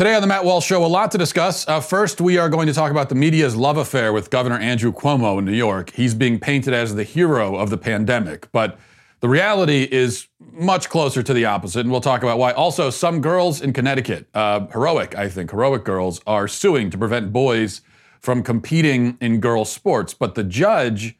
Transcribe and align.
Today 0.00 0.14
on 0.14 0.22
the 0.22 0.26
Matt 0.26 0.46
Walsh 0.46 0.64
Show, 0.64 0.82
a 0.82 0.86
lot 0.86 1.10
to 1.10 1.18
discuss. 1.18 1.68
Uh, 1.68 1.78
first, 1.78 2.22
we 2.22 2.38
are 2.38 2.48
going 2.48 2.66
to 2.66 2.72
talk 2.72 2.90
about 2.90 3.10
the 3.10 3.14
media's 3.14 3.54
love 3.54 3.76
affair 3.76 4.14
with 4.14 4.30
Governor 4.30 4.56
Andrew 4.56 4.94
Cuomo 4.94 5.38
in 5.38 5.44
New 5.44 5.52
York. 5.52 5.90
He's 5.90 6.14
being 6.14 6.40
painted 6.40 6.72
as 6.72 6.94
the 6.94 7.04
hero 7.04 7.56
of 7.56 7.68
the 7.68 7.76
pandemic, 7.76 8.50
but 8.50 8.78
the 9.20 9.28
reality 9.28 9.86
is 9.92 10.28
much 10.52 10.88
closer 10.88 11.22
to 11.22 11.34
the 11.34 11.44
opposite, 11.44 11.80
and 11.80 11.90
we'll 11.90 12.00
talk 12.00 12.22
about 12.22 12.38
why. 12.38 12.52
Also, 12.52 12.88
some 12.88 13.20
girls 13.20 13.60
in 13.60 13.74
Connecticut, 13.74 14.26
uh, 14.32 14.68
heroic, 14.68 15.18
I 15.18 15.28
think, 15.28 15.50
heroic 15.50 15.84
girls, 15.84 16.22
are 16.26 16.48
suing 16.48 16.88
to 16.88 16.96
prevent 16.96 17.30
boys 17.30 17.82
from 18.20 18.42
competing 18.42 19.18
in 19.20 19.38
girls' 19.38 19.70
sports, 19.70 20.14
but 20.14 20.34
the 20.34 20.44
judge 20.44 21.18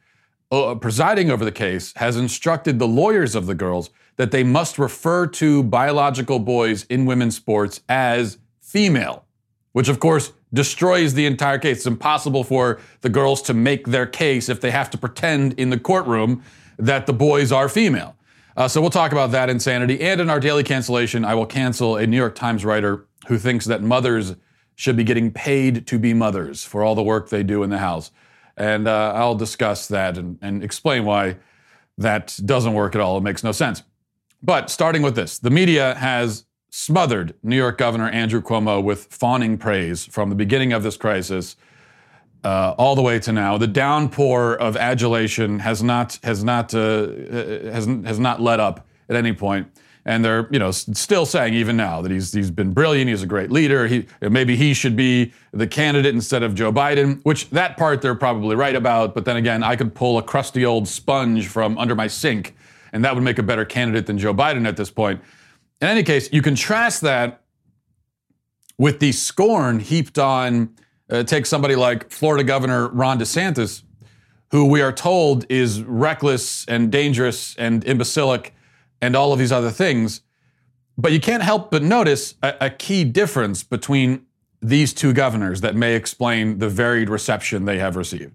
uh, 0.50 0.74
presiding 0.74 1.30
over 1.30 1.44
the 1.44 1.52
case 1.52 1.92
has 1.96 2.16
instructed 2.16 2.78
the 2.78 2.88
lawyers 2.88 3.34
of 3.34 3.44
the 3.44 3.54
girls 3.54 3.90
that 4.16 4.30
they 4.30 4.42
must 4.42 4.78
refer 4.78 5.26
to 5.26 5.62
biological 5.64 6.38
boys 6.38 6.84
in 6.84 7.04
women's 7.04 7.36
sports 7.36 7.82
as 7.86 8.38
female, 8.70 9.24
which 9.72 9.88
of 9.88 9.98
course 9.98 10.32
destroys 10.52 11.14
the 11.14 11.26
entire 11.26 11.58
case. 11.58 11.78
It's 11.78 11.86
impossible 11.86 12.44
for 12.44 12.80
the 13.00 13.08
girls 13.08 13.42
to 13.42 13.54
make 13.54 13.86
their 13.86 14.06
case 14.06 14.48
if 14.48 14.60
they 14.60 14.70
have 14.70 14.90
to 14.90 14.98
pretend 14.98 15.54
in 15.54 15.70
the 15.70 15.78
courtroom 15.78 16.42
that 16.78 17.06
the 17.06 17.12
boys 17.12 17.50
are 17.50 17.68
female. 17.68 18.16
Uh, 18.56 18.68
so 18.68 18.80
we'll 18.80 18.90
talk 18.90 19.10
about 19.10 19.32
that 19.32 19.50
insanity. 19.50 20.00
And 20.00 20.20
in 20.20 20.30
our 20.30 20.38
daily 20.38 20.62
cancellation, 20.62 21.24
I 21.24 21.34
will 21.34 21.46
cancel 21.46 21.96
a 21.96 22.06
New 22.06 22.16
York 22.16 22.34
Times 22.34 22.64
writer 22.64 23.06
who 23.26 23.38
thinks 23.38 23.64
that 23.66 23.82
mothers 23.82 24.36
should 24.76 24.96
be 24.96 25.04
getting 25.04 25.32
paid 25.32 25.86
to 25.88 25.98
be 25.98 26.14
mothers 26.14 26.64
for 26.64 26.82
all 26.82 26.94
the 26.94 27.02
work 27.02 27.28
they 27.28 27.42
do 27.42 27.62
in 27.62 27.70
the 27.70 27.78
house. 27.78 28.12
And 28.56 28.86
uh, 28.86 29.12
I'll 29.14 29.34
discuss 29.34 29.88
that 29.88 30.16
and, 30.16 30.38
and 30.42 30.62
explain 30.62 31.04
why 31.04 31.36
that 31.98 32.38
doesn't 32.44 32.72
work 32.72 32.94
at 32.94 33.00
all. 33.00 33.18
It 33.18 33.22
makes 33.22 33.42
no 33.42 33.52
sense. 33.52 33.82
But 34.42 34.70
starting 34.70 35.02
with 35.02 35.16
this, 35.16 35.38
the 35.38 35.50
media 35.50 35.94
has 35.96 36.44
smothered 36.70 37.34
New 37.42 37.56
York 37.56 37.78
Governor 37.78 38.08
Andrew 38.08 38.40
Cuomo 38.40 38.82
with 38.82 39.06
fawning 39.06 39.58
praise 39.58 40.06
from 40.06 40.30
the 40.30 40.36
beginning 40.36 40.72
of 40.72 40.82
this 40.82 40.96
crisis 40.96 41.56
uh, 42.44 42.74
all 42.78 42.94
the 42.94 43.02
way 43.02 43.18
to 43.18 43.32
now. 43.32 43.58
The 43.58 43.66
downpour 43.66 44.54
of 44.54 44.76
adulation 44.76 45.58
has 45.58 45.82
not 45.82 46.18
has 46.22 46.42
not 46.42 46.74
uh, 46.74 47.08
has 47.70 47.86
has 47.86 48.18
not 48.18 48.40
let 48.40 48.60
up 48.60 48.86
at 49.08 49.16
any 49.16 49.32
point. 49.32 49.68
And 50.06 50.24
they're, 50.24 50.48
you 50.50 50.58
know, 50.58 50.70
still 50.70 51.26
saying 51.26 51.52
even 51.52 51.76
now 51.76 52.00
that 52.00 52.10
he's 52.10 52.32
he's 52.32 52.50
been 52.50 52.72
brilliant. 52.72 53.10
He's 53.10 53.22
a 53.22 53.26
great 53.26 53.50
leader. 53.50 53.86
He 53.86 54.06
maybe 54.22 54.56
he 54.56 54.72
should 54.72 54.96
be 54.96 55.34
the 55.52 55.66
candidate 55.66 56.14
instead 56.14 56.42
of 56.42 56.54
Joe 56.54 56.72
Biden. 56.72 57.22
Which 57.24 57.50
that 57.50 57.76
part 57.76 58.00
they're 58.00 58.14
probably 58.14 58.56
right 58.56 58.74
about. 58.74 59.14
But 59.14 59.26
then 59.26 59.36
again, 59.36 59.62
I 59.62 59.76
could 59.76 59.94
pull 59.94 60.16
a 60.16 60.22
crusty 60.22 60.64
old 60.64 60.88
sponge 60.88 61.48
from 61.48 61.76
under 61.76 61.94
my 61.94 62.06
sink, 62.06 62.56
and 62.94 63.04
that 63.04 63.14
would 63.14 63.22
make 63.22 63.38
a 63.38 63.42
better 63.42 63.66
candidate 63.66 64.06
than 64.06 64.16
Joe 64.16 64.32
Biden 64.32 64.66
at 64.66 64.78
this 64.78 64.90
point. 64.90 65.20
In 65.80 65.88
any 65.88 66.02
case, 66.02 66.28
you 66.32 66.42
contrast 66.42 67.00
that 67.02 67.42
with 68.76 69.00
the 69.00 69.12
scorn 69.12 69.80
heaped 69.80 70.18
on, 70.18 70.74
uh, 71.10 71.22
take 71.22 71.46
somebody 71.46 71.74
like 71.74 72.10
Florida 72.10 72.44
Governor 72.44 72.88
Ron 72.88 73.18
DeSantis, 73.18 73.82
who 74.50 74.66
we 74.66 74.82
are 74.82 74.92
told 74.92 75.46
is 75.48 75.82
reckless 75.82 76.66
and 76.66 76.90
dangerous 76.90 77.54
and 77.56 77.84
imbecilic 77.84 78.54
and 79.00 79.16
all 79.16 79.32
of 79.32 79.38
these 79.38 79.52
other 79.52 79.70
things. 79.70 80.22
But 80.98 81.12
you 81.12 81.20
can't 81.20 81.42
help 81.42 81.70
but 81.70 81.82
notice 81.82 82.34
a, 82.42 82.54
a 82.60 82.70
key 82.70 83.04
difference 83.04 83.62
between 83.62 84.26
these 84.60 84.92
two 84.92 85.14
governors 85.14 85.62
that 85.62 85.74
may 85.74 85.94
explain 85.94 86.58
the 86.58 86.68
varied 86.68 87.08
reception 87.08 87.64
they 87.64 87.78
have 87.78 87.96
received. 87.96 88.32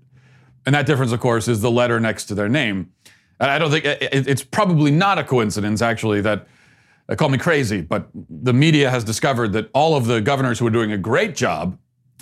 And 0.66 0.74
that 0.74 0.88
difference, 0.88 1.12
of 1.12 1.20
course, 1.20 1.48
is 1.48 1.62
the 1.62 1.70
letter 1.70 2.00
next 2.00 2.26
to 2.26 2.36
their 2.36 2.50
name. 2.50 2.92
And 3.40 3.52
I 3.52 3.60
don't 3.60 3.70
think 3.70 3.86
it's 3.86 4.44
probably 4.44 4.90
not 4.90 5.20
a 5.20 5.24
coincidence, 5.24 5.84
actually, 5.84 6.22
that 6.22 6.48
uh, 7.08 7.16
call 7.16 7.30
me 7.30 7.38
crazy, 7.38 7.82
but 7.82 8.10
the 8.14 8.54
media 8.54 8.90
has 8.90 9.04
discovered 9.04 9.54
that 9.54 9.70
all 9.74 9.96
of 9.96 10.06
the 10.06 10.22
governors 10.22 10.60
who 10.60 10.68
are 10.68 10.72
doing 10.72 10.92
a 10.92 10.98
great 10.98 11.36
job 11.36 11.78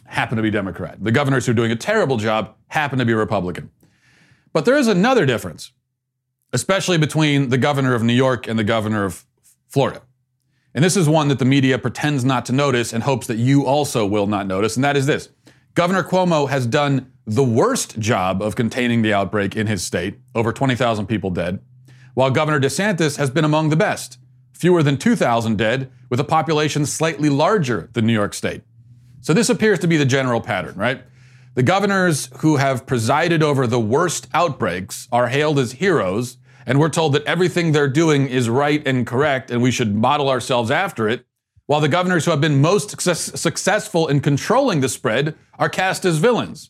happen 0.06 0.36
to 0.36 0.44
be 0.44 0.52
Democrat. 0.52 0.98
The 1.02 1.12
governors 1.12 1.46
who 1.46 1.52
are 1.54 1.56
doing 1.56 1.72
a 1.72 1.76
terrible 1.76 2.18
job 2.18 2.56
happen 2.68 3.00
to 3.00 3.06
be 3.06 3.14
Republican. 3.14 3.72
But 4.52 4.66
there 4.66 4.78
is 4.78 4.88
another 4.88 5.26
difference, 5.26 5.72
especially 6.52 6.98
between 6.98 7.50
the 7.50 7.58
governor 7.58 7.96
of 7.96 8.04
New 8.04 8.14
York 8.14 8.48
and 8.48 8.60
the 8.60 8.64
governor 8.64 9.06
of 9.06 9.26
Florida. 9.70 10.02
And 10.76 10.84
this 10.84 10.98
is 10.98 11.08
one 11.08 11.28
that 11.30 11.40
the 11.40 11.46
media 11.46 11.78
pretends 11.78 12.26
not 12.26 12.46
to 12.48 12.54
notice 12.54 12.94
and 12.94 13.04
hopes 13.04 13.28
that 13.28 13.38
you 13.38 13.66
also 13.66 14.06
will 14.06 14.28
not 14.28 14.48
notice, 14.48 14.76
and 14.76 14.84
that 14.84 14.98
is 14.98 15.06
this. 15.06 15.30
Governor 15.76 16.04
Cuomo 16.04 16.50
has 16.50 16.68
done 16.68 17.12
the 17.26 17.44
worst 17.44 18.00
job 18.00 18.42
of 18.42 18.56
containing 18.56 19.02
the 19.02 19.14
outbreak 19.14 19.56
in 19.56 19.68
his 19.68 19.82
state, 19.84 20.20
over 20.36 20.52
20,000 20.52 21.08
people 21.08 21.30
dead, 21.30 21.60
while 22.16 22.30
Governor 22.30 22.60
DeSantis 22.60 23.18
has 23.18 23.30
been 23.30 23.46
among 23.46 23.70
the 23.70 23.76
best 23.76 24.18
fewer 24.64 24.82
than 24.82 24.96
2,000 24.96 25.58
dead, 25.58 25.92
with 26.10 26.22
a 26.22 26.24
population 26.24 26.86
slightly 26.86 27.28
larger 27.28 27.90
than 27.92 28.08
New 28.08 28.14
York 28.14 28.34
State. 28.34 28.62
So 29.20 29.34
this 29.34 29.50
appears 29.50 29.78
to 29.80 29.88
be 29.88 29.98
the 29.98 30.06
general 30.06 30.40
pattern, 30.40 30.76
right? 30.78 31.04
The 31.56 31.64
governors 31.64 32.30
who 32.38 32.56
have 32.56 32.86
presided 32.86 33.44
over 33.44 33.68
the 33.68 33.78
worst 33.78 34.30
outbreaks 34.34 35.10
are 35.12 35.28
hailed 35.28 35.60
as 35.60 35.74
heroes, 35.74 36.38
and 36.66 36.80
we're 36.80 36.88
told 36.88 37.12
that 37.12 37.26
everything 37.26 37.74
they're 37.74 37.90
doing 37.90 38.26
is 38.30 38.48
right 38.48 38.82
and 38.88 39.06
correct, 39.06 39.52
and 39.52 39.62
we 39.62 39.70
should 39.70 39.94
model 39.94 40.30
ourselves 40.30 40.72
after 40.72 41.10
it, 41.10 41.26
while 41.66 41.82
the 41.82 41.90
governors 41.90 42.24
who 42.24 42.32
have 42.32 42.40
been 42.40 42.62
most 42.62 42.90
success- 42.90 43.38
successful 43.38 44.08
in 44.08 44.22
controlling 44.22 44.80
the 44.80 44.88
spread 44.88 45.36
are 45.60 45.68
cast 45.68 46.06
as 46.06 46.20
villains. 46.20 46.70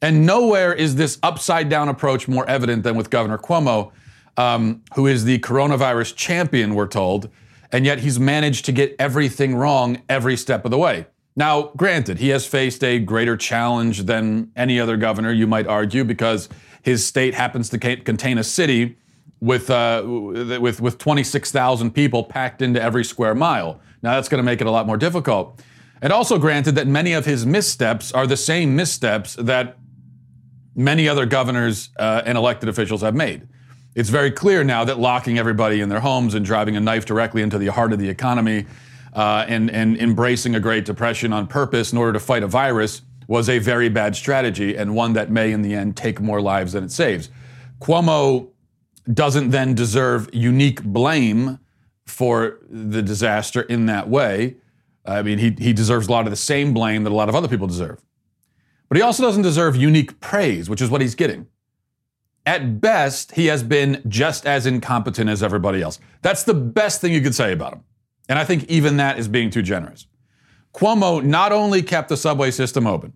And 0.00 0.26
nowhere 0.26 0.72
is 0.72 0.96
this 0.96 1.20
upside 1.22 1.68
down 1.68 1.88
approach 1.88 2.26
more 2.26 2.48
evident 2.50 2.82
than 2.82 2.96
with 2.96 3.10
Governor 3.10 3.38
Cuomo, 3.38 3.92
um, 4.36 4.82
who 4.94 5.06
is 5.06 5.24
the 5.24 5.38
coronavirus 5.40 6.16
champion, 6.16 6.74
we're 6.74 6.86
told, 6.86 7.28
and 7.70 7.84
yet 7.84 8.00
he's 8.00 8.18
managed 8.18 8.64
to 8.66 8.72
get 8.72 8.94
everything 8.98 9.54
wrong 9.54 10.02
every 10.08 10.36
step 10.36 10.64
of 10.64 10.70
the 10.70 10.78
way. 10.78 11.06
Now, 11.34 11.72
granted, 11.76 12.18
he 12.18 12.28
has 12.28 12.46
faced 12.46 12.84
a 12.84 12.98
greater 12.98 13.36
challenge 13.36 14.02
than 14.02 14.52
any 14.54 14.78
other 14.78 14.96
governor, 14.96 15.32
you 15.32 15.46
might 15.46 15.66
argue, 15.66 16.04
because 16.04 16.48
his 16.82 17.06
state 17.06 17.34
happens 17.34 17.70
to 17.70 17.78
contain 17.78 18.36
a 18.38 18.44
city 18.44 18.98
with 19.40 19.70
uh, 19.70 20.02
with 20.04 20.80
with 20.80 20.98
26,000 20.98 21.90
people 21.92 22.22
packed 22.22 22.60
into 22.60 22.80
every 22.80 23.04
square 23.04 23.34
mile. 23.34 23.80
Now, 24.02 24.14
that's 24.14 24.28
going 24.28 24.38
to 24.38 24.44
make 24.44 24.60
it 24.60 24.66
a 24.66 24.70
lot 24.70 24.86
more 24.86 24.96
difficult. 24.98 25.62
And 26.02 26.12
also, 26.12 26.38
granted 26.38 26.74
that 26.74 26.86
many 26.86 27.12
of 27.12 27.24
his 27.24 27.46
missteps 27.46 28.12
are 28.12 28.26
the 28.26 28.36
same 28.36 28.76
missteps 28.76 29.34
that 29.34 29.78
many 30.74 31.08
other 31.08 31.24
governors 31.24 31.90
uh, 31.98 32.22
and 32.26 32.36
elected 32.36 32.68
officials 32.68 33.00
have 33.00 33.14
made. 33.14 33.48
It's 33.94 34.08
very 34.08 34.30
clear 34.30 34.64
now 34.64 34.84
that 34.84 34.98
locking 34.98 35.38
everybody 35.38 35.82
in 35.82 35.90
their 35.90 36.00
homes 36.00 36.34
and 36.34 36.44
driving 36.44 36.76
a 36.76 36.80
knife 36.80 37.04
directly 37.04 37.42
into 37.42 37.58
the 37.58 37.66
heart 37.66 37.92
of 37.92 37.98
the 37.98 38.08
economy 38.08 38.64
uh, 39.12 39.44
and, 39.46 39.70
and 39.70 39.98
embracing 39.98 40.54
a 40.54 40.60
Great 40.60 40.86
Depression 40.86 41.32
on 41.32 41.46
purpose 41.46 41.92
in 41.92 41.98
order 41.98 42.14
to 42.14 42.20
fight 42.20 42.42
a 42.42 42.46
virus 42.46 43.02
was 43.28 43.50
a 43.50 43.58
very 43.58 43.90
bad 43.90 44.16
strategy 44.16 44.76
and 44.76 44.94
one 44.94 45.12
that 45.12 45.30
may, 45.30 45.52
in 45.52 45.60
the 45.60 45.74
end, 45.74 45.94
take 45.94 46.20
more 46.20 46.40
lives 46.40 46.72
than 46.72 46.84
it 46.84 46.90
saves. 46.90 47.28
Cuomo 47.80 48.48
doesn't 49.12 49.50
then 49.50 49.74
deserve 49.74 50.30
unique 50.32 50.82
blame 50.82 51.58
for 52.06 52.58
the 52.70 53.02
disaster 53.02 53.62
in 53.62 53.86
that 53.86 54.08
way. 54.08 54.56
I 55.04 55.22
mean, 55.22 55.38
he, 55.38 55.50
he 55.58 55.72
deserves 55.74 56.08
a 56.08 56.12
lot 56.12 56.26
of 56.26 56.30
the 56.30 56.36
same 56.36 56.72
blame 56.72 57.04
that 57.04 57.10
a 57.10 57.14
lot 57.14 57.28
of 57.28 57.34
other 57.34 57.48
people 57.48 57.66
deserve. 57.66 58.00
But 58.88 58.96
he 58.96 59.02
also 59.02 59.22
doesn't 59.22 59.42
deserve 59.42 59.76
unique 59.76 60.18
praise, 60.20 60.70
which 60.70 60.80
is 60.80 60.88
what 60.88 61.00
he's 61.00 61.14
getting. 61.14 61.46
At 62.44 62.80
best, 62.80 63.32
he 63.32 63.46
has 63.46 63.62
been 63.62 64.02
just 64.08 64.46
as 64.46 64.66
incompetent 64.66 65.30
as 65.30 65.42
everybody 65.42 65.80
else. 65.80 66.00
That's 66.22 66.42
the 66.42 66.54
best 66.54 67.00
thing 67.00 67.12
you 67.12 67.20
could 67.20 67.34
say 67.34 67.52
about 67.52 67.74
him. 67.74 67.84
And 68.28 68.38
I 68.38 68.44
think 68.44 68.64
even 68.64 68.96
that 68.96 69.18
is 69.18 69.28
being 69.28 69.50
too 69.50 69.62
generous. 69.62 70.06
Cuomo 70.74 71.22
not 71.22 71.52
only 71.52 71.82
kept 71.82 72.08
the 72.08 72.16
subway 72.16 72.50
system 72.50 72.86
open, 72.86 73.12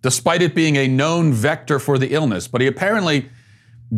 despite 0.00 0.42
it 0.42 0.54
being 0.54 0.76
a 0.76 0.86
known 0.86 1.32
vector 1.32 1.78
for 1.78 1.98
the 1.98 2.12
illness, 2.14 2.46
but 2.46 2.60
he 2.60 2.66
apparently 2.66 3.28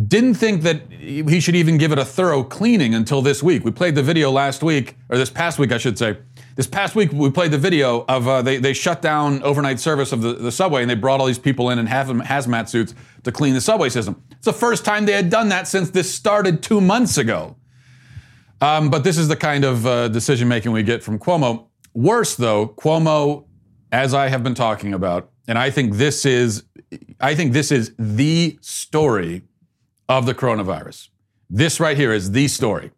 didn't 0.09 0.35
think 0.35 0.63
that 0.63 0.91
he 0.91 1.41
should 1.41 1.57
even 1.57 1.79
give 1.79 1.93
it 1.93 1.99
a 1.99 2.05
thorough 2.05 2.43
cleaning 2.43 2.95
until 2.95 3.23
this 3.23 3.43
week. 3.43 3.65
We 3.65 3.71
played 3.71 3.95
the 3.95 4.03
video 4.03 4.31
last 4.31 4.63
week, 4.63 4.97
or 5.09 5.17
this 5.17 5.31
past 5.31 5.59
week, 5.59 5.73
I 5.73 5.79
should 5.79 5.99
say. 5.99 6.19
This 6.57 6.67
past 6.67 6.95
week, 6.95 7.13
we 7.13 7.31
played 7.31 7.51
the 7.51 7.59
video 7.59 8.05
of 8.09 8.27
uh, 8.27 8.43
they, 8.43 8.57
they 8.59 8.73
shut 8.73 9.01
down 9.01 9.43
overnight 9.43 9.79
service 9.79 10.13
of 10.13 10.23
the, 10.23 10.35
the 10.35 10.53
subway 10.53 10.81
and 10.81 10.91
they 10.91 10.95
brought 10.95 11.21
all 11.21 11.27
these 11.27 11.39
people 11.39 11.71
in 11.71 11.79
in 11.79 11.87
hazmat 11.87 12.69
suits 12.69 12.95
to 13.23 13.33
clean 13.33 13.55
the 13.55 13.61
subway 13.61 13.89
system. 13.89 14.23
It's 14.47 14.55
the 14.55 14.61
first 14.61 14.85
time 14.85 15.07
they 15.07 15.13
had 15.13 15.29
done 15.29 15.49
that 15.49 15.67
since 15.67 15.91
this 15.91 16.15
started 16.15 16.63
two 16.63 16.81
months 16.81 17.19
ago. 17.19 17.57
Um, 18.61 18.91
but 18.91 19.03
this 19.03 19.19
is 19.19 19.27
the 19.27 19.35
kind 19.35 19.65
of 19.65 19.85
uh, 19.85 20.07
decision 20.07 20.47
making 20.47 20.71
we 20.71 20.85
get 20.85 21.03
from 21.03 21.19
Cuomo. 21.19 21.67
Worse, 21.95 22.37
though, 22.37 22.69
Cuomo, 22.69 23.47
as 23.91 24.15
I 24.15 24.29
have 24.29 24.45
been 24.45 24.55
talking 24.55 24.95
about, 24.95 25.33
and 25.49 25.59
I 25.59 25.71
think 25.71 25.95
this 25.95 26.25
is, 26.25 26.63
I 27.19 27.35
think 27.35 27.55
this 27.55 27.73
is 27.73 27.93
the 27.99 28.57
story 28.61 29.43
of 30.09 30.27
the 30.27 30.35
coronavirus. 30.35 31.09
This 31.51 31.81
right 31.81 31.97
here 31.97 32.13
is 32.13 32.31
the 32.31 32.47
story 32.47 32.93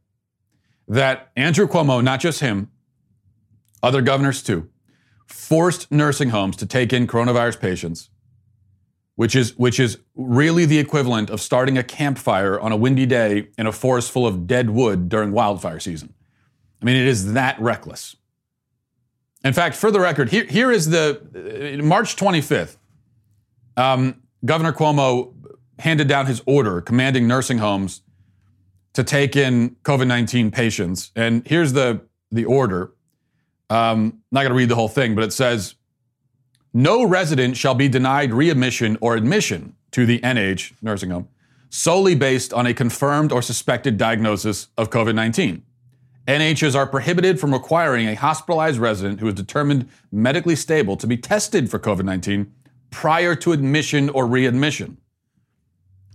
that 0.86 1.30
Andrew 1.34 1.66
Cuomo, 1.66 2.04
not 2.04 2.20
just 2.20 2.40
him, 2.40 2.70
other 3.82 4.02
governors 4.02 4.42
too, 4.42 4.68
forced 5.26 5.90
nursing 5.90 6.28
homes 6.28 6.56
to 6.56 6.66
take 6.66 6.92
in 6.92 7.06
coronavirus 7.06 7.58
patients, 7.58 8.10
which 9.18 9.34
is, 9.34 9.58
which 9.58 9.80
is 9.80 9.98
really 10.14 10.64
the 10.64 10.78
equivalent 10.78 11.28
of 11.28 11.40
starting 11.40 11.76
a 11.76 11.82
campfire 11.82 12.60
on 12.60 12.70
a 12.70 12.76
windy 12.76 13.04
day 13.04 13.48
in 13.58 13.66
a 13.66 13.72
forest 13.72 14.12
full 14.12 14.24
of 14.24 14.46
dead 14.46 14.70
wood 14.70 15.08
during 15.08 15.32
wildfire 15.32 15.80
season. 15.80 16.14
I 16.80 16.84
mean, 16.84 16.94
it 16.94 17.08
is 17.08 17.32
that 17.32 17.60
reckless. 17.60 18.14
In 19.42 19.52
fact, 19.52 19.74
for 19.74 19.90
the 19.90 19.98
record, 19.98 20.28
here, 20.28 20.44
here 20.44 20.70
is 20.70 20.90
the 20.90 21.80
uh, 21.80 21.82
March 21.82 22.14
25th. 22.14 22.76
Um, 23.76 24.22
Governor 24.44 24.72
Cuomo 24.72 25.34
handed 25.80 26.06
down 26.06 26.26
his 26.26 26.40
order 26.46 26.80
commanding 26.80 27.26
nursing 27.26 27.58
homes 27.58 28.02
to 28.92 29.02
take 29.02 29.34
in 29.34 29.70
COVID 29.82 30.06
19 30.06 30.52
patients. 30.52 31.10
And 31.16 31.44
here's 31.44 31.72
the, 31.72 32.02
the 32.30 32.44
order. 32.44 32.92
Um, 33.68 34.20
not 34.30 34.42
going 34.42 34.52
to 34.52 34.56
read 34.56 34.68
the 34.68 34.76
whole 34.76 34.86
thing, 34.86 35.16
but 35.16 35.24
it 35.24 35.32
says 35.32 35.74
no 36.72 37.04
resident 37.04 37.56
shall 37.56 37.74
be 37.74 37.88
denied 37.88 38.32
readmission 38.32 38.98
or 39.00 39.16
admission 39.16 39.74
to 39.92 40.06
the 40.06 40.20
NH 40.20 40.72
nursing 40.82 41.10
home 41.10 41.28
solely 41.70 42.14
based 42.14 42.52
on 42.52 42.66
a 42.66 42.74
confirmed 42.74 43.32
or 43.32 43.42
suspected 43.42 43.96
diagnosis 43.96 44.68
of 44.76 44.90
COVID 44.90 45.14
19. 45.14 45.62
NHs 46.26 46.74
are 46.74 46.86
prohibited 46.86 47.40
from 47.40 47.52
requiring 47.52 48.06
a 48.08 48.14
hospitalized 48.14 48.78
resident 48.78 49.20
who 49.20 49.28
is 49.28 49.34
determined 49.34 49.88
medically 50.12 50.56
stable 50.56 50.96
to 50.96 51.06
be 51.06 51.16
tested 51.16 51.70
for 51.70 51.78
COVID 51.78 52.04
19 52.04 52.52
prior 52.90 53.34
to 53.36 53.52
admission 53.52 54.08
or 54.10 54.26
readmission. 54.26 54.98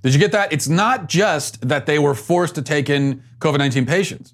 Did 0.02 0.14
you 0.14 0.20
get 0.20 0.32
that? 0.34 0.52
It's 0.52 0.68
not 0.68 1.08
just 1.08 1.68
that 1.68 1.86
they 1.86 1.98
were 1.98 2.14
forced 2.14 2.56
to 2.56 2.62
take 2.62 2.90
in 2.90 3.24
COVID 3.40 3.58
19 3.58 3.86
patients, 3.86 4.34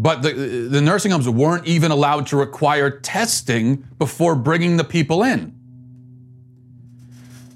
but 0.00 0.22
the, 0.22 0.32
the 0.32 0.80
nursing 0.80 1.10
homes 1.10 1.28
weren't 1.28 1.66
even 1.66 1.90
allowed 1.90 2.26
to 2.28 2.36
require 2.38 2.90
testing 2.90 3.86
before 3.98 4.34
bringing 4.34 4.78
the 4.78 4.84
people 4.84 5.22
in. 5.22 5.54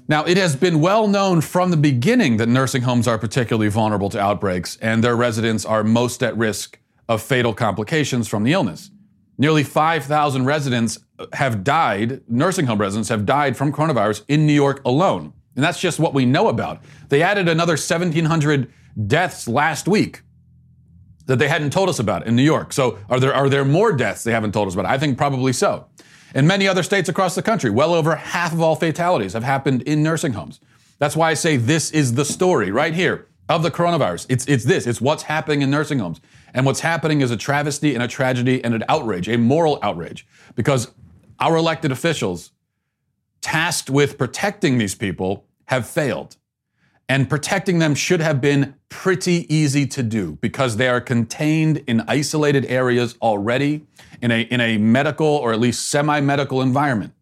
Now, 0.07 0.23
it 0.25 0.37
has 0.37 0.55
been 0.55 0.79
well 0.79 1.07
known 1.07 1.41
from 1.41 1.71
the 1.71 1.77
beginning 1.77 2.37
that 2.37 2.47
nursing 2.47 2.83
homes 2.83 3.07
are 3.07 3.17
particularly 3.17 3.69
vulnerable 3.69 4.11
to 4.11 4.19
outbreaks, 4.19 4.77
and 4.79 5.03
their 5.03 5.15
residents 5.15 5.65
are 5.65 5.83
most 5.83 6.21
at 6.21 6.37
risk 6.37 6.77
of 7.09 7.23
fatal 7.23 7.51
complications 7.51 8.27
from 8.27 8.43
the 8.43 8.53
illness. 8.53 8.91
Nearly 9.39 9.63
5,000 9.63 10.45
residents 10.45 10.99
have 11.33 11.63
died, 11.63 12.21
nursing 12.29 12.67
home 12.67 12.79
residents 12.79 13.09
have 13.09 13.25
died 13.25 13.57
from 13.57 13.73
coronavirus 13.73 14.23
in 14.27 14.45
New 14.45 14.53
York 14.53 14.81
alone. 14.85 15.33
And 15.55 15.63
that's 15.63 15.81
just 15.81 15.97
what 15.97 16.13
we 16.13 16.27
know 16.27 16.49
about. 16.49 16.83
They 17.09 17.23
added 17.23 17.49
another 17.49 17.73
1,700 17.73 18.71
deaths 19.07 19.47
last 19.47 19.87
week 19.87 20.21
that 21.25 21.39
they 21.39 21.47
hadn't 21.47 21.71
told 21.71 21.89
us 21.89 21.99
about 21.99 22.27
in 22.27 22.35
New 22.35 22.43
York. 22.43 22.73
So 22.73 22.99
are 23.09 23.19
there, 23.19 23.33
are 23.33 23.49
there 23.49 23.65
more 23.65 23.91
deaths 23.91 24.23
they 24.23 24.31
haven't 24.31 24.51
told 24.51 24.67
us 24.67 24.73
about? 24.73 24.85
I 24.85 24.97
think 24.97 25.17
probably 25.17 25.53
so. 25.53 25.87
In 26.33 26.45
many 26.45 26.67
other 26.67 26.83
states 26.83 27.09
across 27.09 27.35
the 27.35 27.41
country, 27.41 27.69
well 27.69 27.93
over 27.93 28.15
half 28.15 28.53
of 28.53 28.61
all 28.61 28.75
fatalities 28.75 29.33
have 29.33 29.43
happened 29.43 29.81
in 29.83 30.03
nursing 30.03 30.33
homes. 30.33 30.59
That's 30.99 31.15
why 31.15 31.31
I 31.31 31.33
say 31.33 31.57
this 31.57 31.91
is 31.91 32.13
the 32.13 32.25
story 32.25 32.71
right 32.71 32.93
here 32.93 33.27
of 33.49 33.63
the 33.63 33.71
coronavirus. 33.71 34.25
It's, 34.29 34.45
it's 34.45 34.63
this, 34.63 34.87
it's 34.87 35.01
what's 35.01 35.23
happening 35.23 35.61
in 35.61 35.69
nursing 35.69 35.99
homes. 35.99 36.19
And 36.53 36.65
what's 36.65 36.79
happening 36.79 37.21
is 37.21 37.31
a 37.31 37.37
travesty 37.37 37.93
and 37.93 38.03
a 38.03 38.07
tragedy 38.07 38.63
and 38.63 38.73
an 38.73 38.83
outrage, 38.89 39.27
a 39.27 39.37
moral 39.37 39.79
outrage, 39.81 40.25
because 40.55 40.91
our 41.39 41.55
elected 41.55 41.91
officials 41.91 42.51
tasked 43.41 43.89
with 43.89 44.17
protecting 44.17 44.77
these 44.77 44.95
people 44.95 45.45
have 45.65 45.87
failed. 45.87 46.37
And 47.07 47.29
protecting 47.29 47.79
them 47.79 47.93
should 47.93 48.19
have 48.19 48.41
been 48.41 48.75
pretty 48.89 49.45
easy 49.53 49.85
to 49.87 50.01
do 50.01 50.37
because 50.41 50.77
they 50.77 50.87
are 50.87 51.01
contained 51.01 51.83
in 51.85 52.01
isolated 52.07 52.65
areas 52.65 53.15
already 53.21 53.85
in 54.21 54.31
a, 54.31 54.41
in 54.41 54.59
a 54.59 54.77
medical 54.77 55.27
or 55.27 55.53
at 55.53 55.59
least 55.59 55.87
semi 55.87 56.19
medical 56.19 56.61
environment. 56.61 57.13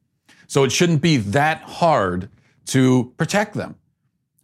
So 0.47 0.63
it 0.63 0.71
shouldn't 0.71 1.01
be 1.01 1.17
that 1.17 1.61
hard 1.63 2.29
to 2.67 3.13
protect 3.17 3.55
them. 3.55 3.75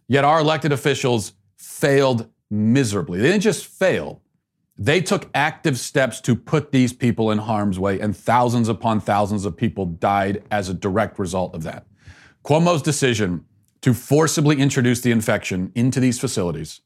Yet 0.08 0.24
our 0.24 0.40
elected 0.40 0.72
officials 0.72 1.32
failed 1.56 2.28
miserably. 2.50 3.20
They 3.20 3.30
didn't 3.30 3.42
just 3.42 3.64
fail, 3.64 4.20
they 4.76 5.02
took 5.02 5.28
active 5.34 5.78
steps 5.78 6.22
to 6.22 6.34
put 6.34 6.72
these 6.72 6.94
people 6.94 7.30
in 7.30 7.38
harm's 7.38 7.78
way, 7.78 8.00
and 8.00 8.16
thousands 8.16 8.68
upon 8.68 9.00
thousands 9.00 9.44
of 9.44 9.54
people 9.54 9.84
died 9.84 10.42
as 10.50 10.70
a 10.70 10.74
direct 10.74 11.18
result 11.18 11.54
of 11.54 11.62
that. 11.64 11.86
Cuomo's 12.44 12.80
decision 12.80 13.44
to 13.82 13.94
forcibly 13.94 14.58
introduce 14.58 15.00
the 15.00 15.10
infection 15.10 15.72
into 15.74 16.00
these 16.00 16.18
facilities 16.18 16.80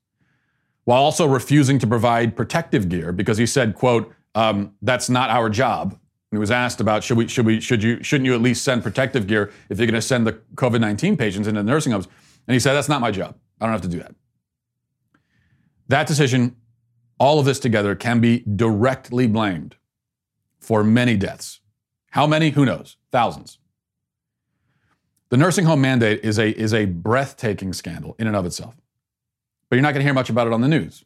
while 0.85 1.03
also 1.03 1.27
refusing 1.27 1.79
to 1.79 1.87
provide 1.87 2.37
protective 2.37 2.89
gear 2.89 3.13
because 3.13 3.39
he 3.39 3.47
said, 3.47 3.75
quote, 3.75 4.13
um, 4.35 4.75
that's 4.83 5.09
not 5.09 5.31
our 5.31 5.49
job. 5.49 5.93
And 5.93 6.39
he 6.39 6.39
was 6.39 6.51
asked 6.51 6.81
about 6.81 7.05
should 7.05 7.17
we 7.17 7.29
should 7.29 7.47
we 7.47 7.61
should 7.61 7.83
you 7.83 8.03
shouldn't 8.03 8.27
you 8.27 8.35
at 8.35 8.43
least 8.43 8.65
send 8.65 8.83
protective 8.83 9.27
gear 9.27 9.53
if 9.69 9.79
you're 9.79 9.87
going 9.87 9.95
to 9.95 10.03
send 10.03 10.27
the 10.27 10.35
COVID-19 10.57 11.19
patients 11.19 11.47
into 11.47 11.63
the 11.63 11.71
nursing 11.71 11.93
homes? 11.93 12.09
And 12.47 12.53
he 12.53 12.61
said, 12.61 12.75
that's 12.75 12.89
not 12.89 13.01
my 13.01 13.11
job. 13.11 13.37
I 13.61 13.67
don't 13.67 13.73
have 13.73 13.83
to 13.83 13.89
do 13.89 13.99
that. 14.01 14.15
That 15.89 16.07
decision, 16.07 16.57
all 17.19 17.39
of 17.39 17.45
this 17.47 17.59
together, 17.59 17.95
can 17.95 18.21
be 18.21 18.41
directly 18.41 19.27
blamed 19.27 19.77
for 20.61 20.83
many 20.83 21.17
deaths. 21.17 21.61
How 22.11 22.27
many? 22.27 22.51
Who 22.51 22.65
knows? 22.65 22.97
Thousands. 23.11 23.59
The 25.35 25.39
nursing 25.39 25.65
home 25.65 25.81
mandate 25.81 26.21
is 26.23 26.39
a, 26.39 26.57
is 26.57 26.73
a 26.73 26.85
breathtaking 26.85 27.73
scandal 27.73 28.15
in 28.21 28.29
and 28.29 28.37
of 28.37 28.47
itself. 28.47 28.77
But 29.69 29.75
you're 29.75 29.83
not 29.83 29.91
going 29.91 29.99
to 29.99 30.05
hear 30.05 30.15
much 30.15 30.31
about 30.31 30.47
it 30.47 30.53
on 30.53 30.61
the 30.61 30.69
news 30.69 31.05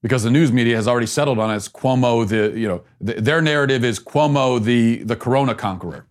because 0.00 0.22
the 0.22 0.30
news 0.30 0.52
media 0.52 0.76
has 0.76 0.86
already 0.86 1.08
settled 1.08 1.40
on 1.40 1.50
it 1.50 1.54
as 1.54 1.68
Cuomo, 1.68 2.24
the, 2.24 2.56
you 2.56 2.68
know, 2.68 2.84
the, 3.00 3.14
their 3.14 3.42
narrative 3.42 3.84
is 3.84 3.98
Cuomo, 3.98 4.62
the, 4.62 4.98
the 4.98 5.16
corona 5.16 5.56
conqueror. 5.56 6.06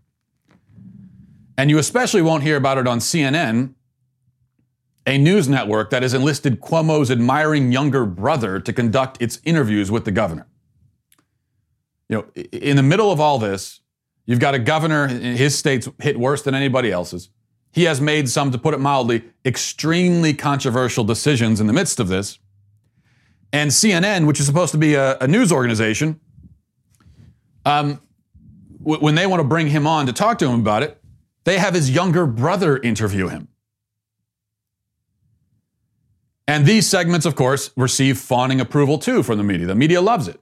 And 1.58 1.70
you 1.70 1.78
especially 1.78 2.22
won't 2.22 2.44
hear 2.44 2.58
about 2.58 2.80
it 2.80 2.86
on 2.86 3.00
CNN, 3.00 3.76
a 5.08 5.18
news 5.18 5.48
network 5.48 5.90
that 5.92 6.02
has 6.02 6.14
enlisted 6.14 6.60
Cuomo's 6.60 7.10
admiring 7.10 7.72
younger 7.72 8.06
brother 8.06 8.60
to 8.60 8.74
conduct 8.74 9.22
its 9.22 9.40
interviews 9.46 9.90
with 9.90 10.04
the 10.04 10.12
governor. 10.12 10.48
You 12.10 12.18
know, 12.18 12.44
in 12.52 12.76
the 12.76 12.84
middle 12.84 13.10
of 13.10 13.22
all 13.22 13.40
this, 13.40 13.80
you've 14.26 14.40
got 14.40 14.54
a 14.54 14.60
governor, 14.60 15.08
his 15.08 15.58
state's 15.58 15.88
hit 16.00 16.20
worse 16.20 16.42
than 16.42 16.56
anybody 16.56 16.92
else's. 16.92 17.30
He 17.74 17.86
has 17.86 18.00
made 18.00 18.30
some, 18.30 18.52
to 18.52 18.58
put 18.58 18.76
it 18.76 18.80
mildly, 18.80 19.24
extremely 19.44 20.34
controversial 20.34 21.04
decisions 21.04 21.60
in 21.60 21.66
the 21.66 21.74
midst 21.74 22.00
of 22.00 22.08
this. 22.08 22.38
And 23.52 23.72
CNN, 23.72 24.28
which 24.28 24.40
is 24.40 24.46
supposed 24.46 24.72
to 24.74 24.78
be 24.78 24.94
a, 24.94 25.18
a 25.18 25.28
news 25.28 25.52
organization, 25.52 26.20
um, 27.66 28.00
w- 28.80 29.02
when 29.02 29.16
they 29.16 29.26
want 29.26 29.40
to 29.40 29.48
bring 29.48 29.68
him 29.68 29.88
on 29.88 30.06
to 30.06 30.14
talk 30.14 30.38
to 30.40 30.48
him 30.48 30.60
about 30.60 30.84
it, 30.84 31.02
they 31.46 31.58
have 31.58 31.74
his 31.74 31.90
younger 31.90 32.28
brother 32.28 32.78
interview 32.78 33.28
him. 33.28 33.48
And 36.48 36.68
these 36.68 36.88
segments, 36.88 37.26
of 37.26 37.36
course, 37.36 37.72
receive 37.76 38.20
fawning 38.20 38.62
approval 38.62 39.00
too 39.00 39.24
from 39.24 39.40
the 39.40 39.44
media. 39.44 39.66
The 39.66 39.76
media 39.76 40.00
loves 40.00 40.28
it. 40.28 40.40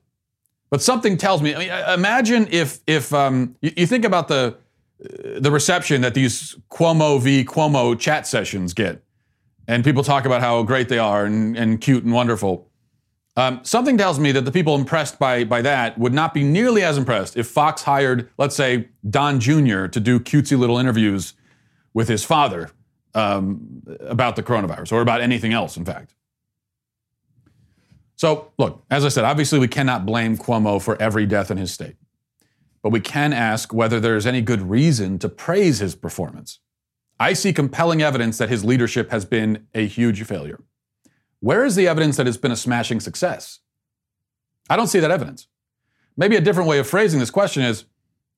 But 0.69 0.81
something 0.81 1.17
tells 1.17 1.41
me, 1.41 1.55
I 1.55 1.59
mean, 1.59 1.93
imagine 1.93 2.47
if, 2.51 2.79
if 2.87 3.13
um, 3.13 3.55
you, 3.61 3.71
you 3.77 3.87
think 3.87 4.03
about 4.03 4.27
the, 4.27 4.57
the 5.01 5.51
reception 5.51 6.01
that 6.01 6.13
these 6.13 6.55
Cuomo 6.69 7.19
v. 7.19 7.43
Cuomo 7.43 7.97
chat 7.97 8.27
sessions 8.27 8.73
get. 8.73 9.03
And 9.67 9.83
people 9.83 10.03
talk 10.03 10.25
about 10.25 10.41
how 10.41 10.61
great 10.63 10.89
they 10.89 10.99
are 10.99 11.25
and, 11.25 11.57
and 11.57 11.79
cute 11.79 12.03
and 12.03 12.13
wonderful. 12.13 12.69
Um, 13.37 13.61
something 13.63 13.97
tells 13.97 14.19
me 14.19 14.31
that 14.33 14.41
the 14.41 14.51
people 14.51 14.75
impressed 14.75 15.17
by, 15.17 15.45
by 15.45 15.61
that 15.61 15.97
would 15.97 16.13
not 16.13 16.33
be 16.33 16.43
nearly 16.43 16.83
as 16.83 16.97
impressed 16.97 17.37
if 17.37 17.47
Fox 17.47 17.83
hired, 17.83 18.29
let's 18.37 18.55
say, 18.55 18.89
Don 19.09 19.39
Jr. 19.39 19.87
to 19.87 19.99
do 19.99 20.19
cutesy 20.19 20.57
little 20.57 20.77
interviews 20.77 21.33
with 21.93 22.07
his 22.09 22.25
father 22.25 22.71
um, 23.15 23.81
about 24.01 24.35
the 24.35 24.43
coronavirus 24.43 24.91
or 24.91 25.01
about 25.01 25.21
anything 25.21 25.53
else, 25.53 25.77
in 25.77 25.85
fact. 25.85 26.13
So, 28.17 28.51
look, 28.59 28.83
as 28.91 29.05
I 29.05 29.09
said, 29.09 29.23
obviously 29.23 29.57
we 29.57 29.67
cannot 29.67 30.05
blame 30.05 30.37
Cuomo 30.37 30.81
for 30.81 31.01
every 31.01 31.25
death 31.25 31.49
in 31.49 31.57
his 31.57 31.71
state 31.71 31.95
but 32.83 32.91
we 32.91 32.99
can 32.99 33.33
ask 33.33 33.73
whether 33.73 33.99
there 33.99 34.15
is 34.15 34.25
any 34.25 34.41
good 34.41 34.61
reason 34.61 35.19
to 35.19 35.29
praise 35.29 35.79
his 35.79 35.95
performance. 35.95 36.59
I 37.19 37.33
see 37.33 37.53
compelling 37.53 38.01
evidence 38.01 38.37
that 38.39 38.49
his 38.49 38.65
leadership 38.65 39.11
has 39.11 39.25
been 39.25 39.67
a 39.75 39.85
huge 39.85 40.23
failure. 40.23 40.59
Where 41.39 41.63
is 41.63 41.75
the 41.75 41.87
evidence 41.87 42.17
that 42.17 42.27
it's 42.27 42.37
been 42.37 42.51
a 42.51 42.55
smashing 42.55 42.99
success? 42.99 43.59
I 44.69 44.75
don't 44.75 44.87
see 44.87 44.99
that 44.99 45.11
evidence. 45.11 45.47
Maybe 46.17 46.35
a 46.35 46.41
different 46.41 46.69
way 46.69 46.79
of 46.79 46.87
phrasing 46.87 47.19
this 47.19 47.31
question 47.31 47.63
is 47.63 47.85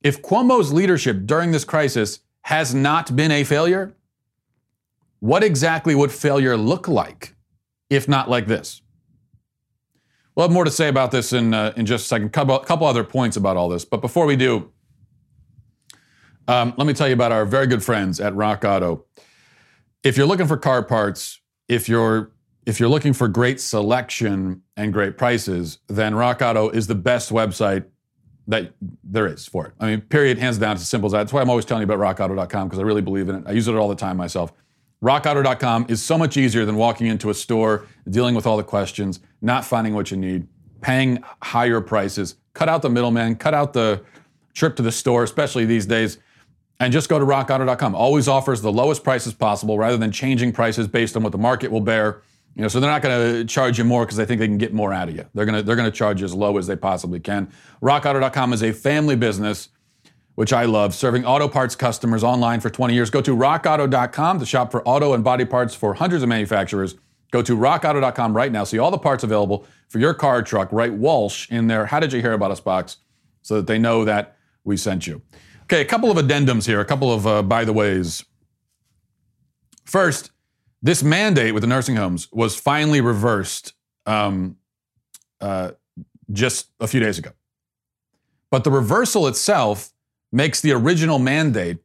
if 0.02 0.22
Cuomo's 0.22 0.72
leadership 0.72 1.26
during 1.26 1.52
this 1.52 1.66
crisis 1.66 2.20
has 2.42 2.76
not 2.76 3.16
been 3.16 3.32
a 3.32 3.44
failure, 3.44 3.96
what 5.20 5.44
exactly 5.44 5.96
would 5.96 6.12
failure 6.12 6.58
look 6.58 6.88
like 6.88 7.36
if 7.90 8.08
not 8.08 8.30
like 8.30 8.48
this? 8.48 8.83
We'll 10.36 10.48
have 10.48 10.54
more 10.54 10.64
to 10.64 10.72
say 10.72 10.88
about 10.88 11.12
this 11.12 11.32
in, 11.32 11.54
uh, 11.54 11.74
in 11.76 11.86
just 11.86 12.06
a 12.06 12.08
second. 12.08 12.34
Couple, 12.34 12.58
couple 12.60 12.88
other 12.88 13.04
points 13.04 13.38
about 13.38 13.56
all 13.56 13.70
this. 13.70 13.86
But 13.86 14.02
before 14.02 14.26
we 14.26 14.36
do, 14.36 14.72
um, 16.48 16.74
let 16.78 16.88
me 16.88 16.94
tell 16.94 17.08
you 17.08 17.14
about 17.14 17.32
our 17.32 17.46
very 17.46 17.68
good 17.68 17.84
friends 17.84 18.20
at 18.20 18.36
Rock 18.36 18.66
Auto. 18.66 19.06
If 20.04 20.18
you're 20.18 20.26
looking 20.26 20.48
for 20.48 20.58
car 20.58 20.84
parts, 20.84 21.40
if 21.68 21.88
you're 21.88 22.32
if 22.66 22.80
you're 22.80 22.90
looking 22.90 23.12
for 23.12 23.28
great 23.28 23.60
selection 23.60 24.62
and 24.78 24.94
great 24.94 25.18
prices, 25.18 25.80
then 25.88 26.16
Rock 26.16 26.42
Auto 26.42 26.70
is 26.70 26.88
the 26.88 26.96
best 26.96 27.30
website 27.30 27.84
that 28.48 28.74
there 29.04 29.28
is 29.28 29.46
for 29.46 29.68
it. 29.68 29.74
I 29.80 29.88
mean, 29.88 30.02
period, 30.02 30.38
hands 30.38 30.58
down, 30.58 30.74
it's 30.74 30.82
as 30.82 30.90
simple 30.90 31.08
as 31.08 31.12
that. 31.12 31.20
That's 31.20 31.34
why 31.34 31.42
I'm 31.42 31.50
always 31.50 31.66
telling 31.66 31.82
you 31.88 31.94
about 31.94 32.00
rockauto.com 32.00 32.68
because 32.68 32.80
I 32.80 32.84
really 32.84 33.02
believe 33.02 33.30
in 33.30 33.36
it. 33.36 33.44
I 33.46 33.52
use 33.52 33.68
it 33.68 33.76
all 33.76 33.90
the 33.90 33.96
time 33.96 34.16
myself. 34.18 34.54
RockAuto.com 35.04 35.88
is 35.90 36.02
so 36.02 36.18
much 36.18 36.38
easier 36.38 36.64
than 36.64 36.78
walking 36.78 37.08
into 37.08 37.30
a 37.30 37.34
store, 37.34 37.86
dealing 38.10 38.36
with 38.36 38.48
all 38.48 38.56
the 38.56 38.64
questions, 38.64 39.20
not 39.42 39.66
finding 39.66 39.94
what 39.94 40.12
you 40.12 40.18
need, 40.18 40.48
paying 40.80 41.22
higher 41.42 41.82
prices. 41.82 42.36
Cut 42.54 42.70
out 42.70 42.82
the 42.82 42.90
middleman, 42.90 43.36
cut 43.36 43.54
out 43.54 43.74
the 43.74 44.02
trip 44.54 44.78
to 44.78 44.82
the 44.82 44.94
store, 44.94 45.24
especially 45.24 45.66
these 45.66 45.86
days, 45.86 46.20
and 46.80 46.94
just 46.94 47.10
go 47.10 47.20
to 47.20 47.26
rockauto.com. 47.26 47.96
Always 47.96 48.30
offers 48.30 48.62
the 48.62 48.72
lowest 48.72 49.04
prices 49.04 49.34
possible 49.34 49.78
rather 49.78 49.98
than 49.98 50.10
changing 50.10 50.54
prices 50.54 50.88
based 50.88 51.18
on 51.18 51.24
what 51.24 51.34
the 51.34 51.38
market 51.38 51.70
will 51.70 51.82
bear. 51.82 52.22
You 52.56 52.62
know, 52.62 52.70
so 52.70 52.80
they're 52.80 52.90
not 52.90 53.02
going 53.02 53.34
to 53.34 53.46
charge 53.46 53.78
you 53.78 53.84
more 53.84 54.06
because 54.06 54.16
they 54.16 54.26
think 54.26 54.40
they 54.40 54.48
can 54.48 54.58
get 54.58 54.74
more 54.74 54.94
out 54.94 55.10
of 55.10 55.16
you. 55.16 55.26
They're 55.34 55.46
going 55.46 55.58
to 55.58 55.64
they're 55.64 55.76
going 55.76 55.92
to 55.92 55.98
charge 55.98 56.22
you 56.22 56.26
as 56.26 56.34
low 56.34 56.58
as 56.58 56.68
they 56.68 56.78
possibly 56.78 57.20
can. 57.20 57.52
RockAuto.com 57.82 58.54
is 58.54 58.64
a 58.64 58.72
family 58.72 59.18
business, 59.18 59.68
which 60.36 60.52
I 60.54 60.66
love, 60.66 60.96
serving 60.96 61.26
auto 61.26 61.48
parts 61.48 61.76
customers 61.76 62.24
online 62.24 62.60
for 62.60 62.70
20 62.70 62.94
years. 62.94 63.10
Go 63.10 63.22
to 63.22 63.36
RockAuto.com 63.36 64.40
to 64.40 64.46
shop 64.46 64.72
for 64.72 64.88
auto 64.88 65.14
and 65.14 65.24
body 65.24 65.46
parts 65.46 65.76
for 65.76 65.94
hundreds 65.94 66.24
of 66.24 66.30
manufacturers. 66.30 66.96
Go 67.32 67.42
to 67.42 67.58
RockAuto.com 67.58 68.36
right 68.36 68.52
now. 68.52 68.64
See 68.64 68.80
all 68.80 68.92
the 68.92 68.98
parts 68.98 69.24
available 69.24 69.66
for 69.90 70.00
your 70.00 70.14
car 70.14 70.42
truck. 70.42 70.72
Write 70.72 70.94
Walsh 70.94 71.50
in 71.50 71.68
there. 71.68 71.86
How 71.86 72.00
did 72.00 72.14
you 72.14 72.22
hear 72.22 72.34
about 72.34 72.52
us 72.52 72.60
box 72.60 72.98
so 73.44 73.56
that 73.56 73.68
they 73.68 73.78
know 73.78 74.06
that 74.06 74.38
we 74.64 74.78
sent 74.78 75.06
you. 75.06 75.22
Okay, 75.64 75.82
a 75.82 75.86
couple 75.86 76.10
of 76.10 76.18
addendums 76.18 76.66
here, 76.66 76.80
a 76.80 76.86
couple 76.86 77.14
of 77.14 77.28
uh, 77.28 77.44
by 77.44 77.64
the 77.64 77.74
ways. 77.74 78.26
First, 79.86 80.32
this 80.82 81.04
mandate 81.04 81.54
with 81.54 81.62
the 81.62 81.68
nursing 81.68 81.96
homes 81.96 82.32
was 82.32 82.60
finally 82.60 83.02
reversed 83.02 83.74
um, 84.06 84.58
uh, 85.40 85.72
just 86.32 86.70
a 86.80 86.88
few 86.88 87.00
days 87.00 87.18
ago. 87.18 87.32
But 88.50 88.64
the 88.64 88.72
reversal 88.72 89.28
itself 89.28 89.93
makes 90.34 90.60
the 90.60 90.72
original 90.72 91.20
mandate 91.20 91.78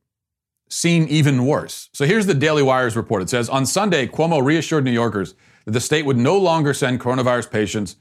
seem 0.68 1.06
even 1.08 1.46
worse. 1.46 1.88
So 1.92 2.04
here's 2.04 2.26
the 2.26 2.34
Daily 2.34 2.62
Wire's 2.62 2.96
report. 2.96 3.22
It 3.22 3.30
says 3.30 3.48
On 3.48 3.64
Sunday, 3.66 4.06
Cuomo 4.06 4.42
reassured 4.44 4.84
New 4.84 4.90
Yorkers 4.90 5.34
that 5.64 5.72
the 5.72 5.80
state 5.80 6.04
would 6.04 6.16
no 6.16 6.36
longer 6.36 6.74
send 6.74 7.00
coronavirus 7.00 7.50
patients 7.50 7.96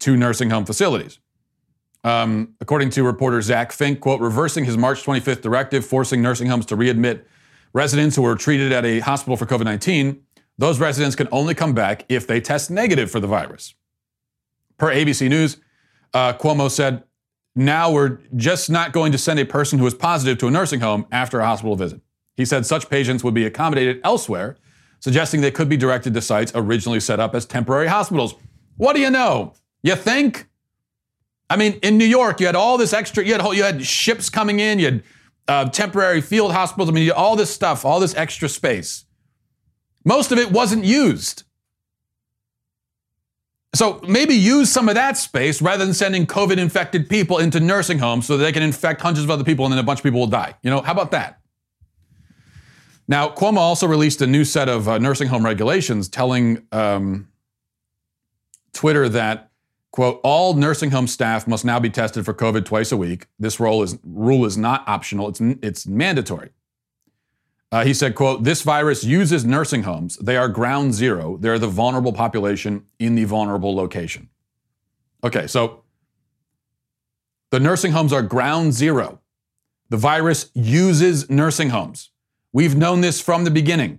to 0.00 0.16
nursing 0.16 0.50
home 0.50 0.64
facilities. 0.64 1.18
Um, 2.04 2.54
according 2.60 2.90
to 2.90 3.02
reporter 3.02 3.40
Zach 3.42 3.72
Fink, 3.72 4.00
quote, 4.00 4.20
reversing 4.20 4.64
his 4.64 4.76
March 4.76 5.02
25th 5.04 5.40
directive 5.40 5.84
forcing 5.84 6.22
nursing 6.22 6.48
homes 6.48 6.66
to 6.66 6.76
readmit 6.76 7.22
residents 7.72 8.14
who 8.16 8.22
were 8.22 8.36
treated 8.36 8.72
at 8.72 8.84
a 8.84 9.00
hospital 9.00 9.36
for 9.36 9.46
COVID 9.46 9.64
19, 9.64 10.20
those 10.58 10.78
residents 10.78 11.16
can 11.16 11.28
only 11.32 11.54
come 11.54 11.74
back 11.74 12.04
if 12.08 12.26
they 12.26 12.40
test 12.40 12.70
negative 12.70 13.10
for 13.10 13.20
the 13.20 13.26
virus. 13.26 13.74
Per 14.78 14.92
ABC 14.92 15.28
News, 15.28 15.56
uh, 16.14 16.32
Cuomo 16.34 16.70
said, 16.70 17.02
now 17.56 17.90
we're 17.90 18.18
just 18.36 18.68
not 18.68 18.92
going 18.92 19.10
to 19.12 19.18
send 19.18 19.40
a 19.40 19.46
person 19.46 19.78
who 19.78 19.86
is 19.86 19.94
positive 19.94 20.36
to 20.38 20.46
a 20.46 20.50
nursing 20.50 20.80
home 20.80 21.06
after 21.10 21.40
a 21.40 21.46
hospital 21.46 21.74
visit. 21.74 22.00
He 22.36 22.44
said 22.44 22.66
such 22.66 22.90
patients 22.90 23.24
would 23.24 23.32
be 23.32 23.46
accommodated 23.46 23.98
elsewhere, 24.04 24.58
suggesting 25.00 25.40
they 25.40 25.50
could 25.50 25.68
be 25.68 25.78
directed 25.78 26.12
to 26.12 26.20
sites 26.20 26.52
originally 26.54 27.00
set 27.00 27.18
up 27.18 27.34
as 27.34 27.46
temporary 27.46 27.86
hospitals. 27.86 28.34
What 28.76 28.94
do 28.94 29.00
you 29.00 29.10
know? 29.10 29.54
You 29.82 29.96
think? 29.96 30.48
I 31.48 31.56
mean, 31.56 31.78
in 31.82 31.96
New 31.96 32.04
York, 32.04 32.40
you 32.40 32.46
had 32.46 32.56
all 32.56 32.76
this 32.76 32.92
extra, 32.92 33.24
you 33.24 33.34
had, 33.34 33.56
you 33.56 33.62
had 33.62 33.82
ships 33.82 34.28
coming 34.28 34.60
in, 34.60 34.78
you 34.78 34.84
had 34.84 35.02
uh, 35.48 35.64
temporary 35.70 36.20
field 36.20 36.52
hospitals. 36.52 36.90
I 36.90 36.92
mean, 36.92 37.10
all 37.10 37.36
this 37.36 37.50
stuff, 37.50 37.86
all 37.86 38.00
this 38.00 38.14
extra 38.16 38.50
space. 38.50 39.06
Most 40.04 40.30
of 40.30 40.38
it 40.38 40.50
wasn't 40.50 40.84
used. 40.84 41.44
So 43.76 44.00
maybe 44.08 44.34
use 44.34 44.72
some 44.72 44.88
of 44.88 44.94
that 44.94 45.16
space 45.18 45.60
rather 45.60 45.84
than 45.84 45.92
sending 45.92 46.26
COVID 46.26 46.56
infected 46.56 47.08
people 47.08 47.38
into 47.38 47.60
nursing 47.60 47.98
homes 47.98 48.26
so 48.26 48.36
they 48.36 48.52
can 48.52 48.62
infect 48.62 49.00
hundreds 49.00 49.24
of 49.24 49.30
other 49.30 49.44
people 49.44 49.66
and 49.66 49.72
then 49.72 49.78
a 49.78 49.82
bunch 49.82 50.00
of 50.00 50.02
people 50.02 50.20
will 50.20 50.26
die. 50.26 50.54
You 50.62 50.70
know, 50.70 50.80
how 50.80 50.92
about 50.92 51.10
that? 51.10 51.40
Now, 53.06 53.28
Cuomo 53.28 53.58
also 53.58 53.86
released 53.86 54.22
a 54.22 54.26
new 54.26 54.44
set 54.44 54.68
of 54.68 54.88
uh, 54.88 54.98
nursing 54.98 55.28
home 55.28 55.44
regulations 55.44 56.08
telling 56.08 56.66
um, 56.72 57.28
Twitter 58.72 59.08
that 59.10 59.50
Quote, 59.96 60.20
all 60.22 60.52
nursing 60.52 60.90
home 60.90 61.06
staff 61.06 61.46
must 61.46 61.64
now 61.64 61.80
be 61.80 61.88
tested 61.88 62.26
for 62.26 62.34
COVID 62.34 62.66
twice 62.66 62.92
a 62.92 62.98
week. 62.98 63.28
This 63.38 63.58
rule 63.58 63.82
is, 63.82 63.98
rule 64.04 64.44
is 64.44 64.58
not 64.58 64.86
optional, 64.86 65.26
it's, 65.26 65.40
it's 65.40 65.86
mandatory. 65.86 66.50
Uh, 67.72 67.84
he 67.84 67.92
said, 67.92 68.14
quote, 68.14 68.44
this 68.44 68.62
virus 68.62 69.02
uses 69.02 69.44
nursing 69.44 69.82
homes. 69.82 70.16
They 70.18 70.36
are 70.36 70.48
ground 70.48 70.94
zero. 70.94 71.36
They're 71.36 71.58
the 71.58 71.66
vulnerable 71.66 72.12
population 72.12 72.86
in 72.98 73.16
the 73.16 73.24
vulnerable 73.24 73.74
location. 73.74 74.28
Okay, 75.24 75.46
so 75.46 75.82
the 77.50 77.58
nursing 77.58 77.92
homes 77.92 78.12
are 78.12 78.22
ground 78.22 78.72
zero. 78.72 79.20
The 79.88 79.96
virus 79.96 80.50
uses 80.54 81.28
nursing 81.28 81.70
homes. 81.70 82.10
We've 82.52 82.76
known 82.76 83.00
this 83.00 83.20
from 83.20 83.44
the 83.44 83.50
beginning. 83.50 83.98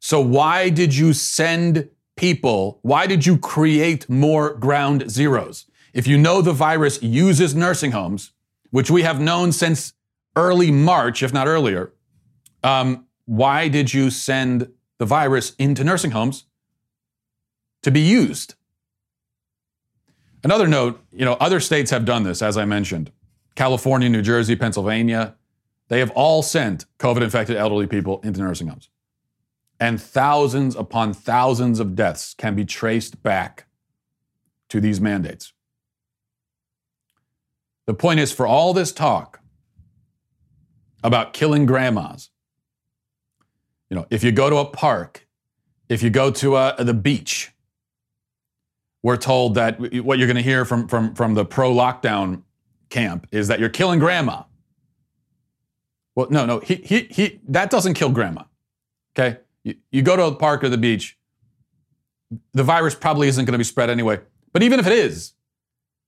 So 0.00 0.20
why 0.20 0.68
did 0.70 0.94
you 0.94 1.12
send 1.12 1.88
people, 2.16 2.78
why 2.82 3.06
did 3.06 3.26
you 3.26 3.38
create 3.38 4.08
more 4.08 4.54
ground 4.54 5.10
zeros? 5.10 5.66
If 5.92 6.06
you 6.06 6.16
know 6.16 6.42
the 6.42 6.52
virus 6.52 7.02
uses 7.02 7.54
nursing 7.54 7.92
homes, 7.92 8.32
which 8.70 8.90
we 8.90 9.02
have 9.02 9.20
known 9.20 9.52
since 9.52 9.94
early 10.36 10.70
March, 10.70 11.22
if 11.22 11.32
not 11.32 11.46
earlier, 11.46 11.92
um, 12.66 13.06
why 13.24 13.68
did 13.68 13.94
you 13.94 14.10
send 14.10 14.72
the 14.98 15.06
virus 15.06 15.54
into 15.58 15.84
nursing 15.84 16.10
homes 16.10 16.44
to 17.82 17.90
be 17.90 18.00
used? 18.00 18.54
Another 20.42 20.66
note, 20.66 21.02
you 21.12 21.24
know, 21.24 21.34
other 21.34 21.60
states 21.60 21.90
have 21.90 22.04
done 22.04 22.22
this, 22.22 22.42
as 22.42 22.56
I 22.56 22.64
mentioned. 22.64 23.10
California, 23.54 24.08
New 24.08 24.22
Jersey, 24.22 24.54
Pennsylvania, 24.54 25.34
they 25.88 25.98
have 26.00 26.10
all 26.10 26.42
sent 26.42 26.84
COVID 26.98 27.22
infected 27.22 27.56
elderly 27.56 27.86
people 27.86 28.20
into 28.22 28.40
nursing 28.40 28.68
homes 28.68 28.90
and 29.78 30.00
thousands 30.00 30.74
upon 30.74 31.12
thousands 31.12 31.80
of 31.80 31.94
deaths 31.94 32.34
can 32.34 32.54
be 32.54 32.64
traced 32.64 33.22
back 33.22 33.66
to 34.68 34.80
these 34.80 35.00
mandates. 35.00 35.52
The 37.86 37.94
point 37.94 38.20
is, 38.20 38.32
for 38.32 38.46
all 38.46 38.72
this 38.72 38.90
talk 38.90 39.40
about 41.04 41.32
killing 41.32 41.66
grandmas, 41.66 42.30
you 43.90 43.96
know, 43.96 44.06
if 44.10 44.24
you 44.24 44.32
go 44.32 44.50
to 44.50 44.56
a 44.56 44.64
park, 44.64 45.26
if 45.88 46.02
you 46.02 46.10
go 46.10 46.30
to 46.30 46.56
uh, 46.56 46.82
the 46.82 46.94
beach, 46.94 47.52
we're 49.02 49.16
told 49.16 49.54
that 49.54 49.78
what 50.04 50.18
you're 50.18 50.26
going 50.26 50.36
to 50.36 50.42
hear 50.42 50.64
from, 50.64 50.88
from, 50.88 51.14
from 51.14 51.34
the 51.34 51.44
pro 51.44 51.72
lockdown 51.72 52.42
camp 52.88 53.28
is 53.30 53.48
that 53.48 53.60
you're 53.60 53.68
killing 53.68 53.98
grandma. 53.98 54.42
Well, 56.16 56.28
no, 56.30 56.46
no, 56.46 56.58
he, 56.60 56.76
he, 56.76 57.00
he, 57.10 57.40
that 57.48 57.70
doesn't 57.70 57.94
kill 57.94 58.10
grandma. 58.10 58.44
Okay? 59.16 59.38
You, 59.62 59.74
you 59.90 60.02
go 60.02 60.16
to 60.16 60.24
a 60.24 60.34
park 60.34 60.64
or 60.64 60.68
the 60.68 60.78
beach, 60.78 61.16
the 62.52 62.64
virus 62.64 62.94
probably 62.94 63.28
isn't 63.28 63.44
going 63.44 63.52
to 63.52 63.58
be 63.58 63.64
spread 63.64 63.90
anyway. 63.90 64.20
But 64.52 64.62
even 64.62 64.80
if 64.80 64.86
it 64.86 64.92
is, 64.92 65.34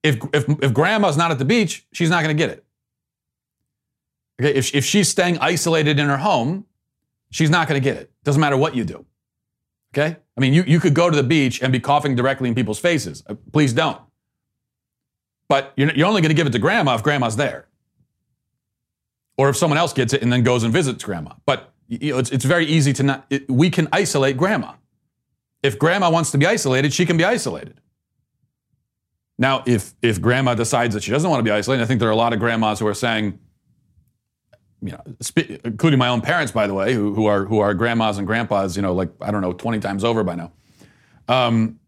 if, 0.02 0.16
if, 0.32 0.48
if 0.62 0.72
grandma's 0.72 1.16
not 1.16 1.30
at 1.30 1.38
the 1.38 1.44
beach, 1.44 1.86
she's 1.92 2.10
not 2.10 2.24
going 2.24 2.36
to 2.36 2.40
get 2.40 2.50
it. 2.50 2.64
Okay, 4.40 4.54
if, 4.54 4.74
if 4.74 4.84
she's 4.84 5.08
staying 5.08 5.38
isolated 5.38 5.98
in 5.98 6.06
her 6.08 6.16
home, 6.16 6.64
she's 7.30 7.50
not 7.50 7.68
going 7.68 7.80
to 7.80 7.84
get 7.84 7.96
it. 7.96 8.10
Doesn't 8.24 8.40
matter 8.40 8.56
what 8.56 8.74
you 8.74 8.84
do. 8.84 9.04
Okay? 9.94 10.16
I 10.36 10.40
mean, 10.40 10.52
you, 10.52 10.62
you 10.66 10.80
could 10.80 10.94
go 10.94 11.10
to 11.10 11.16
the 11.16 11.22
beach 11.22 11.62
and 11.62 11.72
be 11.72 11.80
coughing 11.80 12.14
directly 12.14 12.48
in 12.48 12.54
people's 12.54 12.78
faces. 12.78 13.22
Uh, 13.26 13.34
please 13.52 13.72
don't. 13.72 14.00
But 15.48 15.72
you're, 15.76 15.92
you're 15.92 16.06
only 16.06 16.20
going 16.20 16.30
to 16.30 16.34
give 16.34 16.46
it 16.46 16.52
to 16.52 16.58
grandma 16.58 16.94
if 16.94 17.02
grandma's 17.02 17.36
there. 17.36 17.68
Or 19.36 19.48
if 19.48 19.56
someone 19.56 19.78
else 19.78 19.92
gets 19.92 20.12
it 20.12 20.22
and 20.22 20.32
then 20.32 20.42
goes 20.42 20.62
and 20.62 20.72
visits 20.72 21.02
grandma. 21.04 21.34
But 21.46 21.72
you 21.88 22.12
know, 22.12 22.18
it's, 22.18 22.30
it's 22.30 22.44
very 22.44 22.66
easy 22.66 22.92
to 22.94 23.02
not, 23.02 23.26
it, 23.30 23.50
we 23.50 23.70
can 23.70 23.88
isolate 23.92 24.36
grandma. 24.36 24.74
If 25.62 25.78
grandma 25.78 26.10
wants 26.10 26.30
to 26.32 26.38
be 26.38 26.46
isolated, 26.46 26.92
she 26.92 27.06
can 27.06 27.16
be 27.16 27.24
isolated. 27.24 27.80
Now, 29.38 29.62
if, 29.66 29.94
if 30.02 30.20
grandma 30.20 30.54
decides 30.54 30.94
that 30.94 31.02
she 31.02 31.12
doesn't 31.12 31.30
want 31.30 31.40
to 31.40 31.44
be 31.44 31.50
isolated, 31.50 31.82
I 31.82 31.86
think 31.86 32.00
there 32.00 32.08
are 32.08 32.12
a 32.12 32.16
lot 32.16 32.32
of 32.32 32.40
grandmas 32.40 32.80
who 32.80 32.86
are 32.86 32.94
saying, 32.94 33.38
you 34.80 34.92
know, 34.92 35.02
sp- 35.20 35.60
including 35.64 35.98
my 35.98 36.08
own 36.08 36.20
parents, 36.20 36.52
by 36.52 36.66
the 36.66 36.74
way, 36.74 36.94
who, 36.94 37.14
who 37.14 37.26
are 37.26 37.44
who 37.44 37.58
are 37.58 37.74
grandmas 37.74 38.18
and 38.18 38.26
grandpas, 38.26 38.76
you 38.76 38.82
know, 38.82 38.92
like 38.92 39.10
I 39.20 39.30
don't 39.30 39.42
know, 39.42 39.52
20 39.52 39.80
times 39.80 40.04
over 40.04 40.22
by 40.22 40.36
now. 40.36 40.52
Um, 41.28 41.80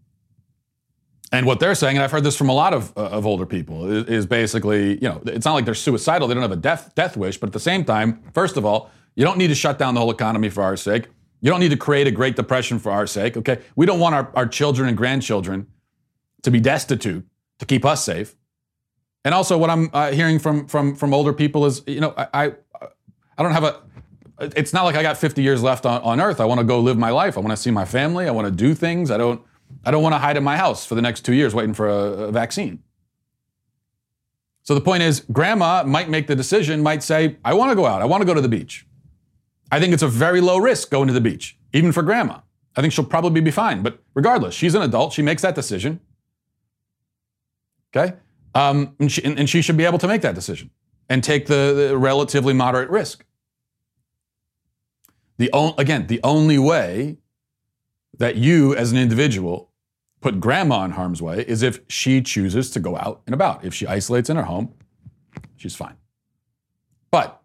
and 1.32 1.46
what 1.46 1.60
they're 1.60 1.76
saying, 1.76 1.96
and 1.96 2.02
I've 2.02 2.10
heard 2.10 2.24
this 2.24 2.36
from 2.36 2.48
a 2.48 2.52
lot 2.52 2.74
of, 2.74 2.92
uh, 2.96 3.02
of 3.02 3.24
older 3.24 3.46
people, 3.46 3.88
is, 3.88 4.08
is, 4.08 4.26
basically, 4.26 4.94
you 4.94 5.08
know, 5.08 5.22
it's 5.26 5.46
not 5.46 5.54
like 5.54 5.64
they're 5.64 5.74
suicidal; 5.74 6.26
they 6.26 6.34
don't 6.34 6.42
have 6.42 6.52
a 6.52 6.56
death 6.56 6.92
death 6.96 7.16
wish, 7.16 7.38
but 7.38 7.48
at 7.48 7.52
the 7.52 7.60
same 7.60 7.84
time, 7.84 8.20
first 8.34 8.56
of 8.56 8.64
all, 8.64 8.90
you 9.14 9.24
don't 9.24 9.38
need 9.38 9.48
to 9.48 9.54
shut 9.54 9.78
down 9.78 9.94
the 9.94 10.00
whole 10.00 10.10
economy 10.10 10.48
for 10.48 10.62
our 10.62 10.76
sake. 10.76 11.06
You 11.40 11.50
don't 11.50 11.60
need 11.60 11.70
to 11.70 11.76
create 11.76 12.06
a 12.06 12.10
Great 12.10 12.36
Depression 12.36 12.78
for 12.78 12.92
our 12.92 13.06
sake, 13.06 13.36
okay? 13.36 13.60
We 13.76 13.86
don't 13.86 14.00
want 14.00 14.14
our, 14.14 14.30
our 14.34 14.46
children 14.46 14.88
and 14.88 14.96
grandchildren 14.96 15.68
to 16.42 16.50
be 16.50 16.60
destitute 16.60 17.26
to 17.58 17.66
keep 17.66 17.84
us 17.84 18.04
safe. 18.04 18.34
And 19.24 19.34
also, 19.34 19.58
what 19.58 19.68
I'm 19.68 19.90
uh, 19.92 20.12
hearing 20.12 20.38
from, 20.38 20.66
from, 20.66 20.94
from 20.94 21.12
older 21.12 21.32
people 21.32 21.66
is, 21.66 21.82
you 21.86 22.00
know, 22.00 22.14
I, 22.16 22.52
I, 23.36 23.42
don't 23.42 23.52
have 23.52 23.64
a, 23.64 23.80
it's 24.40 24.72
not 24.72 24.84
like 24.84 24.94
I 24.96 25.02
got 25.02 25.18
50 25.18 25.42
years 25.42 25.62
left 25.62 25.84
on, 25.84 26.00
on 26.02 26.20
earth. 26.20 26.40
I 26.40 26.46
want 26.46 26.60
to 26.60 26.64
go 26.64 26.80
live 26.80 26.96
my 26.96 27.10
life. 27.10 27.36
I 27.36 27.40
want 27.40 27.50
to 27.50 27.56
see 27.56 27.70
my 27.70 27.84
family. 27.84 28.26
I 28.26 28.30
want 28.30 28.46
to 28.46 28.50
do 28.50 28.74
things. 28.74 29.10
I 29.10 29.18
don't, 29.18 29.42
I 29.84 29.90
don't 29.90 30.02
want 30.02 30.14
to 30.14 30.18
hide 30.18 30.38
in 30.38 30.44
my 30.44 30.56
house 30.56 30.86
for 30.86 30.94
the 30.94 31.02
next 31.02 31.24
two 31.24 31.34
years 31.34 31.54
waiting 31.54 31.74
for 31.74 31.88
a, 31.88 31.94
a 31.94 32.32
vaccine. 32.32 32.82
So 34.62 34.74
the 34.74 34.80
point 34.80 35.02
is, 35.02 35.20
grandma 35.32 35.84
might 35.84 36.08
make 36.08 36.26
the 36.26 36.36
decision, 36.36 36.82
might 36.82 37.02
say, 37.02 37.36
I 37.44 37.54
want 37.54 37.70
to 37.70 37.76
go 37.76 37.86
out. 37.86 38.02
I 38.02 38.06
want 38.06 38.22
to 38.22 38.26
go 38.26 38.34
to 38.34 38.40
the 38.40 38.48
beach. 38.48 38.86
I 39.70 39.80
think 39.80 39.92
it's 39.92 40.02
a 40.02 40.08
very 40.08 40.40
low 40.40 40.58
risk 40.58 40.90
going 40.90 41.08
to 41.08 41.12
the 41.12 41.20
beach, 41.20 41.58
even 41.72 41.92
for 41.92 42.02
grandma. 42.02 42.40
I 42.76 42.80
think 42.80 42.92
she'll 42.92 43.04
probably 43.04 43.40
be 43.40 43.50
fine. 43.50 43.82
But 43.82 44.00
regardless, 44.14 44.54
she's 44.54 44.74
an 44.74 44.82
adult. 44.82 45.12
She 45.12 45.22
makes 45.22 45.42
that 45.42 45.54
decision. 45.54 46.00
Okay? 47.94 48.14
Um, 48.54 48.96
and, 48.98 49.10
she, 49.10 49.24
and, 49.24 49.48
she, 49.48 49.62
should 49.62 49.76
be 49.76 49.84
able 49.84 49.98
to 49.98 50.08
make 50.08 50.22
that 50.22 50.34
decision 50.34 50.70
and 51.08 51.22
take 51.22 51.46
the, 51.46 51.88
the 51.90 51.96
relatively 51.96 52.52
moderate 52.52 52.90
risk. 52.90 53.24
The 55.38 55.50
o- 55.52 55.74
again, 55.78 56.08
the 56.08 56.20
only 56.24 56.58
way 56.58 57.18
that 58.18 58.36
you 58.36 58.74
as 58.74 58.90
an 58.90 58.98
individual 58.98 59.70
put 60.20 60.40
grandma 60.40 60.84
in 60.84 60.92
harm's 60.92 61.22
way 61.22 61.44
is 61.46 61.62
if 61.62 61.80
she 61.88 62.20
chooses 62.20 62.70
to 62.72 62.80
go 62.80 62.96
out 62.96 63.22
and 63.26 63.34
about. 63.34 63.64
If 63.64 63.72
she 63.72 63.86
isolates 63.86 64.28
in 64.28 64.36
her 64.36 64.42
home, 64.42 64.74
she's 65.56 65.74
fine. 65.74 65.96
But 67.10 67.40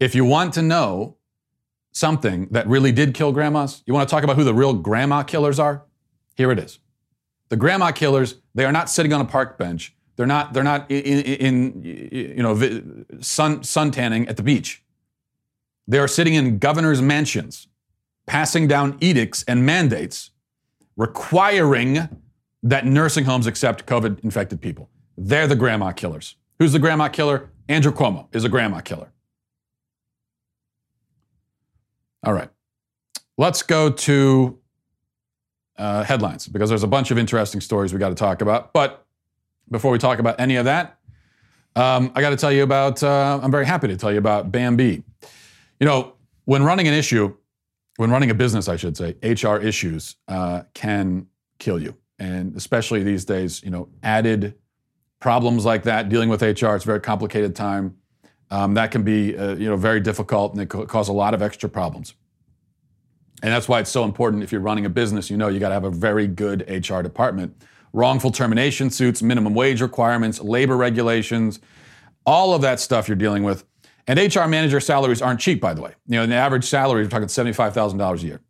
if 0.00 0.14
you 0.14 0.24
want 0.24 0.52
to 0.54 0.62
know 0.62 1.16
something 1.92 2.48
that 2.50 2.66
really 2.66 2.92
did 2.92 3.14
kill 3.14 3.32
grandmas, 3.32 3.82
you 3.86 3.94
want 3.94 4.08
to 4.08 4.12
talk 4.12 4.24
about 4.24 4.36
who 4.36 4.44
the 4.44 4.54
real 4.54 4.74
grandma 4.74 5.22
killers 5.22 5.58
are? 5.58 5.84
Here 6.34 6.50
it 6.50 6.58
is. 6.58 6.78
The 7.48 7.56
grandma 7.56 7.92
killers, 7.92 8.36
they 8.54 8.64
are 8.64 8.72
not 8.72 8.90
sitting 8.90 9.12
on 9.12 9.20
a 9.20 9.24
park 9.24 9.58
bench. 9.58 9.94
They're 10.16 10.26
not, 10.26 10.52
they're 10.52 10.62
not 10.62 10.90
in, 10.90 11.20
in, 11.22 11.82
you 11.82 12.42
know, 12.42 13.04
sun, 13.20 13.62
sun 13.64 13.90
tanning 13.90 14.28
at 14.28 14.36
the 14.36 14.42
beach. 14.42 14.82
They 15.88 15.98
are 15.98 16.08
sitting 16.08 16.34
in 16.34 16.58
governor's 16.58 17.02
mansions, 17.02 17.66
passing 18.26 18.68
down 18.68 18.96
edicts 19.00 19.42
and 19.44 19.66
mandates 19.66 20.30
requiring 20.96 22.08
that 22.62 22.86
nursing 22.86 23.24
homes 23.24 23.46
accept 23.46 23.86
COVID 23.86 24.22
infected 24.24 24.60
people. 24.60 24.88
They're 25.18 25.46
the 25.46 25.56
grandma 25.56 25.92
killers. 25.92 26.36
Who's 26.58 26.72
the 26.72 26.78
grandma 26.78 27.08
killer? 27.08 27.50
Andrew 27.68 27.92
Cuomo 27.92 28.28
is 28.34 28.44
a 28.44 28.48
grandma 28.48 28.80
killer. 28.80 29.12
All 32.24 32.32
right. 32.32 32.48
Let's 33.36 33.62
go 33.62 33.90
to 33.90 34.58
uh, 35.76 36.04
headlines 36.04 36.46
because 36.46 36.68
there's 36.68 36.84
a 36.84 36.88
bunch 36.88 37.10
of 37.10 37.18
interesting 37.18 37.60
stories 37.60 37.92
we 37.92 37.98
got 37.98 38.10
to 38.10 38.14
talk 38.14 38.40
about. 38.40 38.72
But 38.72 39.03
before 39.70 39.90
we 39.90 39.98
talk 39.98 40.18
about 40.18 40.40
any 40.40 40.56
of 40.56 40.64
that, 40.64 40.98
um, 41.76 42.12
I 42.14 42.20
got 42.20 42.30
to 42.30 42.36
tell 42.36 42.52
you 42.52 42.62
about, 42.62 43.02
uh, 43.02 43.40
I'm 43.42 43.50
very 43.50 43.66
happy 43.66 43.88
to 43.88 43.96
tell 43.96 44.12
you 44.12 44.18
about 44.18 44.52
Bambee. 44.52 45.02
You 45.80 45.86
know, 45.86 46.14
when 46.44 46.62
running 46.62 46.86
an 46.86 46.94
issue, 46.94 47.34
when 47.96 48.10
running 48.10 48.30
a 48.30 48.34
business, 48.34 48.68
I 48.68 48.76
should 48.76 48.96
say, 48.96 49.16
HR 49.22 49.56
issues 49.56 50.16
uh, 50.28 50.62
can 50.74 51.26
kill 51.58 51.80
you. 51.80 51.96
And 52.18 52.56
especially 52.56 53.02
these 53.02 53.24
days, 53.24 53.62
you 53.62 53.70
know, 53.70 53.88
added 54.02 54.54
problems 55.20 55.64
like 55.64 55.84
that, 55.84 56.08
dealing 56.08 56.28
with 56.28 56.42
HR, 56.42 56.74
it's 56.74 56.84
a 56.84 56.86
very 56.86 57.00
complicated 57.00 57.56
time. 57.56 57.96
Um, 58.50 58.74
that 58.74 58.90
can 58.90 59.02
be, 59.02 59.36
uh, 59.36 59.54
you 59.56 59.68
know, 59.68 59.76
very 59.76 60.00
difficult 60.00 60.52
and 60.52 60.62
it 60.62 60.66
can 60.66 60.86
cause 60.86 61.08
a 61.08 61.12
lot 61.12 61.34
of 61.34 61.42
extra 61.42 61.68
problems. 61.68 62.14
And 63.42 63.52
that's 63.52 63.68
why 63.68 63.80
it's 63.80 63.90
so 63.90 64.04
important 64.04 64.42
if 64.42 64.52
you're 64.52 64.60
running 64.60 64.86
a 64.86 64.90
business, 64.90 65.30
you 65.30 65.36
know, 65.36 65.48
you 65.48 65.58
got 65.58 65.68
to 65.68 65.74
have 65.74 65.84
a 65.84 65.90
very 65.90 66.26
good 66.26 66.64
HR 66.68 67.02
department. 67.02 67.60
Wrongful 67.94 68.32
termination 68.32 68.90
suits, 68.90 69.22
minimum 69.22 69.54
wage 69.54 69.80
requirements, 69.80 70.40
labor 70.40 70.76
regulations, 70.76 71.60
all 72.26 72.54
of 72.54 72.60
that 72.60 72.80
stuff 72.80 73.08
you're 73.08 73.16
dealing 73.16 73.42
with 73.42 73.64
and 74.06 74.18
HR 74.18 74.46
manager 74.46 74.80
salaries 74.80 75.22
aren't 75.22 75.40
cheap, 75.40 75.60
by 75.60 75.74
the 75.74 75.80
way. 75.80 75.94
You 76.06 76.16
know, 76.16 76.26
the 76.26 76.34
average 76.34 76.64
salary, 76.64 77.02
we're 77.02 77.08
talking 77.08 77.28
$75,000 77.28 78.22
a 78.22 78.26
year. 78.26 78.40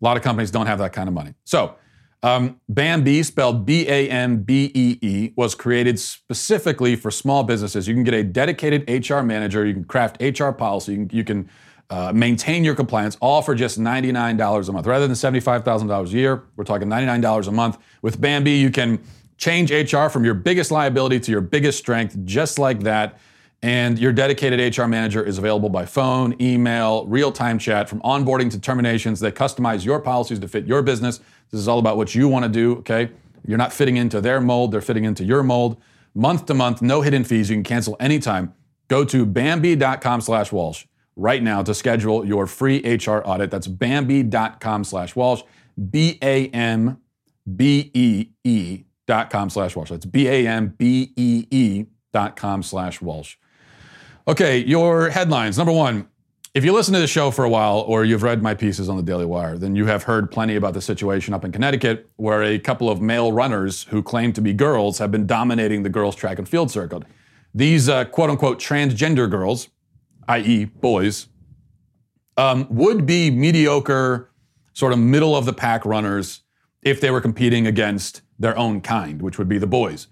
A 0.00 0.04
lot 0.04 0.16
of 0.16 0.22
companies 0.22 0.50
don't 0.50 0.66
have 0.66 0.78
that 0.78 0.92
kind 0.92 1.08
of 1.08 1.14
money. 1.14 1.34
So, 1.44 1.76
um, 2.22 2.60
Bambee, 2.68 3.22
spelled 3.22 3.64
B 3.64 3.88
A 3.88 4.08
M 4.08 4.42
B 4.42 4.70
E 4.74 4.98
E, 5.00 5.32
was 5.36 5.54
created 5.54 5.98
specifically 5.98 6.96
for 6.96 7.10
small 7.10 7.44
businesses. 7.44 7.86
You 7.86 7.94
can 7.94 8.04
get 8.04 8.14
a 8.14 8.24
dedicated 8.24 8.88
HR 8.88 9.20
manager, 9.20 9.64
you 9.64 9.72
can 9.72 9.84
craft 9.84 10.20
HR 10.20 10.50
policy, 10.50 10.92
you 10.92 11.06
can, 11.06 11.16
you 11.16 11.24
can 11.24 11.48
uh, 11.90 12.12
maintain 12.14 12.64
your 12.64 12.74
compliance, 12.74 13.16
all 13.20 13.40
for 13.40 13.54
just 13.54 13.80
$99 13.80 14.68
a 14.68 14.72
month. 14.72 14.86
Rather 14.86 15.06
than 15.06 15.16
$75,000 15.16 16.06
a 16.06 16.10
year, 16.10 16.44
we're 16.56 16.64
talking 16.64 16.88
$99 16.88 17.48
a 17.48 17.50
month. 17.50 17.78
With 18.02 18.20
Bambee, 18.20 18.58
you 18.58 18.70
can 18.70 19.00
change 19.38 19.70
HR 19.70 20.08
from 20.08 20.24
your 20.24 20.34
biggest 20.34 20.70
liability 20.70 21.20
to 21.20 21.30
your 21.30 21.40
biggest 21.40 21.78
strength, 21.78 22.16
just 22.24 22.58
like 22.58 22.80
that. 22.80 23.18
And 23.62 23.98
your 23.98 24.12
dedicated 24.12 24.76
HR 24.76 24.84
manager 24.84 25.24
is 25.24 25.38
available 25.38 25.68
by 25.68 25.86
phone, 25.86 26.36
email, 26.40 27.06
real 27.06 27.32
time 27.32 27.58
chat, 27.58 27.88
from 27.88 28.00
onboarding 28.02 28.50
to 28.52 28.60
terminations. 28.60 29.18
They 29.18 29.32
customize 29.32 29.84
your 29.84 29.98
policies 29.98 30.38
to 30.40 30.48
fit 30.48 30.66
your 30.66 30.82
business. 30.82 31.18
This 31.50 31.60
is 31.60 31.66
all 31.66 31.78
about 31.78 31.96
what 31.96 32.14
you 32.14 32.28
want 32.28 32.44
to 32.44 32.50
do, 32.50 32.76
okay? 32.76 33.10
You're 33.46 33.58
not 33.58 33.72
fitting 33.72 33.96
into 33.96 34.20
their 34.20 34.40
mold, 34.40 34.72
they're 34.72 34.80
fitting 34.80 35.04
into 35.04 35.24
your 35.24 35.42
mold. 35.42 35.80
Month 36.14 36.46
to 36.46 36.54
month, 36.54 36.82
no 36.82 37.00
hidden 37.00 37.24
fees. 37.24 37.48
You 37.48 37.56
can 37.56 37.64
cancel 37.64 37.96
anytime. 37.98 38.54
Go 38.88 39.04
to 39.04 39.24
Bambee.com 39.24 40.20
slash 40.20 40.52
Walsh 40.52 40.84
right 41.18 41.42
now 41.42 41.62
to 41.62 41.74
schedule 41.74 42.24
your 42.24 42.46
free 42.46 42.78
HR 42.78 43.20
audit. 43.24 43.50
That's 43.50 43.66
Bambee.com 43.66 44.84
slash 44.84 45.14
Walsh, 45.14 45.42
B 45.90 46.18
A 46.22 46.48
M 46.48 46.98
B 47.56 47.90
E 47.92 48.28
E 48.44 48.84
dot 49.06 49.28
com 49.28 49.50
slash 49.50 49.76
Walsh. 49.76 49.90
That's 49.90 50.06
B 50.06 50.28
A 50.28 50.46
M 50.46 50.68
B 50.78 51.12
E 51.16 51.46
E 51.50 51.86
dot 52.12 52.36
com 52.36 52.62
slash 52.62 53.02
Walsh. 53.02 53.36
Okay, 54.26 54.58
your 54.58 55.10
headlines. 55.10 55.56
Number 55.58 55.72
one, 55.72 56.08
if 56.54 56.64
you 56.64 56.72
listen 56.72 56.94
to 56.94 57.00
the 57.00 57.06
show 57.06 57.30
for 57.30 57.44
a 57.44 57.48
while 57.48 57.78
or 57.80 58.04
you've 58.04 58.22
read 58.22 58.42
my 58.42 58.54
pieces 58.54 58.88
on 58.88 58.96
the 58.96 59.02
Daily 59.02 59.24
Wire, 59.24 59.56
then 59.58 59.74
you 59.76 59.86
have 59.86 60.02
heard 60.02 60.30
plenty 60.30 60.56
about 60.56 60.74
the 60.74 60.80
situation 60.80 61.32
up 61.34 61.44
in 61.44 61.52
Connecticut 61.52 62.10
where 62.16 62.42
a 62.42 62.58
couple 62.58 62.90
of 62.90 63.00
male 63.00 63.32
runners 63.32 63.84
who 63.84 64.02
claim 64.02 64.32
to 64.32 64.40
be 64.40 64.52
girls 64.52 64.98
have 64.98 65.10
been 65.10 65.26
dominating 65.26 65.82
the 65.82 65.88
girls' 65.88 66.16
track 66.16 66.38
and 66.38 66.48
field 66.48 66.70
circuit. 66.70 67.04
These 67.54 67.88
uh, 67.88 68.04
quote 68.06 68.30
unquote 68.30 68.58
transgender 68.58 69.30
girls, 69.30 69.68
i.e., 70.28 70.66
boys, 70.66 71.28
um, 72.36 72.66
would 72.70 73.04
be 73.04 73.30
mediocre, 73.30 74.30
sort 74.72 74.92
of 74.92 74.98
middle 74.98 75.34
of 75.34 75.44
the 75.44 75.52
pack 75.52 75.84
runners 75.84 76.42
if 76.82 77.00
they 77.00 77.10
were 77.10 77.20
competing 77.20 77.66
against 77.66 78.22
their 78.38 78.56
own 78.56 78.80
kind, 78.80 79.20
which 79.20 79.38
would 79.38 79.48
be 79.48 79.58
the 79.58 79.66
boys. 79.66 80.06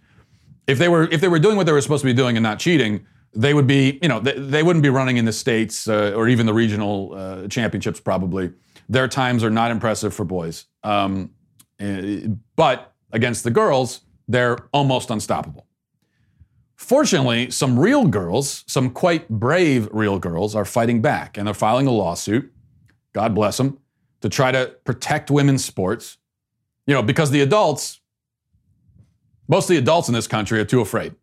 If 0.67 0.79
they 0.79 0.89
were 0.89 1.05
if 1.05 1.21
they 1.21 1.29
were 1.29 1.39
doing 1.39 1.57
what 1.57 1.67
they 1.67 1.73
were 1.73 1.81
supposed 1.81 2.03
to 2.03 2.07
be 2.07 2.13
doing 2.13 2.37
and 2.37 2.43
not 2.43 2.59
cheating, 2.59 3.07
they 3.33 3.55
would 3.55 3.67
be, 3.67 3.99
you 4.03 4.09
know, 4.09 4.19
they, 4.19 4.33
they 4.33 4.63
wouldn't 4.63 4.83
be 4.83 4.89
running 4.89 5.17
in 5.17 5.25
the 5.25 5.33
states 5.33 5.87
uh, 5.87 6.13
or 6.17 6.29
even 6.29 6.47
the 6.47 6.55
regional 6.55 7.15
uh, 7.15 7.47
championships. 7.49 8.01
Probably 8.01 8.53
their 8.89 9.07
times 9.07 9.45
are 9.45 9.51
not 9.51 9.71
impressive 9.71 10.13
for 10.13 10.25
boys, 10.25 10.65
um, 10.83 11.31
eh, 11.79 12.27
but 12.57 12.93
against 13.13 13.45
the 13.45 13.51
girls, 13.51 14.01
they're 14.27 14.59
almost 14.73 15.11
unstoppable. 15.11 15.67
Fortunately, 16.77 17.51
some 17.51 17.79
real 17.79 18.07
girls, 18.07 18.65
some 18.67 18.91
quite 18.91 19.29
brave 19.29 19.89
real 19.93 20.19
girls, 20.19 20.55
are 20.55 20.65
fighting 20.65 21.03
back 21.03 21.37
and 21.37 21.47
they're 21.47 21.55
filing 21.55 21.87
a 21.87 21.91
lawsuit. 21.91 22.53
God 23.13 23.35
bless 23.35 23.57
them 23.57 23.79
to 24.21 24.29
try 24.29 24.53
to 24.53 24.77
protect 24.85 25.31
women's 25.31 25.65
sports. 25.65 26.19
You 26.87 26.95
know, 26.95 27.03
because 27.03 27.31
the 27.31 27.41
adults, 27.41 28.01
most 29.49 29.65
of 29.65 29.69
the 29.69 29.79
adults 29.79 30.09
in 30.09 30.15
this 30.15 30.29
country 30.29 30.61
are 30.61 30.65
too 30.65 30.81
afraid 30.81 31.15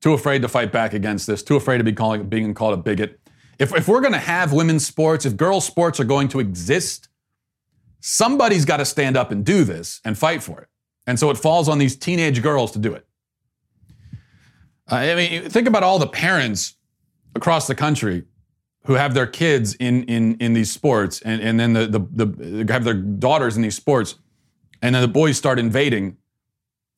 too 0.00 0.12
afraid 0.12 0.42
to 0.42 0.48
fight 0.48 0.72
back 0.72 0.94
against 0.94 1.26
this, 1.26 1.42
too 1.42 1.56
afraid 1.56 1.78
to 1.78 1.84
be 1.84 1.92
calling, 1.92 2.28
being 2.28 2.54
called 2.54 2.74
a 2.74 2.76
bigot. 2.76 3.18
If, 3.58 3.74
if 3.74 3.88
we're 3.88 4.00
going 4.00 4.12
to 4.12 4.18
have 4.18 4.52
women's 4.52 4.86
sports, 4.86 5.24
if 5.24 5.36
girls' 5.36 5.64
sports 5.64 5.98
are 5.98 6.04
going 6.04 6.28
to 6.28 6.40
exist, 6.40 7.08
somebody's 8.00 8.64
got 8.64 8.76
to 8.78 8.84
stand 8.84 9.16
up 9.16 9.30
and 9.30 9.44
do 9.44 9.64
this 9.64 10.00
and 10.04 10.16
fight 10.18 10.42
for 10.42 10.60
it. 10.60 10.68
And 11.06 11.18
so 11.18 11.30
it 11.30 11.38
falls 11.38 11.68
on 11.68 11.78
these 11.78 11.96
teenage 11.96 12.42
girls 12.42 12.72
to 12.72 12.78
do 12.78 12.92
it. 12.92 13.05
Uh, 14.90 14.96
I 14.96 15.14
mean, 15.14 15.50
think 15.50 15.66
about 15.66 15.82
all 15.82 15.98
the 15.98 16.06
parents 16.06 16.74
across 17.34 17.66
the 17.66 17.74
country 17.74 18.24
who 18.84 18.94
have 18.94 19.14
their 19.14 19.26
kids 19.26 19.74
in, 19.74 20.04
in, 20.04 20.36
in 20.36 20.52
these 20.52 20.70
sports 20.70 21.20
and, 21.22 21.42
and 21.42 21.58
then 21.58 21.72
the, 21.72 21.86
the, 21.86 22.26
the, 22.26 22.72
have 22.72 22.84
their 22.84 22.94
daughters 22.94 23.56
in 23.56 23.62
these 23.62 23.74
sports 23.74 24.14
and 24.80 24.94
then 24.94 25.02
the 25.02 25.08
boys 25.08 25.36
start 25.36 25.58
invading. 25.58 26.16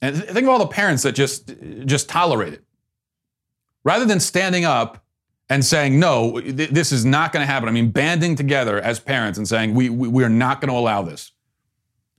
And 0.03 0.17
think 0.17 0.43
of 0.43 0.49
all 0.49 0.59
the 0.59 0.67
parents 0.67 1.03
that 1.05 1.13
just, 1.13 1.55
just 1.87 2.09
tolerate 2.09 2.53
it 2.53 2.63
rather 3.85 4.05
than 4.05 4.21
standing 4.21 4.65
up 4.65 5.03
and 5.49 5.65
saying, 5.65 5.99
no, 5.99 6.41
th- 6.41 6.71
this 6.71 6.93
is 6.93 7.07
not 7.07 7.33
going 7.33 7.43
to 7.43 7.51
happen. 7.51 7.71
I 7.71 7.73
mean, 7.73 7.91
banding 7.91 8.37
together 8.37 8.79
as 8.79 9.01
parents 9.01 9.39
and 9.39 9.49
saying, 9.49 9.75
we, 9.75 9.89
we, 9.89 10.09
we 10.09 10.25
are 10.25 10.29
not 10.29 10.61
going 10.61 10.69
to 10.69 10.79
allow 10.79 11.01
this. 11.03 11.33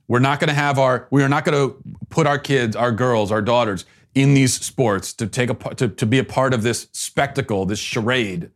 We're 0.08 0.18
not 0.18 0.40
going 0.40 0.48
to 0.48 0.54
have 0.54 0.80
our, 0.80 1.06
we 1.12 1.22
are 1.22 1.28
not 1.28 1.44
going 1.44 1.70
to 1.70 1.76
put 2.08 2.26
our 2.26 2.40
kids, 2.40 2.74
our 2.74 2.90
girls, 2.90 3.30
our 3.30 3.40
daughters 3.40 3.84
in 4.14 4.34
these 4.34 4.54
sports 4.54 5.12
to 5.14 5.26
take 5.26 5.50
a, 5.50 5.74
to, 5.74 5.88
to 5.88 6.06
be 6.06 6.18
a 6.18 6.24
part 6.24 6.52
of 6.52 6.62
this 6.62 6.88
spectacle, 6.92 7.64
this 7.64 7.78
charade. 7.78 8.50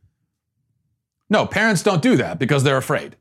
No, 1.31 1.47
parents 1.47 1.83
don't 1.83 2.03
do 2.03 2.17
that 2.17 2.39
because 2.39 2.65
they're 2.65 2.77
afraid. 2.77 3.17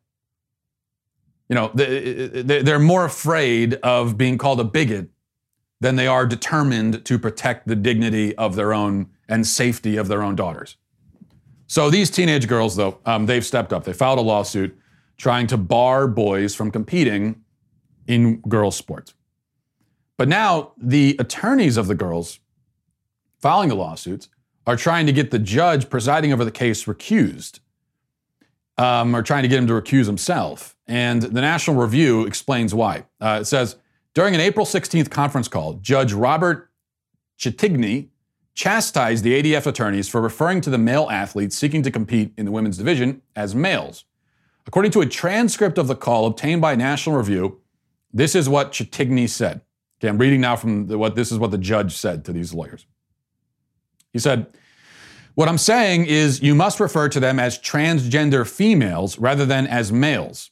You 1.49 1.55
know, 1.55 1.71
they're 1.73 2.79
more 2.79 3.05
afraid 3.05 3.75
of 3.75 4.17
being 4.17 4.37
called 4.37 4.59
a 4.59 4.63
bigot 4.63 5.09
than 5.79 5.95
they 5.97 6.07
are 6.07 6.25
determined 6.25 7.05
to 7.05 7.19
protect 7.19 7.67
the 7.67 7.75
dignity 7.75 8.35
of 8.37 8.55
their 8.55 8.73
own 8.73 9.09
and 9.27 9.45
safety 9.45 9.97
of 9.97 10.07
their 10.07 10.23
own 10.23 10.35
daughters. 10.35 10.77
So 11.67 11.89
these 11.89 12.09
teenage 12.09 12.47
girls, 12.47 12.75
though, 12.75 12.99
um, 13.05 13.25
they've 13.25 13.45
stepped 13.45 13.73
up. 13.73 13.83
They 13.83 13.93
filed 13.93 14.19
a 14.19 14.21
lawsuit 14.21 14.77
trying 15.17 15.47
to 15.47 15.57
bar 15.57 16.07
boys 16.07 16.55
from 16.55 16.71
competing 16.71 17.41
in 18.07 18.37
girls' 18.41 18.75
sports. 18.75 19.13
But 20.17 20.27
now 20.27 20.73
the 20.77 21.15
attorneys 21.19 21.77
of 21.77 21.87
the 21.87 21.95
girls 21.95 22.39
filing 23.39 23.69
the 23.69 23.75
lawsuits 23.75 24.29
are 24.65 24.77
trying 24.77 25.05
to 25.05 25.11
get 25.11 25.31
the 25.31 25.39
judge 25.39 25.89
presiding 25.89 26.31
over 26.31 26.45
the 26.45 26.51
case 26.51 26.85
recused, 26.85 27.59
um, 28.77 29.15
or 29.15 29.21
trying 29.21 29.43
to 29.43 29.49
get 29.49 29.59
him 29.59 29.67
to 29.67 29.73
recuse 29.73 30.05
himself. 30.05 30.75
And 30.87 31.21
the 31.21 31.41
National 31.41 31.75
Review 31.75 32.25
explains 32.25 32.73
why. 32.73 33.05
Uh, 33.19 33.39
it 33.41 33.45
says 33.45 33.75
during 34.13 34.35
an 34.35 34.41
April 34.41 34.65
16th 34.65 35.09
conference 35.09 35.47
call, 35.47 35.73
Judge 35.73 36.13
Robert 36.13 36.69
Chatigny 37.37 38.09
chastised 38.53 39.23
the 39.23 39.41
ADF 39.41 39.65
attorneys 39.65 40.07
for 40.07 40.21
referring 40.21 40.61
to 40.61 40.69
the 40.69 40.77
male 40.77 41.09
athletes 41.09 41.57
seeking 41.57 41.81
to 41.83 41.91
compete 41.91 42.31
in 42.37 42.45
the 42.45 42.51
women's 42.51 42.77
division 42.77 43.21
as 43.35 43.55
males. 43.55 44.05
According 44.67 44.91
to 44.91 45.01
a 45.01 45.05
transcript 45.05 45.77
of 45.77 45.87
the 45.87 45.95
call 45.95 46.27
obtained 46.27 46.61
by 46.61 46.75
National 46.75 47.17
Review, 47.17 47.59
this 48.13 48.35
is 48.35 48.47
what 48.47 48.71
Chatigny 48.71 49.27
said. 49.27 49.61
Okay, 50.03 50.09
I'm 50.09 50.17
reading 50.17 50.41
now 50.41 50.57
from 50.57 50.87
the, 50.87 50.97
what 50.97 51.15
this 51.15 51.31
is 51.31 51.39
what 51.39 51.51
the 51.51 51.57
judge 51.57 51.95
said 51.95 52.25
to 52.25 52.33
these 52.33 52.53
lawyers. 52.53 52.85
He 54.11 54.19
said, 54.19 54.47
What 55.35 55.47
I'm 55.47 55.57
saying 55.57 56.07
is 56.07 56.41
you 56.41 56.55
must 56.55 56.81
refer 56.81 57.07
to 57.07 57.21
them 57.21 57.39
as 57.39 57.57
transgender 57.57 58.45
females 58.45 59.17
rather 59.17 59.45
than 59.45 59.65
as 59.65 59.93
males. 59.93 60.51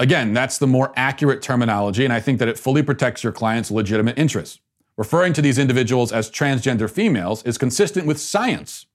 Again, 0.00 0.32
that's 0.32 0.58
the 0.58 0.66
more 0.66 0.92
accurate 0.96 1.40
terminology, 1.40 2.02
and 2.02 2.12
I 2.12 2.18
think 2.18 2.40
that 2.40 2.48
it 2.48 2.58
fully 2.58 2.82
protects 2.82 3.22
your 3.22 3.32
client's 3.32 3.70
legitimate 3.70 4.18
interests. 4.18 4.58
Referring 4.96 5.34
to 5.34 5.42
these 5.42 5.58
individuals 5.58 6.10
as 6.10 6.28
transgender 6.28 6.90
females 6.90 7.44
is 7.44 7.58
consistent 7.58 8.08
with 8.08 8.18
science, 8.18 8.86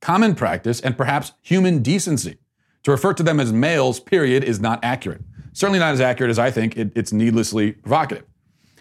common 0.00 0.34
practice, 0.34 0.80
and 0.80 0.96
perhaps 0.96 1.32
human 1.42 1.82
decency. 1.82 2.38
To 2.84 2.90
refer 2.90 3.12
to 3.12 3.22
them 3.22 3.38
as 3.38 3.52
males, 3.52 4.00
period, 4.00 4.44
is 4.44 4.60
not 4.60 4.82
accurate. 4.82 5.20
Certainly 5.52 5.80
not 5.80 5.92
as 5.92 6.00
accurate 6.00 6.30
as 6.30 6.38
I 6.38 6.50
think 6.50 6.78
it, 6.78 6.90
it's 6.94 7.12
needlessly 7.12 7.72
provocative. 7.72 8.24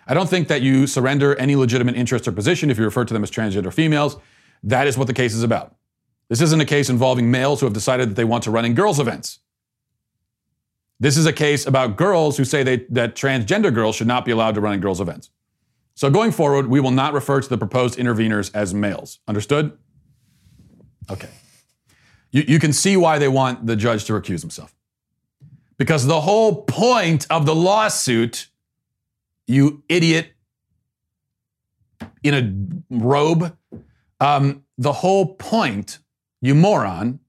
I 0.07 0.13
don't 0.13 0.29
think 0.29 0.47
that 0.49 0.61
you 0.61 0.87
surrender 0.87 1.35
any 1.35 1.55
legitimate 1.55 1.95
interest 1.95 2.27
or 2.27 2.31
position 2.31 2.69
if 2.69 2.77
you 2.77 2.83
refer 2.83 3.05
to 3.05 3.13
them 3.13 3.23
as 3.23 3.31
transgender 3.31 3.73
females. 3.73 4.17
That 4.63 4.87
is 4.87 4.97
what 4.97 5.07
the 5.07 5.13
case 5.13 5.33
is 5.33 5.43
about. 5.43 5.75
This 6.29 6.41
isn't 6.41 6.59
a 6.59 6.65
case 6.65 6.89
involving 6.89 7.29
males 7.31 7.59
who 7.59 7.65
have 7.65 7.73
decided 7.73 8.09
that 8.09 8.15
they 8.15 8.23
want 8.23 8.43
to 8.45 8.51
run 8.51 8.65
in 8.65 8.73
girls' 8.73 8.99
events. 8.99 9.39
This 10.99 11.17
is 11.17 11.25
a 11.25 11.33
case 11.33 11.65
about 11.65 11.97
girls 11.97 12.37
who 12.37 12.45
say 12.45 12.63
they, 12.63 12.77
that 12.89 13.15
transgender 13.15 13.73
girls 13.73 13.95
should 13.95 14.07
not 14.07 14.25
be 14.25 14.31
allowed 14.31 14.55
to 14.55 14.61
run 14.61 14.73
in 14.73 14.79
girls' 14.79 15.01
events. 15.01 15.29
So 15.95 16.09
going 16.09 16.31
forward, 16.31 16.67
we 16.67 16.79
will 16.79 16.91
not 16.91 17.13
refer 17.13 17.41
to 17.41 17.47
the 17.47 17.57
proposed 17.57 17.99
interveners 17.99 18.51
as 18.53 18.73
males. 18.73 19.19
Understood? 19.27 19.77
Okay. 21.11 21.29
You, 22.31 22.43
you 22.47 22.59
can 22.59 22.73
see 22.73 22.97
why 22.97 23.19
they 23.19 23.27
want 23.27 23.67
the 23.67 23.75
judge 23.75 24.05
to 24.05 24.13
recuse 24.13 24.41
himself. 24.41 24.73
Because 25.77 26.05
the 26.05 26.21
whole 26.21 26.63
point 26.63 27.27
of 27.29 27.45
the 27.45 27.53
lawsuit, 27.53 28.47
you 29.47 29.83
idiot 29.89 30.33
in 32.23 32.33
a 32.91 32.95
robe, 32.95 33.57
um, 34.19 34.63
the 34.77 34.93
whole 34.93 35.35
point, 35.35 35.99
you 36.41 36.55
moron, 36.55 37.19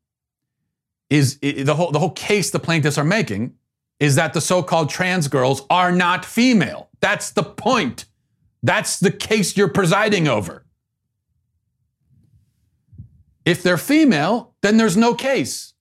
is 1.11 1.39
the 1.39 1.75
whole 1.75 1.91
the 1.91 1.99
whole 1.99 2.11
case 2.11 2.51
the 2.51 2.59
plaintiffs 2.59 2.99
are 2.99 3.05
making 3.05 3.55
is 4.01 4.17
that 4.17 4.33
the 4.35 4.41
so-called 4.41 4.91
trans 4.91 5.29
girls 5.29 5.65
are 5.71 5.93
not 5.93 6.25
female. 6.25 6.89
That's 7.01 7.31
the 7.31 7.45
point. 7.45 8.07
That's 8.63 8.99
the 8.99 9.11
case 9.11 9.57
you're 9.57 9.69
presiding 9.69 10.27
over. 10.27 10.65
If 13.45 13.63
they're 13.63 13.79
female, 13.79 14.55
then 14.63 14.79
there's 14.79 14.97
no 14.97 15.15
case. 15.15 15.74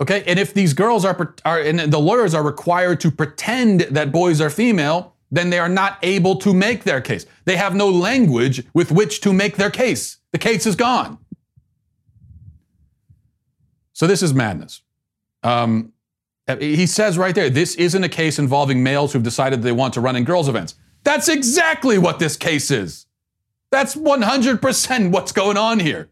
Okay? 0.00 0.22
And 0.26 0.38
if 0.38 0.52
these 0.52 0.74
girls 0.74 1.04
are, 1.04 1.34
are 1.44 1.60
and 1.60 1.78
the 1.78 1.98
lawyers 1.98 2.34
are 2.34 2.42
required 2.42 3.00
to 3.00 3.10
pretend 3.10 3.80
that 3.82 4.12
boys 4.12 4.40
are 4.40 4.50
female, 4.50 5.14
then 5.30 5.50
they 5.50 5.58
are 5.58 5.68
not 5.68 5.98
able 6.02 6.36
to 6.36 6.54
make 6.54 6.84
their 6.84 7.00
case. 7.00 7.26
They 7.44 7.56
have 7.56 7.74
no 7.74 7.88
language 7.88 8.64
with 8.74 8.92
which 8.92 9.20
to 9.22 9.32
make 9.32 9.56
their 9.56 9.70
case. 9.70 10.18
The 10.32 10.38
case 10.38 10.66
is 10.66 10.76
gone. 10.76 11.18
So 13.92 14.06
this 14.06 14.22
is 14.22 14.34
madness. 14.34 14.82
Um, 15.42 15.92
he 16.60 16.86
says 16.86 17.18
right 17.18 17.34
there, 17.34 17.50
this 17.50 17.74
isn't 17.76 18.04
a 18.04 18.08
case 18.08 18.38
involving 18.38 18.82
males 18.82 19.12
who've 19.12 19.22
decided 19.22 19.62
they 19.62 19.72
want 19.72 19.94
to 19.94 20.00
run 20.00 20.14
in 20.14 20.24
girls' 20.24 20.48
events. 20.48 20.74
That's 21.02 21.28
exactly 21.28 21.98
what 21.98 22.18
this 22.18 22.36
case 22.36 22.70
is. 22.70 23.06
That's 23.70 23.96
100% 23.96 25.10
what's 25.10 25.32
going 25.32 25.56
on 25.56 25.80
here. 25.80 26.10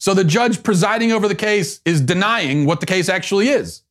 So 0.00 0.14
the 0.14 0.24
judge 0.24 0.62
presiding 0.62 1.12
over 1.12 1.28
the 1.28 1.34
case 1.34 1.80
is 1.84 2.00
denying 2.00 2.64
what 2.64 2.80
the 2.80 2.86
case 2.86 3.10
actually 3.10 3.50
is. 3.50 3.82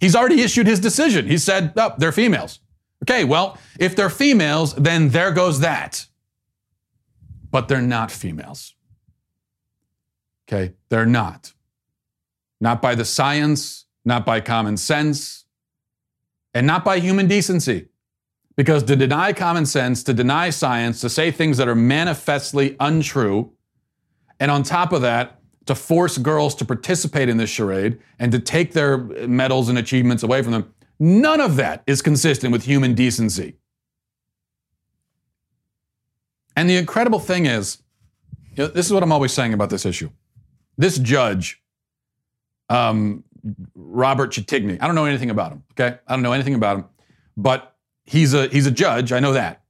He's 0.00 0.16
already 0.16 0.40
issued 0.40 0.66
his 0.66 0.80
decision. 0.80 1.26
He 1.28 1.36
said, 1.36 1.74
oh, 1.76 1.92
they're 1.98 2.10
females. 2.10 2.58
Okay, 3.04 3.24
well, 3.24 3.58
if 3.78 3.94
they're 3.94 4.10
females, 4.10 4.74
then 4.74 5.10
there 5.10 5.30
goes 5.30 5.60
that. 5.60 6.06
But 7.50 7.68
they're 7.68 7.82
not 7.82 8.10
females. 8.10 8.74
Okay, 10.48 10.72
they're 10.88 11.06
not. 11.06 11.52
Not 12.58 12.80
by 12.80 12.94
the 12.94 13.04
science, 13.04 13.84
not 14.06 14.24
by 14.24 14.40
common 14.40 14.78
sense, 14.78 15.44
and 16.54 16.66
not 16.66 16.82
by 16.82 16.98
human 16.98 17.28
decency. 17.28 17.88
Because 18.56 18.84
to 18.84 18.96
deny 18.96 19.34
common 19.34 19.66
sense, 19.66 20.02
to 20.04 20.14
deny 20.14 20.48
science, 20.48 21.02
to 21.02 21.10
say 21.10 21.30
things 21.30 21.58
that 21.58 21.68
are 21.68 21.74
manifestly 21.74 22.74
untrue, 22.80 23.52
and 24.40 24.50
on 24.50 24.62
top 24.62 24.92
of 24.92 25.02
that, 25.02 25.41
to 25.66 25.74
force 25.74 26.18
girls 26.18 26.54
to 26.56 26.64
participate 26.64 27.28
in 27.28 27.36
this 27.36 27.50
charade 27.50 28.00
and 28.18 28.32
to 28.32 28.38
take 28.38 28.72
their 28.72 28.98
medals 28.98 29.68
and 29.68 29.78
achievements 29.78 30.22
away 30.22 30.42
from 30.42 30.52
them, 30.52 30.74
none 30.98 31.40
of 31.40 31.56
that 31.56 31.82
is 31.86 32.02
consistent 32.02 32.52
with 32.52 32.64
human 32.64 32.94
decency. 32.94 33.56
And 36.56 36.68
the 36.68 36.76
incredible 36.76 37.18
thing 37.18 37.46
is, 37.46 37.78
you 38.56 38.64
know, 38.64 38.66
this 38.68 38.86
is 38.86 38.92
what 38.92 39.02
I'm 39.02 39.12
always 39.12 39.32
saying 39.32 39.54
about 39.54 39.70
this 39.70 39.86
issue. 39.86 40.10
This 40.76 40.98
judge 40.98 41.62
um, 42.72 43.22
Robert 43.74 44.32
Chatigny. 44.32 44.78
I 44.80 44.86
don't 44.86 44.94
know 44.94 45.04
anything 45.04 45.30
about 45.30 45.52
him. 45.52 45.62
Okay, 45.72 45.98
I 46.06 46.14
don't 46.14 46.22
know 46.22 46.32
anything 46.32 46.54
about 46.54 46.78
him, 46.78 46.84
but 47.36 47.76
he's 48.04 48.34
a 48.34 48.48
he's 48.48 48.66
a 48.66 48.70
judge. 48.70 49.12
I 49.12 49.20
know 49.20 49.32
that. 49.34 49.62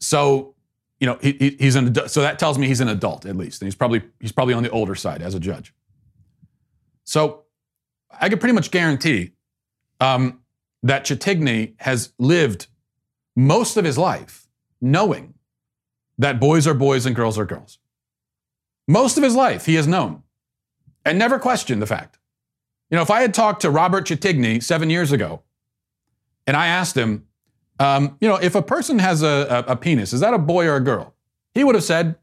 So 0.00 0.55
you 1.00 1.06
know 1.06 1.18
he, 1.20 1.56
he's 1.58 1.76
an 1.76 1.88
adult, 1.88 2.10
so 2.10 2.22
that 2.22 2.38
tells 2.38 2.58
me 2.58 2.66
he's 2.66 2.80
an 2.80 2.88
adult 2.88 3.26
at 3.26 3.36
least, 3.36 3.60
and 3.60 3.66
he's 3.66 3.74
probably 3.74 4.02
he's 4.20 4.32
probably 4.32 4.54
on 4.54 4.62
the 4.62 4.70
older 4.70 4.94
side 4.94 5.22
as 5.22 5.34
a 5.34 5.40
judge. 5.40 5.74
So 7.04 7.44
I 8.20 8.28
can 8.28 8.38
pretty 8.38 8.54
much 8.54 8.70
guarantee 8.70 9.32
um, 10.00 10.40
that 10.82 11.04
Chatigny 11.04 11.74
has 11.78 12.12
lived 12.18 12.66
most 13.34 13.76
of 13.76 13.84
his 13.84 13.98
life 13.98 14.48
knowing 14.80 15.34
that 16.18 16.40
boys 16.40 16.66
are 16.66 16.74
boys 16.74 17.06
and 17.06 17.14
girls 17.14 17.38
are 17.38 17.44
girls. 17.44 17.78
Most 18.88 19.16
of 19.16 19.22
his 19.22 19.34
life 19.34 19.66
he 19.66 19.74
has 19.74 19.86
known 19.86 20.22
and 21.04 21.18
never 21.18 21.38
questioned 21.38 21.82
the 21.82 21.86
fact. 21.86 22.18
You 22.90 22.96
know, 22.96 23.02
if 23.02 23.10
I 23.10 23.20
had 23.20 23.34
talked 23.34 23.62
to 23.62 23.70
Robert 23.70 24.06
Chatigny 24.06 24.62
seven 24.62 24.90
years 24.90 25.12
ago 25.12 25.42
and 26.46 26.56
I 26.56 26.68
asked 26.68 26.96
him, 26.96 27.26
um, 27.78 28.16
you 28.20 28.28
know, 28.28 28.36
if 28.36 28.54
a 28.54 28.62
person 28.62 28.98
has 28.98 29.22
a, 29.22 29.64
a, 29.68 29.72
a, 29.72 29.76
penis, 29.76 30.12
is 30.12 30.20
that 30.20 30.34
a 30.34 30.38
boy 30.38 30.66
or 30.66 30.76
a 30.76 30.80
girl? 30.80 31.14
He 31.54 31.64
would 31.64 31.74
have 31.74 31.84
said, 31.84 32.16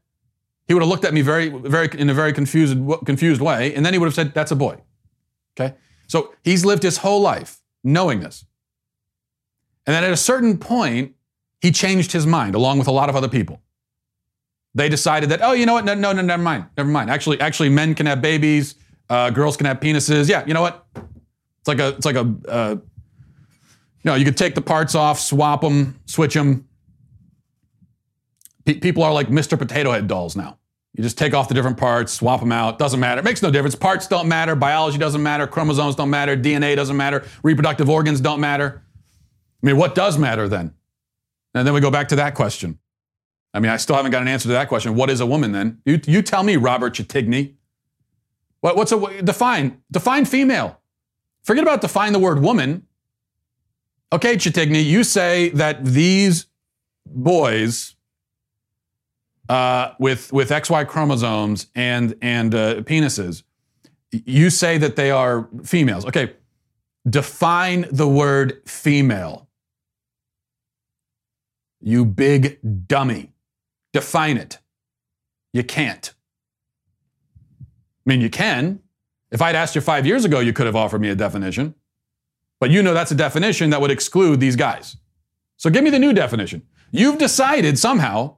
he 0.66 0.74
would 0.74 0.82
have 0.82 0.88
looked 0.88 1.04
at 1.04 1.14
me 1.14 1.20
very, 1.20 1.48
very 1.48 1.88
in 1.98 2.10
a 2.10 2.14
very 2.14 2.32
confused, 2.32 2.76
confused 3.04 3.40
way, 3.40 3.74
and 3.74 3.84
then 3.84 3.92
he 3.92 3.98
would 3.98 4.06
have 4.06 4.14
said, 4.14 4.34
that's 4.34 4.50
a 4.50 4.56
boy. 4.56 4.80
Okay? 5.58 5.74
So 6.06 6.34
he's 6.42 6.64
lived 6.64 6.82
his 6.82 6.98
whole 6.98 7.20
life 7.20 7.60
knowing 7.82 8.20
this. 8.20 8.44
And 9.86 9.94
then 9.94 10.04
at 10.04 10.12
a 10.12 10.16
certain 10.16 10.58
point, 10.58 11.14
he 11.60 11.70
changed 11.70 12.12
his 12.12 12.26
mind 12.26 12.54
along 12.54 12.78
with 12.78 12.88
a 12.88 12.92
lot 12.92 13.08
of 13.08 13.16
other 13.16 13.28
people. 13.28 13.60
They 14.74 14.88
decided 14.88 15.28
that, 15.30 15.40
oh, 15.42 15.52
you 15.52 15.66
know 15.66 15.74
what? 15.74 15.84
No, 15.84 15.94
no, 15.94 16.12
no, 16.12 16.22
never 16.22 16.42
mind. 16.42 16.66
Never 16.76 16.88
mind. 16.88 17.10
Actually, 17.10 17.40
actually, 17.40 17.68
men 17.68 17.94
can 17.94 18.06
have 18.06 18.20
babies. 18.20 18.74
Uh, 19.08 19.30
girls 19.30 19.56
can 19.56 19.66
have 19.66 19.78
penises. 19.78 20.28
Yeah, 20.28 20.44
you 20.46 20.54
know 20.54 20.62
what? 20.62 20.86
It's 20.96 21.68
like 21.68 21.78
a, 21.78 21.88
it's 21.88 22.06
like 22.06 22.16
a, 22.16 22.34
uh, 22.48 22.76
know, 24.04 24.14
you 24.14 24.24
could 24.24 24.36
take 24.36 24.54
the 24.54 24.62
parts 24.62 24.94
off, 24.94 25.18
swap 25.18 25.62
them, 25.62 25.98
switch 26.06 26.34
them. 26.34 26.68
People 28.64 29.02
are 29.02 29.12
like 29.12 29.28
Mr. 29.28 29.58
Potato 29.58 29.92
Head 29.92 30.06
dolls 30.06 30.36
now. 30.36 30.58
You 30.94 31.02
just 31.02 31.18
take 31.18 31.34
off 31.34 31.48
the 31.48 31.54
different 31.54 31.76
parts, 31.76 32.12
swap 32.12 32.40
them 32.40 32.52
out. 32.52 32.78
Doesn't 32.78 33.00
matter. 33.00 33.18
It 33.18 33.24
makes 33.24 33.42
no 33.42 33.50
difference. 33.50 33.74
Parts 33.74 34.06
don't 34.06 34.28
matter. 34.28 34.54
Biology 34.54 34.96
doesn't 34.96 35.22
matter. 35.22 35.46
Chromosomes 35.46 35.96
don't 35.96 36.10
matter. 36.10 36.36
DNA 36.36 36.76
doesn't 36.76 36.96
matter. 36.96 37.24
Reproductive 37.42 37.90
organs 37.90 38.20
don't 38.20 38.40
matter. 38.40 38.82
I 39.62 39.66
mean, 39.66 39.76
what 39.76 39.94
does 39.94 40.18
matter 40.18 40.48
then? 40.48 40.72
And 41.52 41.66
then 41.66 41.74
we 41.74 41.80
go 41.80 41.90
back 41.90 42.08
to 42.08 42.16
that 42.16 42.34
question. 42.34 42.78
I 43.52 43.60
mean, 43.60 43.70
I 43.70 43.76
still 43.76 43.96
haven't 43.96 44.12
got 44.12 44.22
an 44.22 44.28
answer 44.28 44.48
to 44.48 44.52
that 44.52 44.68
question. 44.68 44.94
What 44.94 45.10
is 45.10 45.20
a 45.20 45.26
woman 45.26 45.52
then? 45.52 45.80
You, 45.84 46.00
you 46.06 46.22
tell 46.22 46.42
me, 46.42 46.56
Robert 46.56 46.94
Chatigny. 46.94 47.54
What, 48.60 48.76
what's 48.76 48.92
a 48.92 49.22
define? 49.22 49.82
Define 49.90 50.24
female. 50.24 50.80
Forget 51.42 51.62
about 51.62 51.80
define 51.80 52.12
the 52.12 52.18
word 52.18 52.40
woman. 52.40 52.86
Okay, 54.14 54.36
Chatigny, 54.36 54.84
you 54.84 55.02
say 55.02 55.48
that 55.48 55.84
these 55.84 56.46
boys 57.04 57.96
uh, 59.48 59.94
with 59.98 60.32
with 60.32 60.50
XY 60.50 60.86
chromosomes 60.86 61.66
and 61.74 62.14
and 62.22 62.54
uh, 62.54 62.74
penises, 62.82 63.42
you 64.12 64.50
say 64.50 64.78
that 64.78 64.94
they 64.94 65.10
are 65.10 65.48
females. 65.64 66.06
Okay, 66.06 66.34
define 67.10 67.86
the 67.90 68.06
word 68.06 68.62
female. 68.66 69.48
You 71.80 72.04
big 72.04 72.60
dummy. 72.86 73.32
Define 73.92 74.36
it. 74.36 74.60
You 75.52 75.64
can't. 75.64 76.14
I 77.60 77.66
mean, 78.06 78.20
you 78.20 78.30
can. 78.30 78.78
If 79.32 79.42
I'd 79.42 79.56
asked 79.56 79.74
you 79.74 79.80
five 79.80 80.06
years 80.06 80.24
ago, 80.24 80.38
you 80.38 80.52
could 80.52 80.66
have 80.66 80.76
offered 80.76 81.00
me 81.00 81.08
a 81.08 81.16
definition. 81.16 81.74
But 82.60 82.70
you 82.70 82.82
know 82.82 82.94
that's 82.94 83.10
a 83.10 83.14
definition 83.16 83.70
that 83.70 83.80
would 83.80 83.90
exclude 83.90 84.40
these 84.40 84.56
guys. 84.56 84.96
So 85.56 85.70
give 85.70 85.84
me 85.84 85.90
the 85.90 85.98
new 85.98 86.12
definition. 86.12 86.62
You've 86.90 87.18
decided 87.18 87.78
somehow 87.78 88.36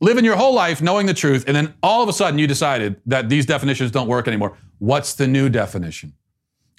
living 0.00 0.24
your 0.24 0.36
whole 0.36 0.54
life 0.54 0.82
knowing 0.82 1.06
the 1.06 1.14
truth, 1.14 1.44
and 1.46 1.56
then 1.56 1.74
all 1.82 2.02
of 2.02 2.08
a 2.08 2.12
sudden 2.12 2.38
you 2.38 2.46
decided 2.46 3.00
that 3.06 3.28
these 3.28 3.46
definitions 3.46 3.90
don't 3.90 4.08
work 4.08 4.28
anymore. 4.28 4.56
What's 4.78 5.14
the 5.14 5.26
new 5.26 5.48
definition? 5.48 6.12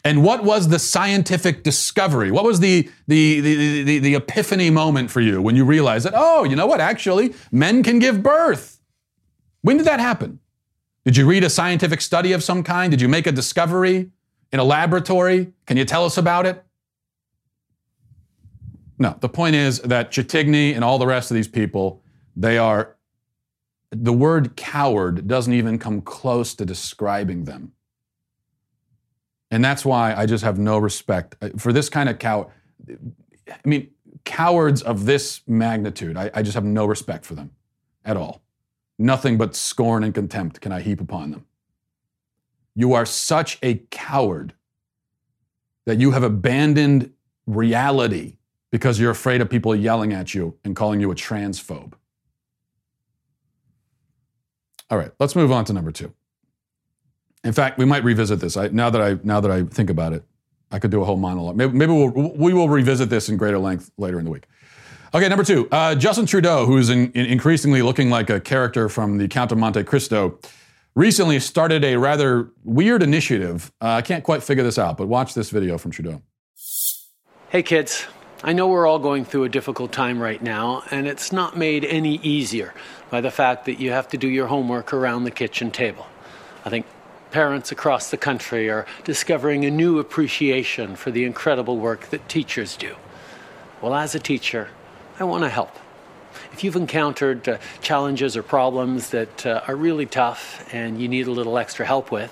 And 0.04 0.24
what 0.24 0.44
was 0.44 0.70
the 0.70 0.80
scientific 0.80 1.64
discovery? 1.64 2.32
What 2.32 2.46
was 2.46 2.60
the, 2.60 2.90
the, 3.08 3.42
the, 3.42 3.84
the, 3.84 4.00
the 4.00 4.16
epiphany 4.16 4.70
moment 4.70 5.12
for 5.12 5.20
you 5.20 5.42
when 5.42 5.56
you 5.56 5.66
realized 5.66 6.06
that, 6.06 6.14
oh, 6.16 6.44
you 6.44 6.56
know 6.56 6.68
what, 6.68 6.80
actually, 6.80 7.34
men 7.52 7.84
can 7.84 8.00
give 8.00 8.24
birth? 8.24 8.80
When 9.62 9.78
did 9.78 9.88
that 9.88 10.00
happen? 10.00 10.40
Did 11.04 11.18
you 11.18 11.26
read 11.26 11.44
a 11.44 11.50
scientific 11.50 12.02
study 12.02 12.32
of 12.34 12.44
some 12.44 12.64
kind? 12.64 12.92
Did 12.92 13.02
you 13.02 13.10
make 13.10 13.28
a 13.28 13.32
discovery 13.32 14.12
in 14.52 14.60
a 14.60 14.64
laboratory? 14.64 15.54
Can 15.66 15.76
you 15.78 15.86
tell 15.86 16.06
us 16.06 16.18
about 16.18 16.46
it? 16.46 16.64
No, 19.00 19.16
the 19.20 19.30
point 19.30 19.56
is 19.56 19.80
that 19.82 20.12
Chatigny 20.12 20.74
and 20.74 20.84
all 20.84 20.98
the 20.98 21.08
rest 21.08 21.30
of 21.30 21.36
these 21.36 21.48
people, 21.48 22.02
they 22.36 22.58
are, 22.58 22.96
the 23.92 24.14
word 24.14 24.56
coward 24.56 25.28
doesn't 25.28 25.54
even 25.54 25.78
come 25.78 26.02
close 26.02 26.56
to 26.56 26.66
describing 26.66 27.46
them. 27.46 27.74
And 29.52 29.64
that's 29.64 29.86
why 29.86 30.14
I 30.14 30.26
just 30.26 30.44
have 30.44 30.58
no 30.58 30.78
respect 30.78 31.36
uh, 31.42 31.50
for 31.58 31.72
this 31.72 31.90
kind 31.90 32.10
of 32.10 32.20
cow. 32.20 32.52
I 32.90 33.56
mean, 33.64 33.90
cowards 34.26 34.82
of 34.82 35.06
this 35.06 35.42
magnitude, 35.48 36.18
I, 36.18 36.30
I 36.34 36.42
just 36.42 36.56
have 36.56 36.66
no 36.66 36.86
respect 36.86 37.26
for 37.26 37.36
them 37.36 37.52
at 38.04 38.18
all. 38.18 38.42
Nothing 39.00 39.38
but 39.38 39.56
scorn 39.56 40.04
and 40.04 40.14
contempt 40.14 40.60
can 40.60 40.72
I 40.72 40.82
heap 40.82 41.00
upon 41.00 41.32
them. 41.32 41.46
You 42.76 42.94
are 42.94 43.06
such 43.06 43.58
a 43.62 43.76
coward 43.90 44.54
that 45.86 46.00
you 46.00 46.12
have 46.12 46.24
abandoned 46.24 47.14
reality 47.46 48.37
because 48.72 49.00
you're 49.00 49.12
afraid 49.12 49.42
of 49.42 49.50
people 49.50 49.76
yelling 49.76 50.14
at 50.14 50.34
you 50.34 50.58
and 50.64 50.76
calling 50.76 51.00
you 51.00 51.12
a 51.12 51.16
transphobe. 51.16 51.94
All 54.90 54.98
right, 54.98 55.12
let's 55.20 55.36
move 55.36 55.52
on 55.52 55.66
to 55.66 55.74
number 55.74 55.92
two. 55.92 56.14
In 57.44 57.54
fact, 57.54 57.78
we 57.78 57.86
might 57.86 58.04
revisit 58.04 58.40
this. 58.40 58.58
I, 58.58 58.68
now 58.70 58.90
that 58.90 59.02
I 59.02 59.20
now 59.24 59.40
that 59.40 59.52
I 59.52 59.64
think 59.64 59.90
about 59.90 60.14
it, 60.14 60.24
I 60.72 60.80
could 60.80 60.92
do 60.92 61.02
a 61.02 61.06
whole 61.06 61.18
monologue. 61.18 61.56
Maybe, 61.56 61.74
maybe 61.74 61.92
we'll, 61.94 62.10
we 62.10 62.54
will 62.54 62.70
revisit 62.70 63.10
this 63.10 63.30
in 63.30 63.38
greater 63.38 63.60
length 63.60 63.92
later 63.98 64.20
in 64.20 64.26
the 64.26 64.32
week. 64.32 64.48
Okay, 65.14 65.30
number 65.30 65.44
two, 65.44 65.70
uh, 65.72 65.96
Justin 65.96 66.26
Trudeau, 66.26 66.66
who 66.66 66.78
is 66.78 66.90
in, 66.90 67.12
in 67.14 67.26
increasingly 67.28 67.82
looking 67.82 68.10
like 68.10 68.30
a 68.30 68.42
character 68.42 68.90
from 68.90 69.18
the 69.18 69.28
Count 69.28 69.54
of 69.54 69.58
Monte 69.58 69.84
Cristo, 69.86 70.40
recently 70.96 71.40
started 71.40 71.86
a 71.86 71.96
rather 71.96 72.50
weird 72.66 73.02
initiative. 73.02 73.72
Uh, 73.82 73.92
I 73.92 74.02
can't 74.02 74.24
quite 74.24 74.44
figure 74.44 74.64
this 74.64 74.78
out, 74.78 74.98
but 74.98 75.08
watch 75.08 75.34
this 75.34 75.50
video 75.50 75.78
from 75.78 75.92
Trudeau. 75.92 76.22
Hey, 77.50 77.64
kids. 77.64 78.06
I 78.44 78.54
know 78.54 78.68
we're 78.68 78.86
all 78.86 79.00
going 79.00 79.26
through 79.26 79.46
a 79.46 79.50
difficult 79.50 79.92
time 79.92 80.20
right 80.20 80.42
now, 80.42 80.84
and 80.92 81.08
it's 81.08 81.32
not 81.32 81.58
made 81.58 81.84
any 81.84 82.18
easier 82.18 82.72
by 83.10 83.20
the 83.20 83.32
fact 83.32 83.66
that 83.66 83.80
you 83.80 83.90
have 83.90 84.08
to 84.10 84.18
do 84.18 84.28
your 84.28 84.46
homework 84.46 84.94
around 84.94 85.24
the 85.24 85.32
kitchen 85.32 85.72
table. 85.72 86.06
I 86.64 86.70
think 86.70 86.86
parents 87.32 87.72
across 87.72 88.12
the 88.12 88.18
country 88.18 88.70
are 88.70 88.86
discovering 89.04 89.66
a 89.66 89.72
new 89.72 89.98
appreciation 89.98 90.96
for 90.96 91.10
the 91.10 91.24
incredible 91.26 91.78
work 91.78 92.10
that 92.10 92.30
teachers 92.30 92.78
do. 92.78 92.96
Well, 93.82 93.96
as 93.96 94.14
a 94.14 94.20
teacher, 94.20 94.70
I 95.20 95.24
want 95.24 95.44
to 95.44 95.50
help. 95.50 95.76
If 96.54 96.64
you've 96.64 96.76
encountered 96.76 97.50
uh, 97.50 97.58
challenges 97.82 98.38
or 98.38 98.44
problems 98.44 99.10
that 99.10 99.48
uh, 99.48 99.62
are 99.68 99.76
really 99.76 100.06
tough 100.06 100.64
and 100.72 101.02
you 101.02 101.08
need 101.08 101.26
a 101.26 101.32
little 101.32 101.58
extra 101.58 101.88
help 101.88 102.12
with, 102.12 102.32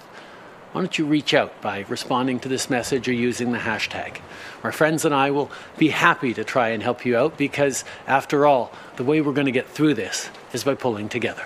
why 0.75 0.81
don't 0.81 0.97
you 0.97 1.05
reach 1.05 1.33
out 1.33 1.61
by 1.61 1.85
responding 1.87 2.37
to 2.41 2.49
this 2.49 2.69
message 2.69 3.07
or 3.07 3.13
using 3.13 3.53
the 3.53 3.59
hashtag? 3.59 4.17
Our 4.61 4.73
friends 4.73 5.05
and 5.05 5.15
I 5.15 5.31
will 5.31 5.49
be 5.77 5.87
happy 5.87 6.33
to 6.33 6.43
try 6.43 6.71
and 6.71 6.83
help 6.83 7.05
you 7.05 7.15
out 7.15 7.37
because, 7.37 7.85
after 8.07 8.45
all, 8.45 8.73
the 8.97 9.05
way 9.05 9.21
we're 9.21 9.31
going 9.31 9.45
to 9.45 9.53
get 9.53 9.69
through 9.69 9.93
this 9.93 10.29
is 10.51 10.65
by 10.65 10.75
pulling 10.75 11.07
together. 11.07 11.45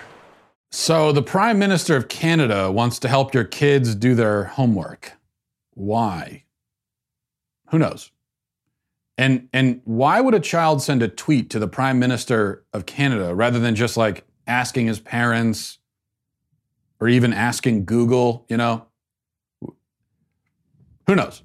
So, 0.71 1.11
the 1.11 1.21
Prime 1.21 1.59
Minister 1.59 1.95
of 1.95 2.07
Canada 2.07 2.71
wants 2.71 2.97
to 2.97 3.07
help 3.07 3.35
your 3.35 3.43
kids 3.43 3.93
do 3.93 4.15
their 4.15 4.45
homework. 4.45 5.13
Why? 5.75 6.45
Who 7.67 7.77
knows? 7.77 8.09
And, 9.15 9.47
and 9.53 9.81
why 9.85 10.21
would 10.21 10.33
a 10.33 10.39
child 10.39 10.81
send 10.81 11.03
a 11.03 11.07
tweet 11.07 11.51
to 11.51 11.59
the 11.59 11.67
Prime 11.67 11.99
Minister 11.99 12.65
of 12.73 12.87
Canada 12.87 13.35
rather 13.35 13.59
than 13.59 13.75
just 13.75 13.95
like 13.95 14.25
asking 14.47 14.87
his 14.87 14.99
parents 14.99 15.77
or 16.99 17.07
even 17.07 17.31
asking 17.31 17.85
Google, 17.85 18.47
you 18.49 18.57
know? 18.57 18.87
Who 21.09 21.15
knows? 21.15 21.41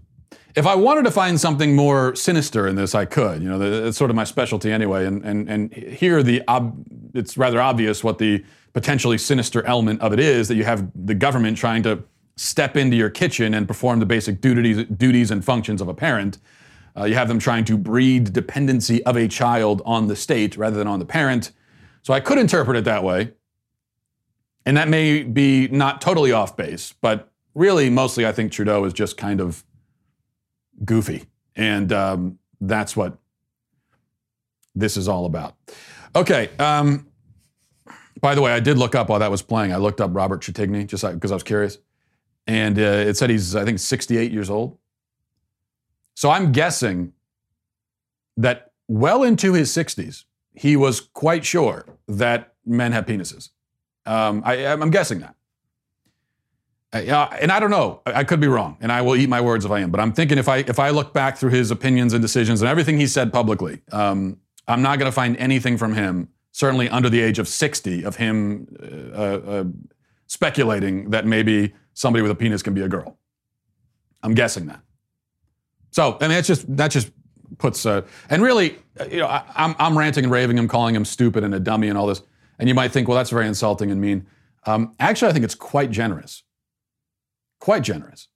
If 0.55 0.66
I 0.66 0.74
wanted 0.74 1.07
to 1.07 1.11
find 1.11 1.40
something 1.40 1.74
more 1.74 2.14
sinister 2.14 2.68
in 2.68 2.77
this, 2.77 2.94
I 2.94 3.07
could. 3.07 3.42
You 3.42 3.48
know, 3.48 3.87
it's 3.87 3.96
sort 3.96 4.11
of 4.11 4.14
my 4.14 4.24
specialty 4.24 4.70
anyway. 4.70 5.07
And, 5.07 5.24
and, 5.24 5.48
and 5.48 5.72
here, 5.72 6.22
the 6.22 6.42
ob- 6.48 6.85
it's 7.14 7.38
rather 7.38 7.59
obvious 7.62 8.05
what 8.05 8.18
the 8.18 8.44
potentially 8.74 9.16
sinister 9.16 9.64
element 9.64 10.03
of 10.03 10.12
it 10.12 10.20
is 10.20 10.48
that 10.48 10.57
you 10.57 10.64
have 10.64 10.90
the 10.94 11.14
government 11.14 11.57
trying 11.57 11.83
to 11.85 12.05
step 12.37 12.77
into 12.77 12.94
your 12.94 13.09
kitchen 13.09 13.55
and 13.55 13.66
perform 13.66 14.00
the 14.00 14.07
basic 14.07 14.42
duties, 14.42 14.85
duties 14.98 15.31
and 15.31 15.42
functions 15.42 15.81
of 15.81 15.88
a 15.88 15.94
parent. 15.94 16.37
Uh, 16.94 17.05
you 17.05 17.14
have 17.14 17.29
them 17.29 17.38
trying 17.38 17.64
to 17.64 17.79
breed 17.79 18.35
dependency 18.35 19.03
of 19.05 19.16
a 19.16 19.27
child 19.27 19.81
on 19.87 20.09
the 20.09 20.16
state 20.16 20.59
rather 20.59 20.77
than 20.77 20.87
on 20.87 20.98
the 20.98 21.07
parent. 21.07 21.53
So 22.03 22.12
I 22.12 22.20
could 22.20 22.37
interpret 22.37 22.77
it 22.77 22.85
that 22.85 23.03
way. 23.03 23.33
And 24.66 24.77
that 24.77 24.88
may 24.90 25.22
be 25.22 25.68
not 25.68 26.03
totally 26.03 26.33
off 26.33 26.55
base, 26.55 26.92
but 27.00 27.31
really, 27.54 27.90
mostly, 27.90 28.26
I 28.26 28.32
think 28.32 28.52
Trudeau 28.52 28.84
is 28.84 28.92
just 28.92 29.16
kind 29.16 29.40
of 29.40 29.64
goofy. 30.84 31.24
And 31.56 31.92
um, 31.92 32.38
that's 32.60 32.96
what 32.96 33.18
this 34.74 34.96
is 34.96 35.08
all 35.08 35.26
about. 35.26 35.54
Okay. 36.16 36.50
Um, 36.58 37.06
by 38.20 38.34
the 38.34 38.40
way, 38.40 38.52
I 38.52 38.60
did 38.60 38.78
look 38.78 38.94
up 38.94 39.08
while 39.08 39.18
that 39.18 39.30
was 39.30 39.42
playing. 39.42 39.72
I 39.72 39.76
looked 39.76 40.00
up 40.00 40.10
Robert 40.14 40.40
Chatigny 40.40 40.86
just 40.86 41.04
because 41.04 41.30
I 41.30 41.34
was 41.34 41.42
curious, 41.42 41.78
and 42.46 42.78
uh, 42.78 42.82
it 42.82 43.16
said 43.16 43.28
he's 43.28 43.54
I 43.54 43.64
think 43.64 43.78
68 43.78 44.32
years 44.32 44.48
old. 44.48 44.78
So 46.14 46.30
I'm 46.30 46.52
guessing 46.52 47.12
that 48.36 48.72
well 48.88 49.22
into 49.22 49.52
his 49.52 49.70
60s, 49.70 50.24
he 50.54 50.76
was 50.76 51.00
quite 51.00 51.44
sure 51.44 51.84
that 52.08 52.54
men 52.64 52.92
have 52.92 53.06
penises. 53.06 53.50
Um, 54.06 54.42
I, 54.44 54.56
am 54.56 54.90
guessing 54.90 55.20
that. 55.20 55.34
Uh, 56.94 57.28
and 57.40 57.50
I 57.50 57.59
don't 57.59 57.70
know. 57.70 58.00
I 58.07 58.22
could 58.22 58.40
be 58.40 58.46
wrong, 58.46 58.76
and 58.80 58.92
I 58.92 59.02
will 59.02 59.16
eat 59.16 59.28
my 59.28 59.40
words 59.40 59.64
if 59.64 59.70
I 59.70 59.80
am. 59.80 59.90
But 59.90 60.00
I'm 60.00 60.12
thinking 60.12 60.38
if 60.38 60.48
I 60.48 60.59
if 60.59 60.78
I 60.78 60.90
look 60.90 61.12
back 61.12 61.37
through 61.37 61.50
his 61.50 61.70
opinions 61.70 62.12
and 62.12 62.22
decisions 62.22 62.62
and 62.62 62.68
everything 62.68 62.98
he 62.98 63.07
said 63.07 63.33
publicly, 63.33 63.83
um, 63.90 64.38
I'm 64.68 64.80
not 64.80 64.98
going 64.98 65.11
to 65.11 65.14
find 65.14 65.37
anything 65.38 65.76
from 65.76 65.94
him 65.94 66.28
certainly 66.54 66.88
under 66.88 67.11
the 67.11 67.20
age 67.20 67.40
of 67.40 67.48
60, 67.48 68.04
of 68.04 68.14
him 68.14 68.68
uh, 69.12 69.16
uh, 69.16 69.64
speculating 70.28 71.11
that 71.11 71.26
maybe 71.26 71.74
somebody 71.94 72.22
with 72.22 72.30
a 72.30 72.35
penis 72.35 72.62
can 72.62 72.74
be 72.74 72.80
a 72.80 72.88
girl. 72.88 73.18
I'm 74.22 74.35
guessing 74.35 74.66
that. 74.66 74.80
So, 75.90 76.16
I 76.20 76.28
mean, 76.28 76.37
that's 76.37 76.46
just 76.46 76.76
that 76.76 76.92
just 76.92 77.11
puts 77.59 77.85
uh, 77.85 78.02
and 78.30 78.42
really, 78.42 78.78
uh, 78.98 79.07
you 79.11 79.18
know, 79.18 79.26
I, 79.26 79.38
am 79.38 79.44
I'm, 79.57 79.76
I'm 79.78 79.98
ranting 79.98 80.24
and 80.24 80.33
raving 80.33 80.57
him, 80.57 80.68
calling 80.68 80.94
him 80.94 81.04
stupid 81.04 81.44
and 81.44 81.54
a 81.54 81.61
dummy 81.61 81.88
and 81.88 81.98
all 81.98 82.07
this, 82.07 82.22
and 82.59 82.68
you 82.68 82.74
might 82.74 82.92
think, 82.92 83.09
well, 83.09 83.16
that's 83.16 83.30
very 83.30 83.46
insulting 83.46 83.90
and 83.90 84.00
mean. 84.00 84.26
Um, 84.64 84.94
actually, 84.98 85.30
I 85.30 85.33
think 85.33 85.44
it's 85.44 85.54
quite 85.57 85.90
generous, 85.90 86.44
quite 87.64 87.83
generous. 87.83 88.29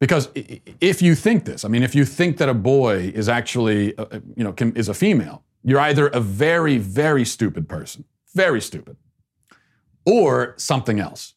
Because 0.00 0.30
if 0.34 1.00
you 1.00 1.14
think 1.14 1.44
this, 1.44 1.64
I 1.64 1.68
mean, 1.68 1.84
if 1.84 1.94
you 1.94 2.04
think 2.04 2.38
that 2.38 2.48
a 2.48 2.54
boy 2.54 3.12
is 3.14 3.28
actually, 3.28 3.96
uh, 3.96 4.06
uh, 4.10 4.20
you 4.34 4.42
know, 4.42 4.54
is 4.74 4.88
a 4.88 4.94
female, 4.94 5.44
you're 5.62 5.78
either 5.78 6.08
a 6.08 6.20
very, 6.20 6.76
very 6.78 7.24
stupid 7.24 7.68
person, 7.68 8.04
very 8.34 8.60
stupid, 8.60 8.96
or 10.04 10.54
something 10.56 10.98
else. 10.98 11.34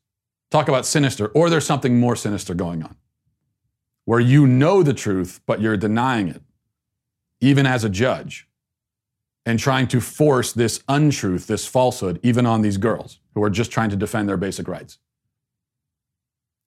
Talk 0.49 0.67
about 0.67 0.85
sinister, 0.85 1.27
or 1.27 1.49
there's 1.49 1.65
something 1.65 1.99
more 1.99 2.15
sinister 2.15 2.55
going 2.55 2.81
on 2.81 2.95
where 4.05 4.19
you 4.19 4.47
know 4.47 4.83
the 4.83 4.93
truth, 4.93 5.41
but 5.45 5.61
you're 5.61 5.77
denying 5.77 6.27
it, 6.27 6.41
even 7.39 7.65
as 7.65 7.83
a 7.83 7.89
judge, 7.89 8.47
and 9.45 9.59
trying 9.59 9.87
to 9.87 10.01
force 10.01 10.51
this 10.53 10.83
untruth, 10.87 11.45
this 11.47 11.67
falsehood, 11.67 12.19
even 12.23 12.45
on 12.45 12.61
these 12.61 12.77
girls 12.77 13.19
who 13.33 13.43
are 13.43 13.49
just 13.49 13.71
trying 13.71 13.89
to 13.91 13.95
defend 13.95 14.27
their 14.27 14.37
basic 14.37 14.67
rights. 14.67 14.97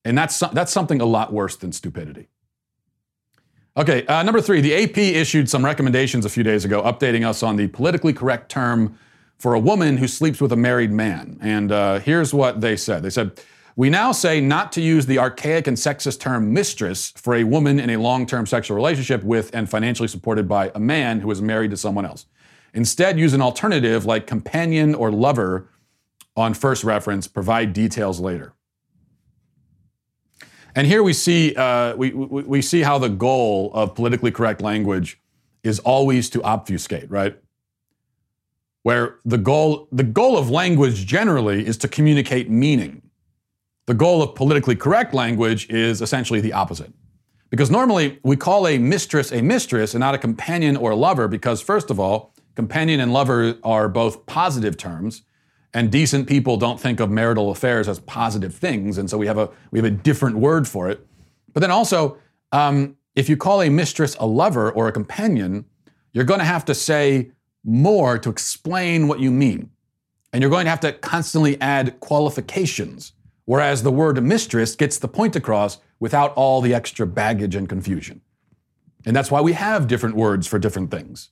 And 0.06 0.16
that's, 0.16 0.38
that's 0.38 0.72
something 0.72 1.00
a 1.00 1.04
lot 1.04 1.32
worse 1.32 1.56
than 1.56 1.72
stupidity. 1.72 2.28
Okay, 3.76 4.06
uh, 4.06 4.22
number 4.22 4.40
three, 4.40 4.60
the 4.60 4.84
AP 4.84 4.96
issued 4.96 5.50
some 5.50 5.64
recommendations 5.64 6.24
a 6.24 6.30
few 6.30 6.44
days 6.44 6.64
ago, 6.64 6.80
updating 6.82 7.26
us 7.26 7.42
on 7.42 7.56
the 7.56 7.66
politically 7.66 8.12
correct 8.12 8.48
term 8.48 8.98
for 9.36 9.52
a 9.52 9.58
woman 9.58 9.96
who 9.96 10.06
sleeps 10.06 10.40
with 10.40 10.52
a 10.52 10.56
married 10.56 10.92
man. 10.92 11.38
And 11.42 11.72
uh, 11.72 11.98
here's 11.98 12.32
what 12.32 12.60
they 12.60 12.76
said 12.76 13.02
They 13.02 13.10
said, 13.10 13.38
We 13.74 13.90
now 13.90 14.12
say 14.12 14.40
not 14.40 14.70
to 14.72 14.80
use 14.80 15.06
the 15.06 15.18
archaic 15.18 15.66
and 15.66 15.76
sexist 15.76 16.20
term 16.20 16.54
mistress 16.54 17.10
for 17.16 17.34
a 17.34 17.42
woman 17.44 17.80
in 17.80 17.90
a 17.90 17.96
long 17.96 18.26
term 18.26 18.46
sexual 18.46 18.76
relationship 18.76 19.24
with 19.24 19.50
and 19.52 19.68
financially 19.68 20.08
supported 20.08 20.48
by 20.48 20.70
a 20.74 20.80
man 20.80 21.20
who 21.20 21.30
is 21.32 21.42
married 21.42 21.72
to 21.72 21.76
someone 21.76 22.06
else. 22.06 22.26
Instead, 22.72 23.18
use 23.18 23.34
an 23.34 23.42
alternative 23.42 24.06
like 24.06 24.26
companion 24.26 24.94
or 24.94 25.10
lover 25.10 25.68
on 26.36 26.54
first 26.54 26.84
reference, 26.84 27.26
provide 27.26 27.72
details 27.72 28.20
later. 28.20 28.54
And 30.76 30.86
here 30.86 31.02
we 31.02 31.12
see, 31.12 31.56
uh, 31.56 31.96
we, 31.96 32.12
we, 32.12 32.42
we 32.42 32.62
see 32.62 32.82
how 32.82 32.98
the 32.98 33.08
goal 33.08 33.72
of 33.74 33.96
politically 33.96 34.30
correct 34.30 34.60
language 34.60 35.20
is 35.64 35.80
always 35.80 36.30
to 36.30 36.42
obfuscate, 36.42 37.10
right? 37.10 37.36
where 38.86 39.18
the 39.24 39.36
goal, 39.36 39.88
the 39.90 40.04
goal 40.04 40.38
of 40.38 40.48
language 40.48 41.06
generally 41.06 41.66
is 41.66 41.76
to 41.76 41.88
communicate 41.88 42.48
meaning. 42.48 43.02
The 43.86 43.94
goal 43.94 44.22
of 44.22 44.36
politically 44.36 44.76
correct 44.76 45.12
language 45.12 45.68
is 45.68 46.00
essentially 46.00 46.40
the 46.40 46.52
opposite. 46.52 46.92
Because 47.50 47.68
normally 47.68 48.20
we 48.22 48.36
call 48.36 48.68
a 48.68 48.78
mistress 48.78 49.32
a 49.32 49.42
mistress 49.42 49.94
and 49.94 50.00
not 50.00 50.14
a 50.14 50.18
companion 50.18 50.76
or 50.76 50.92
a 50.92 50.94
lover 50.94 51.26
because, 51.26 51.60
first 51.60 51.90
of 51.90 51.98
all, 51.98 52.32
companion 52.54 53.00
and 53.00 53.12
lover 53.12 53.58
are 53.64 53.88
both 53.88 54.24
positive 54.26 54.76
terms, 54.76 55.22
and 55.76 55.92
decent 55.92 56.26
people 56.26 56.56
don't 56.56 56.80
think 56.80 57.00
of 57.00 57.10
marital 57.10 57.50
affairs 57.50 57.86
as 57.86 58.00
positive 58.00 58.54
things, 58.54 58.96
and 58.96 59.10
so 59.10 59.18
we 59.18 59.26
have 59.26 59.36
a 59.36 59.50
we 59.70 59.78
have 59.78 59.84
a 59.84 59.90
different 59.90 60.38
word 60.38 60.66
for 60.66 60.88
it. 60.88 61.06
But 61.52 61.60
then 61.60 61.70
also, 61.70 62.16
um, 62.50 62.96
if 63.14 63.28
you 63.28 63.36
call 63.36 63.60
a 63.60 63.68
mistress 63.68 64.16
a 64.18 64.26
lover 64.26 64.72
or 64.72 64.88
a 64.88 64.92
companion, 64.92 65.66
you're 66.14 66.24
going 66.24 66.40
to 66.40 66.46
have 66.46 66.64
to 66.64 66.74
say 66.74 67.30
more 67.62 68.18
to 68.18 68.30
explain 68.30 69.06
what 69.06 69.20
you 69.20 69.30
mean. 69.30 69.68
And 70.32 70.40
you're 70.40 70.50
going 70.50 70.64
to 70.64 70.70
have 70.70 70.80
to 70.80 70.92
constantly 70.92 71.60
add 71.60 72.00
qualifications, 72.00 73.12
whereas 73.44 73.82
the 73.82 73.92
word 73.92 74.22
mistress 74.22 74.76
gets 74.76 74.98
the 74.98 75.08
point 75.08 75.36
across 75.36 75.76
without 76.00 76.32
all 76.36 76.62
the 76.62 76.72
extra 76.72 77.06
baggage 77.06 77.54
and 77.54 77.68
confusion. 77.68 78.22
And 79.04 79.14
that's 79.14 79.30
why 79.30 79.42
we 79.42 79.52
have 79.52 79.88
different 79.88 80.16
words 80.16 80.46
for 80.46 80.58
different 80.58 80.90
things. 80.90 81.28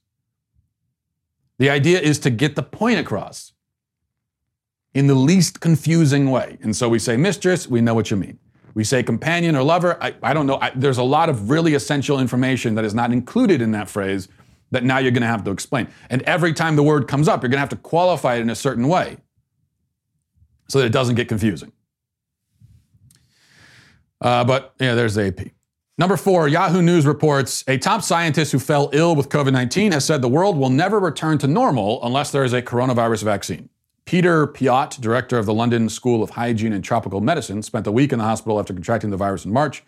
The 1.56 1.70
idea 1.70 1.98
is 1.98 2.18
to 2.18 2.30
get 2.30 2.56
the 2.56 2.62
point 2.62 2.98
across 2.98 3.53
in 4.94 5.08
the 5.08 5.14
least 5.14 5.60
confusing 5.60 6.30
way. 6.30 6.56
And 6.62 6.74
so 6.74 6.88
we 6.88 6.98
say 6.98 7.16
mistress, 7.16 7.68
we 7.68 7.80
know 7.80 7.94
what 7.94 8.10
you 8.10 8.16
mean. 8.16 8.38
We 8.74 8.84
say 8.84 9.02
companion 9.02 9.54
or 9.54 9.62
lover, 9.62 9.98
I, 10.00 10.14
I 10.22 10.34
don't 10.34 10.46
know. 10.46 10.58
I, 10.60 10.70
there's 10.74 10.98
a 10.98 11.04
lot 11.04 11.28
of 11.28 11.50
really 11.50 11.74
essential 11.74 12.18
information 12.18 12.74
that 12.76 12.84
is 12.84 12.94
not 12.94 13.12
included 13.12 13.60
in 13.60 13.72
that 13.72 13.88
phrase 13.88 14.28
that 14.70 14.82
now 14.82 14.98
you're 14.98 15.12
going 15.12 15.22
to 15.22 15.28
have 15.28 15.44
to 15.44 15.50
explain. 15.50 15.88
And 16.10 16.22
every 16.22 16.52
time 16.52 16.74
the 16.74 16.82
word 16.82 17.06
comes 17.06 17.28
up, 17.28 17.42
you're 17.42 17.50
going 17.50 17.58
to 17.58 17.60
have 17.60 17.68
to 17.70 17.76
qualify 17.76 18.36
it 18.36 18.40
in 18.40 18.50
a 18.50 18.56
certain 18.56 18.88
way 18.88 19.18
so 20.68 20.80
that 20.80 20.86
it 20.86 20.92
doesn't 20.92 21.14
get 21.14 21.28
confusing. 21.28 21.72
Uh, 24.20 24.42
but 24.44 24.74
yeah, 24.80 24.94
there's 24.94 25.14
the 25.14 25.26
AP. 25.26 25.52
Number 25.96 26.16
four, 26.16 26.48
Yahoo 26.48 26.82
News 26.82 27.06
reports 27.06 27.62
a 27.68 27.78
top 27.78 28.02
scientist 28.02 28.50
who 28.50 28.58
fell 28.58 28.90
ill 28.92 29.14
with 29.14 29.28
COVID 29.28 29.52
19 29.52 29.92
has 29.92 30.04
said 30.04 30.22
the 30.22 30.28
world 30.28 30.56
will 30.56 30.70
never 30.70 30.98
return 30.98 31.38
to 31.38 31.46
normal 31.46 32.04
unless 32.04 32.32
there 32.32 32.42
is 32.42 32.52
a 32.52 32.60
coronavirus 32.60 33.22
vaccine. 33.22 33.68
Peter 34.06 34.46
Piot, 34.46 35.00
director 35.00 35.38
of 35.38 35.46
the 35.46 35.54
London 35.54 35.88
School 35.88 36.22
of 36.22 36.30
Hygiene 36.30 36.72
and 36.72 36.84
Tropical 36.84 37.20
Medicine, 37.20 37.62
spent 37.62 37.86
a 37.86 37.92
week 37.92 38.12
in 38.12 38.18
the 38.18 38.24
hospital 38.24 38.58
after 38.60 38.74
contracting 38.74 39.10
the 39.10 39.16
virus 39.16 39.44
in 39.44 39.52
March. 39.52 39.82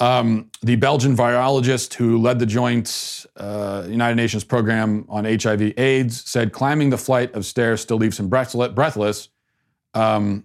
Um, 0.00 0.50
the 0.62 0.76
Belgian 0.76 1.14
virologist 1.14 1.94
who 1.94 2.18
led 2.18 2.38
the 2.38 2.46
joint 2.46 3.26
uh, 3.36 3.84
United 3.86 4.16
Nations 4.16 4.44
program 4.44 5.04
on 5.08 5.26
HIV/AIDS 5.26 6.24
said 6.28 6.52
climbing 6.52 6.90
the 6.90 6.98
flight 6.98 7.34
of 7.34 7.44
stairs 7.44 7.82
still 7.82 7.98
leaves 7.98 8.18
him 8.18 8.28
breathless. 8.28 9.28
Um, 9.92 10.44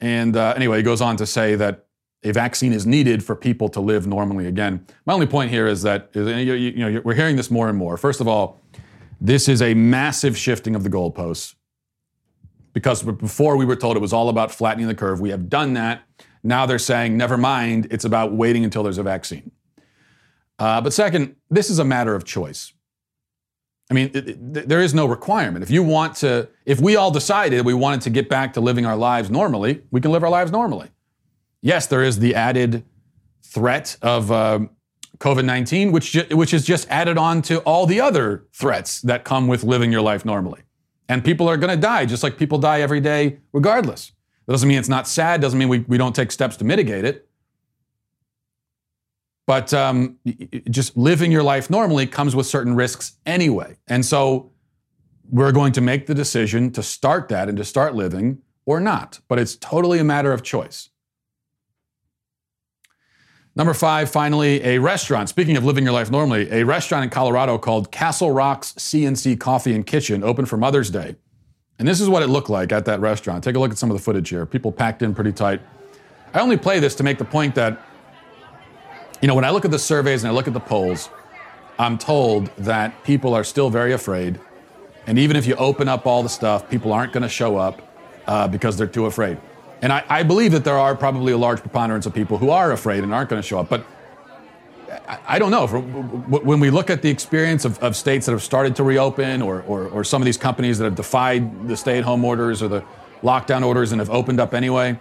and 0.00 0.36
uh, 0.36 0.54
anyway, 0.56 0.78
he 0.78 0.82
goes 0.84 1.00
on 1.00 1.16
to 1.16 1.26
say 1.26 1.56
that 1.56 1.86
a 2.22 2.32
vaccine 2.32 2.72
is 2.72 2.86
needed 2.86 3.24
for 3.24 3.34
people 3.34 3.68
to 3.70 3.80
live 3.80 4.06
normally 4.06 4.46
again. 4.46 4.86
My 5.04 5.12
only 5.12 5.26
point 5.26 5.50
here 5.50 5.66
is 5.66 5.82
that 5.82 6.10
you 6.14 6.72
know 6.76 7.00
we're 7.04 7.14
hearing 7.14 7.36
this 7.36 7.50
more 7.50 7.68
and 7.68 7.76
more. 7.76 7.96
First 7.96 8.20
of 8.20 8.28
all, 8.28 8.62
this 9.20 9.48
is 9.48 9.60
a 9.60 9.74
massive 9.74 10.36
shifting 10.36 10.76
of 10.76 10.84
the 10.84 10.90
goalposts 10.90 11.54
because 12.76 13.02
before 13.02 13.56
we 13.56 13.64
were 13.64 13.74
told 13.74 13.96
it 13.96 14.00
was 14.00 14.12
all 14.12 14.28
about 14.28 14.52
flattening 14.52 14.86
the 14.86 14.94
curve. 14.94 15.18
We 15.18 15.30
have 15.30 15.48
done 15.48 15.72
that. 15.72 16.02
Now 16.42 16.66
they're 16.66 16.78
saying, 16.78 17.16
never 17.16 17.38
mind, 17.38 17.88
it's 17.90 18.04
about 18.04 18.34
waiting 18.34 18.64
until 18.64 18.82
there's 18.82 18.98
a 18.98 19.02
vaccine. 19.02 19.50
Uh, 20.58 20.82
but 20.82 20.92
second, 20.92 21.36
this 21.48 21.70
is 21.70 21.78
a 21.78 21.86
matter 21.86 22.14
of 22.14 22.24
choice. 22.24 22.74
I 23.90 23.94
mean, 23.94 24.10
it, 24.12 24.28
it, 24.28 24.68
there 24.68 24.82
is 24.82 24.92
no 24.92 25.06
requirement. 25.06 25.62
If 25.62 25.70
you 25.70 25.82
want 25.82 26.16
to, 26.16 26.50
if 26.66 26.78
we 26.78 26.96
all 26.96 27.10
decided 27.10 27.64
we 27.64 27.72
wanted 27.72 28.02
to 28.02 28.10
get 28.10 28.28
back 28.28 28.52
to 28.52 28.60
living 28.60 28.84
our 28.84 28.96
lives 28.96 29.30
normally, 29.30 29.82
we 29.90 30.02
can 30.02 30.12
live 30.12 30.22
our 30.22 30.28
lives 30.28 30.52
normally. 30.52 30.90
Yes, 31.62 31.86
there 31.86 32.02
is 32.02 32.18
the 32.18 32.34
added 32.34 32.84
threat 33.42 33.96
of 34.02 34.30
uh, 34.30 34.58
COVID 35.16 35.46
19, 35.46 35.92
which, 35.92 36.14
which 36.30 36.52
is 36.52 36.66
just 36.66 36.86
added 36.90 37.16
on 37.16 37.40
to 37.40 37.60
all 37.60 37.86
the 37.86 38.02
other 38.02 38.44
threats 38.52 39.00
that 39.00 39.24
come 39.24 39.48
with 39.48 39.64
living 39.64 39.90
your 39.90 40.02
life 40.02 40.26
normally. 40.26 40.60
And 41.08 41.24
people 41.24 41.48
are 41.48 41.56
going 41.56 41.70
to 41.70 41.80
die, 41.80 42.06
just 42.06 42.22
like 42.22 42.36
people 42.36 42.58
die 42.58 42.80
every 42.80 43.00
day, 43.00 43.38
regardless. 43.52 44.12
That 44.46 44.52
doesn't 44.52 44.68
mean 44.68 44.78
it's 44.78 44.88
not 44.88 45.06
sad, 45.06 45.40
doesn't 45.40 45.58
mean 45.58 45.68
we, 45.68 45.80
we 45.80 45.98
don't 45.98 46.14
take 46.14 46.32
steps 46.32 46.56
to 46.58 46.64
mitigate 46.64 47.04
it. 47.04 47.28
But 49.46 49.72
um, 49.72 50.18
just 50.68 50.96
living 50.96 51.30
your 51.30 51.44
life 51.44 51.70
normally 51.70 52.06
comes 52.06 52.34
with 52.34 52.46
certain 52.46 52.74
risks 52.74 53.16
anyway. 53.24 53.76
And 53.86 54.04
so 54.04 54.50
we're 55.30 55.52
going 55.52 55.72
to 55.72 55.80
make 55.80 56.06
the 56.06 56.14
decision 56.14 56.72
to 56.72 56.82
start 56.82 57.28
that 57.28 57.48
and 57.48 57.56
to 57.58 57.64
start 57.64 57.94
living 57.94 58.38
or 58.64 58.80
not. 58.80 59.20
But 59.28 59.38
it's 59.38 59.54
totally 59.56 60.00
a 60.00 60.04
matter 60.04 60.32
of 60.32 60.42
choice. 60.42 60.90
Number 63.56 63.72
five, 63.72 64.10
finally, 64.10 64.62
a 64.62 64.78
restaurant. 64.78 65.30
Speaking 65.30 65.56
of 65.56 65.64
living 65.64 65.82
your 65.82 65.94
life 65.94 66.10
normally, 66.10 66.50
a 66.52 66.62
restaurant 66.62 67.04
in 67.04 67.08
Colorado 67.08 67.56
called 67.56 67.90
Castle 67.90 68.30
Rocks 68.30 68.74
C&C 68.76 69.34
Coffee 69.36 69.74
and 69.74 69.86
Kitchen 69.86 70.22
opened 70.22 70.50
for 70.50 70.58
Mother's 70.58 70.90
Day. 70.90 71.16
And 71.78 71.88
this 71.88 71.98
is 71.98 72.06
what 72.06 72.22
it 72.22 72.26
looked 72.26 72.50
like 72.50 72.70
at 72.70 72.84
that 72.84 73.00
restaurant. 73.00 73.42
Take 73.42 73.56
a 73.56 73.58
look 73.58 73.70
at 73.70 73.78
some 73.78 73.90
of 73.90 73.96
the 73.96 74.02
footage 74.02 74.28
here. 74.28 74.44
People 74.44 74.72
packed 74.72 75.00
in 75.00 75.14
pretty 75.14 75.32
tight. 75.32 75.62
I 76.34 76.40
only 76.40 76.58
play 76.58 76.80
this 76.80 76.94
to 76.96 77.02
make 77.02 77.16
the 77.16 77.24
point 77.24 77.54
that, 77.54 77.80
you 79.22 79.28
know, 79.28 79.34
when 79.34 79.44
I 79.44 79.50
look 79.50 79.64
at 79.64 79.70
the 79.70 79.78
surveys 79.78 80.22
and 80.22 80.30
I 80.30 80.34
look 80.34 80.46
at 80.46 80.52
the 80.52 80.60
polls, 80.60 81.08
I'm 81.78 81.96
told 81.96 82.54
that 82.58 83.04
people 83.04 83.32
are 83.32 83.44
still 83.44 83.70
very 83.70 83.94
afraid. 83.94 84.38
And 85.06 85.18
even 85.18 85.34
if 85.34 85.46
you 85.46 85.54
open 85.54 85.88
up 85.88 86.06
all 86.06 86.22
the 86.22 86.28
stuff, 86.28 86.68
people 86.68 86.92
aren't 86.92 87.14
going 87.14 87.22
to 87.22 87.28
show 87.28 87.56
up 87.56 87.80
uh, 88.26 88.48
because 88.48 88.76
they're 88.76 88.86
too 88.86 89.06
afraid. 89.06 89.38
And 89.82 89.92
I, 89.92 90.04
I, 90.08 90.22
believe 90.22 90.52
that 90.52 90.64
there 90.64 90.78
are 90.78 90.94
probably 90.94 91.32
a 91.32 91.38
large 91.38 91.60
preponderance 91.60 92.06
of 92.06 92.14
people 92.14 92.38
who 92.38 92.50
are 92.50 92.72
afraid 92.72 93.04
and 93.04 93.12
aren't 93.12 93.28
going 93.28 93.42
to 93.42 93.46
show 93.46 93.58
up. 93.58 93.68
But 93.68 93.84
I 95.26 95.38
don't 95.38 95.50
know. 95.50 95.66
When 95.66 96.60
we 96.60 96.70
look 96.70 96.90
at 96.90 97.02
the 97.02 97.10
experience 97.10 97.64
of, 97.64 97.78
of 97.80 97.94
states 97.94 98.26
that 98.26 98.32
have 98.32 98.42
started 98.42 98.76
to 98.76 98.84
reopen 98.84 99.42
or, 99.42 99.62
or, 99.62 99.88
or, 99.88 100.04
some 100.04 100.22
of 100.22 100.26
these 100.26 100.38
companies 100.38 100.78
that 100.78 100.84
have 100.84 100.94
defied 100.94 101.68
the 101.68 101.76
stay 101.76 101.98
at 101.98 102.04
home 102.04 102.24
orders 102.24 102.62
or 102.62 102.68
the 102.68 102.84
lockdown 103.22 103.64
orders 103.64 103.92
and 103.92 104.00
have 104.00 104.10
opened 104.10 104.40
up 104.40 104.54
anyway, 104.54 104.98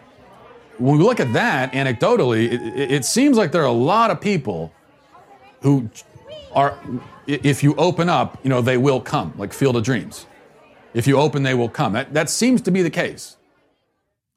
when 0.78 0.98
we 0.98 1.04
look 1.04 1.20
at 1.20 1.32
that 1.34 1.72
anecdotally, 1.74 2.52
it, 2.52 2.92
it 2.92 3.06
seems 3.06 3.38
like 3.38 3.52
there 3.52 3.62
are 3.62 3.66
a 3.66 3.72
lot 3.72 4.12
of 4.12 4.20
people 4.20 4.74
who 5.62 5.90
are, 6.54 6.78
if 7.28 7.64
you 7.64 7.76
open 7.76 8.10
up, 8.10 8.40
you 8.44 8.50
know, 8.50 8.62
they 8.62 8.78
will 8.78 9.02
come, 9.02 9.34
like 9.38 9.54
Field 9.54 9.76
of 9.76 9.84
Dreams. 9.84 10.26
If 10.94 11.08
you 11.08 11.18
open, 11.18 11.44
they 11.44 11.54
will 11.54 11.70
come. 11.70 11.94
That, 11.94 12.14
that 12.14 12.30
seems 12.30 12.62
to 12.62 12.72
be 12.72 12.82
the 12.82 12.90
case. 12.90 13.38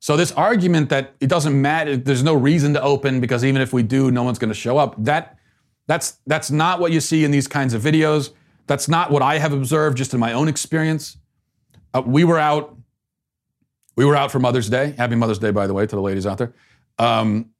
So 0.01 0.17
this 0.17 0.33
argument 0.33 0.91
that 0.91 1.15
it 1.21 1.29
doesn't 1.29 1.61
matter, 1.61 1.97
there's 1.97 2.23
no 2.23 2.35
reason 2.35 2.73
to 2.75 2.83
open 2.83 3.21
because 3.21 3.45
even 3.45 3.61
if 3.61 3.73
we 3.73 3.83
do, 3.83 4.11
no 4.11 4.23
one's 4.23 4.39
going 4.39 4.51
to 4.51 4.55
show 4.55 4.79
up. 4.79 4.95
That 5.03 5.39
that's, 5.87 6.19
that's 6.27 6.51
not 6.51 6.81
what 6.81 6.93
you 6.93 7.01
see 7.01 7.25
in 7.25 7.31
these 7.31 7.49
kinds 7.49 7.75
of 7.75 7.83
videos. 7.83 8.33
That's 8.67 8.89
not 8.89 9.11
what 9.11 9.23
I 9.23 9.39
have 9.39 9.53
observed 9.53 9.97
just 9.97 10.13
in 10.13 10.21
my 10.21 10.35
own 10.35 10.47
experience. 10.47 11.17
Uh, 11.95 12.03
we 12.05 12.25
were 12.25 12.39
out. 12.39 12.77
We 13.97 14.05
were 14.05 14.15
out 14.15 14.31
for 14.31 14.39
Mother's 14.39 14.69
Day. 14.69 14.95
Happy 14.97 15.17
Mother's 15.17 15.39
Day, 15.39 15.51
by 15.51 15.67
the 15.67 15.75
way, 15.75 15.87
to 15.87 15.97
the 15.97 16.03
ladies 16.03 16.27
out 16.27 16.39
there. 16.39 16.53
Um, 16.99 17.51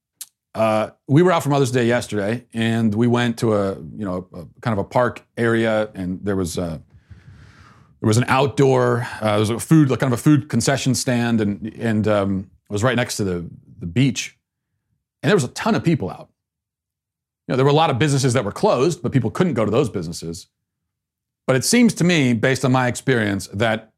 uh, 0.55 0.91
we 1.07 1.23
were 1.23 1.33
out 1.33 1.43
for 1.43 1.49
Mother's 1.49 1.71
Day 1.71 1.87
yesterday, 1.87 2.45
and 2.53 2.95
we 2.95 3.07
went 3.07 3.39
to 3.39 3.55
a 3.55 3.75
you 3.75 4.05
know 4.05 4.29
a, 4.33 4.47
kind 4.61 4.79
of 4.79 4.79
a 4.79 4.85
park 4.85 5.25
area, 5.37 5.91
and 5.95 6.21
there 6.25 6.37
was 6.37 6.59
a, 6.59 6.83
there 8.01 8.09
was 8.09 8.17
an 8.19 8.25
outdoor 8.29 9.07
uh, 9.21 9.33
there 9.33 9.41
was 9.41 9.51
a 9.51 9.59
food 9.59 9.91
like 9.91 10.01
kind 10.01 10.13
of 10.13 10.19
a 10.19 10.23
food 10.23 10.49
concession 10.49 10.95
stand, 10.95 11.41
and 11.41 11.73
and 11.75 12.09
um, 12.09 12.51
it 12.69 12.73
was 12.73 12.83
right 12.83 12.97
next 12.97 13.17
to 13.17 13.25
the 13.25 13.49
the 13.79 13.87
beach, 13.87 14.39
and 15.23 15.31
there 15.31 15.37
was 15.37 15.45
a 15.45 15.49
ton 15.49 15.75
of 15.75 15.85
people 15.85 16.11
out 16.11 16.29
You 17.47 17.53
know, 17.53 17.57
there 17.57 17.65
were 17.65 17.71
a 17.71 17.75
lot 17.75 17.91
of 17.91 17.99
businesses 17.99 18.35
that 18.35 18.45
were 18.45 18.53
closed, 18.53 19.03
but 19.03 19.13
people 19.13 19.31
couldn't 19.31 19.55
go 19.55 19.65
to 19.65 19.71
those 19.71 19.89
businesses. 19.89 20.49
But 21.47 21.57
it 21.57 21.65
seems 21.65 21.95
to 21.95 22.05
me, 22.05 22.35
based 22.35 22.65
on 22.65 22.73
my 22.73 22.89
experience, 22.89 23.49
that 23.55 23.93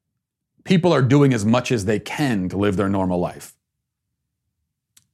people 0.65 0.93
are 0.93 1.03
doing 1.03 1.35
as 1.35 1.45
much 1.45 1.73
as 1.73 1.85
they 1.85 1.99
can 1.99 2.49
to 2.51 2.57
live 2.57 2.77
their 2.77 2.89
normal 2.89 3.19
life. 3.19 3.55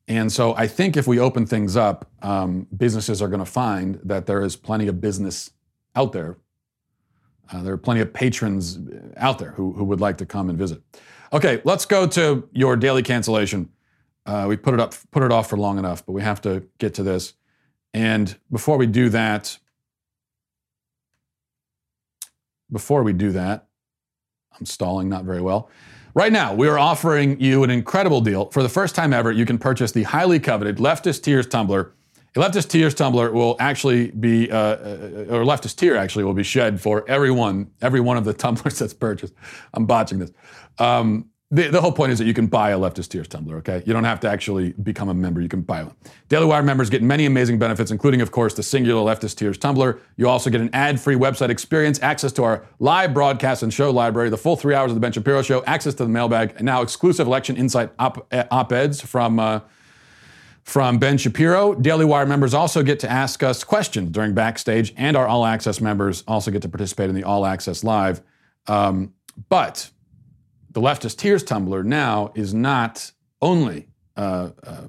And 0.08 0.30
so 0.30 0.54
I 0.54 0.66
think 0.68 0.96
if 0.96 1.06
we 1.06 1.18
open 1.18 1.46
things 1.46 1.76
up, 1.76 2.10
um, 2.22 2.66
businesses 2.76 3.22
are 3.22 3.28
going 3.28 3.44
to 3.44 3.50
find 3.50 4.00
that 4.04 4.26
there 4.26 4.42
is 4.42 4.56
plenty 4.56 4.86
of 4.86 5.00
business 5.00 5.50
out 5.94 6.12
there. 6.12 6.36
Uh, 7.52 7.62
there 7.62 7.72
are 7.72 7.78
plenty 7.78 8.00
of 8.00 8.12
patrons 8.12 8.78
out 9.16 9.38
there 9.38 9.52
who, 9.52 9.72
who 9.72 9.84
would 9.84 10.00
like 10.00 10.18
to 10.18 10.26
come 10.26 10.48
and 10.48 10.58
visit. 10.58 10.82
Okay, 11.32 11.60
let's 11.64 11.86
go 11.86 12.06
to 12.06 12.48
your 12.52 12.76
daily 12.76 13.02
cancellation. 13.02 13.68
Uh, 14.24 14.46
we 14.48 14.56
put 14.56 14.74
it 14.74 14.80
up, 14.80 14.94
put 15.10 15.22
it 15.22 15.30
off 15.30 15.48
for 15.48 15.56
long 15.56 15.78
enough, 15.78 16.04
but 16.04 16.12
we 16.12 16.22
have 16.22 16.40
to 16.42 16.64
get 16.78 16.94
to 16.94 17.02
this. 17.02 17.34
And 17.94 18.36
before 18.50 18.76
we 18.76 18.86
do 18.86 19.08
that, 19.10 19.58
before 22.70 23.02
we 23.02 23.12
do 23.12 23.32
that, 23.32 23.68
I'm 24.58 24.66
stalling 24.66 25.08
not 25.08 25.24
very 25.24 25.40
well. 25.40 25.70
Right 26.14 26.32
now, 26.32 26.54
we 26.54 26.66
are 26.66 26.78
offering 26.78 27.38
you 27.40 27.62
an 27.62 27.70
incredible 27.70 28.20
deal. 28.20 28.50
For 28.50 28.62
the 28.62 28.68
first 28.68 28.94
time 28.94 29.12
ever, 29.12 29.30
you 29.30 29.44
can 29.44 29.58
purchase 29.58 29.92
the 29.92 30.04
highly 30.04 30.40
coveted 30.40 30.78
Leftist 30.78 31.22
Tears 31.22 31.46
tumbler 31.46 31.92
A 32.36 32.38
leftist 32.38 32.68
tears 32.68 32.92
tumbler 32.92 33.32
will 33.32 33.56
actually 33.58 34.10
be, 34.10 34.50
uh, 34.50 34.56
uh, 34.58 35.26
or 35.30 35.44
leftist 35.44 35.76
tear 35.76 35.96
actually 35.96 36.24
will 36.24 36.34
be 36.34 36.42
shed 36.42 36.78
for 36.80 37.08
everyone, 37.08 37.70
every 37.80 38.00
one 38.00 38.18
of 38.18 38.24
the 38.24 38.32
tumblers 38.44 38.78
that's 38.78 38.92
purchased. 38.92 39.32
I'm 39.72 39.86
botching 39.86 40.18
this. 40.18 40.32
Um, 40.78 41.30
the, 41.50 41.68
the, 41.68 41.80
whole 41.80 41.92
point 41.92 42.10
is 42.12 42.18
that 42.18 42.26
you 42.26 42.34
can 42.34 42.48
buy 42.48 42.70
a 42.70 42.78
leftist 42.78 43.08
tears 43.08 43.28
tumbler, 43.28 43.56
okay? 43.58 43.82
You 43.86 43.92
don't 43.92 44.04
have 44.04 44.20
to 44.20 44.28
actually 44.28 44.72
become 44.72 45.08
a 45.08 45.14
member, 45.14 45.40
you 45.40 45.48
can 45.48 45.62
buy 45.62 45.84
one. 45.84 45.94
Daily 46.28 46.44
Wire 46.44 46.62
members 46.62 46.90
get 46.90 47.02
many 47.02 47.24
amazing 47.24 47.58
benefits, 47.58 47.90
including, 47.90 48.20
of 48.20 48.32
course, 48.32 48.52
the 48.52 48.64
singular 48.64 49.00
leftist 49.00 49.36
tears 49.36 49.56
tumbler. 49.56 50.00
You 50.16 50.28
also 50.28 50.50
get 50.50 50.60
an 50.60 50.70
ad 50.74 51.00
free 51.00 51.14
website 51.14 51.48
experience, 51.48 52.02
access 52.02 52.32
to 52.32 52.44
our 52.44 52.66
live 52.80 53.14
broadcast 53.14 53.62
and 53.62 53.72
show 53.72 53.90
library, 53.90 54.28
the 54.28 54.36
full 54.36 54.56
three 54.56 54.74
hours 54.74 54.90
of 54.90 54.96
the 54.96 55.00
Ben 55.00 55.12
Shapiro 55.12 55.40
show, 55.40 55.64
access 55.64 55.94
to 55.94 56.02
the 56.02 56.10
mailbag, 56.10 56.54
and 56.56 56.66
now 56.66 56.82
exclusive 56.82 57.28
election 57.28 57.56
insight 57.56 57.90
op 57.98 58.72
eds 58.72 59.00
from. 59.00 59.38
Uh, 59.38 59.60
from 60.66 60.98
Ben 60.98 61.16
Shapiro. 61.16 61.74
Daily 61.74 62.04
Wire 62.04 62.26
members 62.26 62.52
also 62.52 62.82
get 62.82 62.98
to 63.00 63.10
ask 63.10 63.42
us 63.42 63.62
questions 63.62 64.10
during 64.10 64.34
backstage, 64.34 64.92
and 64.96 65.16
our 65.16 65.26
All 65.26 65.46
Access 65.46 65.80
members 65.80 66.24
also 66.26 66.50
get 66.50 66.60
to 66.62 66.68
participate 66.68 67.08
in 67.08 67.14
the 67.14 67.22
All 67.24 67.46
Access 67.46 67.84
Live. 67.84 68.20
Um, 68.66 69.14
but 69.48 69.90
the 70.72 70.80
leftist 70.80 71.18
tears 71.18 71.44
tumbler 71.44 71.84
now 71.84 72.32
is 72.34 72.52
not 72.52 73.12
only 73.40 73.88
uh, 74.16 74.50
uh, 74.64 74.82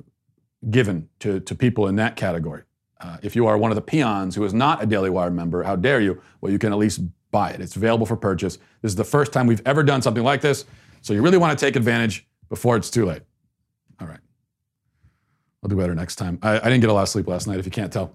given 0.70 1.10
to, 1.20 1.40
to 1.42 1.54
people 1.54 1.88
in 1.88 1.96
that 1.98 2.16
category. 2.16 2.64
Uh, 3.00 3.18
if 3.22 3.36
you 3.36 3.46
are 3.46 3.56
one 3.56 3.70
of 3.70 3.76
the 3.76 3.82
peons 3.82 4.34
who 4.34 4.44
is 4.44 4.56
not 4.56 4.82
a 4.82 4.88
Daily 4.88 5.12
Wire 5.12 5.30
member, 5.30 5.62
how 5.62 5.76
dare 5.76 6.02
you? 6.02 6.20
Well, 6.42 6.52
you 6.52 6.58
can 6.58 6.74
at 6.74 6.80
least 6.80 7.02
buy 7.30 7.52
it. 7.52 7.62
It's 7.62 7.76
available 7.76 8.08
for 8.08 8.18
purchase. 8.18 8.58
This 8.82 8.92
is 8.92 8.96
the 8.96 9.04
first 9.04 9.32
time 9.32 9.46
we've 9.46 9.62
ever 9.64 9.84
done 9.84 10.02
something 10.02 10.24
like 10.24 10.42
this, 10.42 10.66
so 11.04 11.14
you 11.14 11.22
really 11.22 11.38
want 11.38 11.58
to 11.58 11.64
take 11.64 11.76
advantage 11.76 12.28
before 12.50 12.78
it's 12.78 12.90
too 12.90 13.06
late. 13.06 13.22
I'll 15.68 15.70
do 15.70 15.76
better 15.76 15.96
next 15.96 16.16
time. 16.16 16.40
I, 16.42 16.60
I 16.62 16.64
didn't 16.64 16.80
get 16.80 16.90
a 16.90 16.94
lot 16.94 17.02
of 17.02 17.10
sleep 17.10 17.28
last 17.28 17.46
night, 17.46 17.60
if 17.60 17.66
you 17.66 17.72
can't 17.72 17.92
tell. 17.92 18.14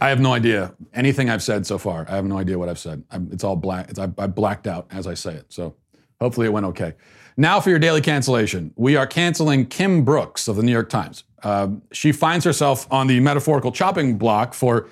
I 0.00 0.08
have 0.08 0.20
no 0.20 0.32
idea 0.32 0.72
anything 0.94 1.28
I've 1.28 1.42
said 1.42 1.66
so 1.66 1.78
far. 1.78 2.06
I 2.08 2.14
have 2.14 2.24
no 2.24 2.38
idea 2.38 2.56
what 2.56 2.68
I've 2.68 2.78
said. 2.78 3.02
I'm, 3.10 3.28
it's 3.32 3.42
all 3.42 3.56
black. 3.56 3.90
It's, 3.90 3.98
I, 3.98 4.04
I 4.18 4.28
blacked 4.28 4.68
out 4.68 4.86
as 4.92 5.08
I 5.08 5.14
say 5.14 5.34
it. 5.34 5.52
So 5.52 5.74
hopefully 6.20 6.46
it 6.46 6.50
went 6.50 6.64
okay. 6.66 6.94
Now 7.36 7.58
for 7.58 7.70
your 7.70 7.80
daily 7.80 8.00
cancellation. 8.00 8.72
We 8.76 8.94
are 8.94 9.04
canceling 9.04 9.66
Kim 9.66 10.04
Brooks 10.04 10.46
of 10.46 10.54
the 10.54 10.62
New 10.62 10.70
York 10.70 10.88
Times. 10.88 11.24
Uh, 11.42 11.70
she 11.90 12.12
finds 12.12 12.44
herself 12.44 12.86
on 12.92 13.08
the 13.08 13.18
metaphorical 13.18 13.72
chopping 13.72 14.16
block 14.16 14.54
for 14.54 14.90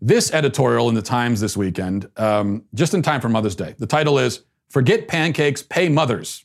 this 0.00 0.32
editorial 0.32 0.88
in 0.88 0.94
the 0.94 1.02
Times 1.02 1.40
this 1.40 1.56
weekend, 1.56 2.08
um, 2.16 2.62
just 2.72 2.94
in 2.94 3.02
time 3.02 3.20
for 3.20 3.28
Mother's 3.28 3.56
Day. 3.56 3.74
The 3.78 3.86
title 3.86 4.16
is 4.16 4.44
Forget 4.68 5.08
Pancakes, 5.08 5.60
Pay 5.60 5.88
Mothers. 5.88 6.44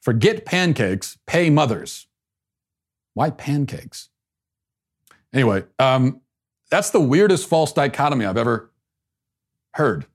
Forget 0.00 0.44
Pancakes, 0.44 1.18
Pay 1.26 1.50
Mothers. 1.50 2.06
Why 3.14 3.30
pancakes? 3.30 4.08
Anyway, 5.32 5.64
um, 5.78 6.20
that's 6.70 6.90
the 6.90 7.00
weirdest 7.00 7.48
false 7.48 7.72
dichotomy 7.72 8.24
I've 8.24 8.36
ever 8.36 8.70
heard. 9.74 10.06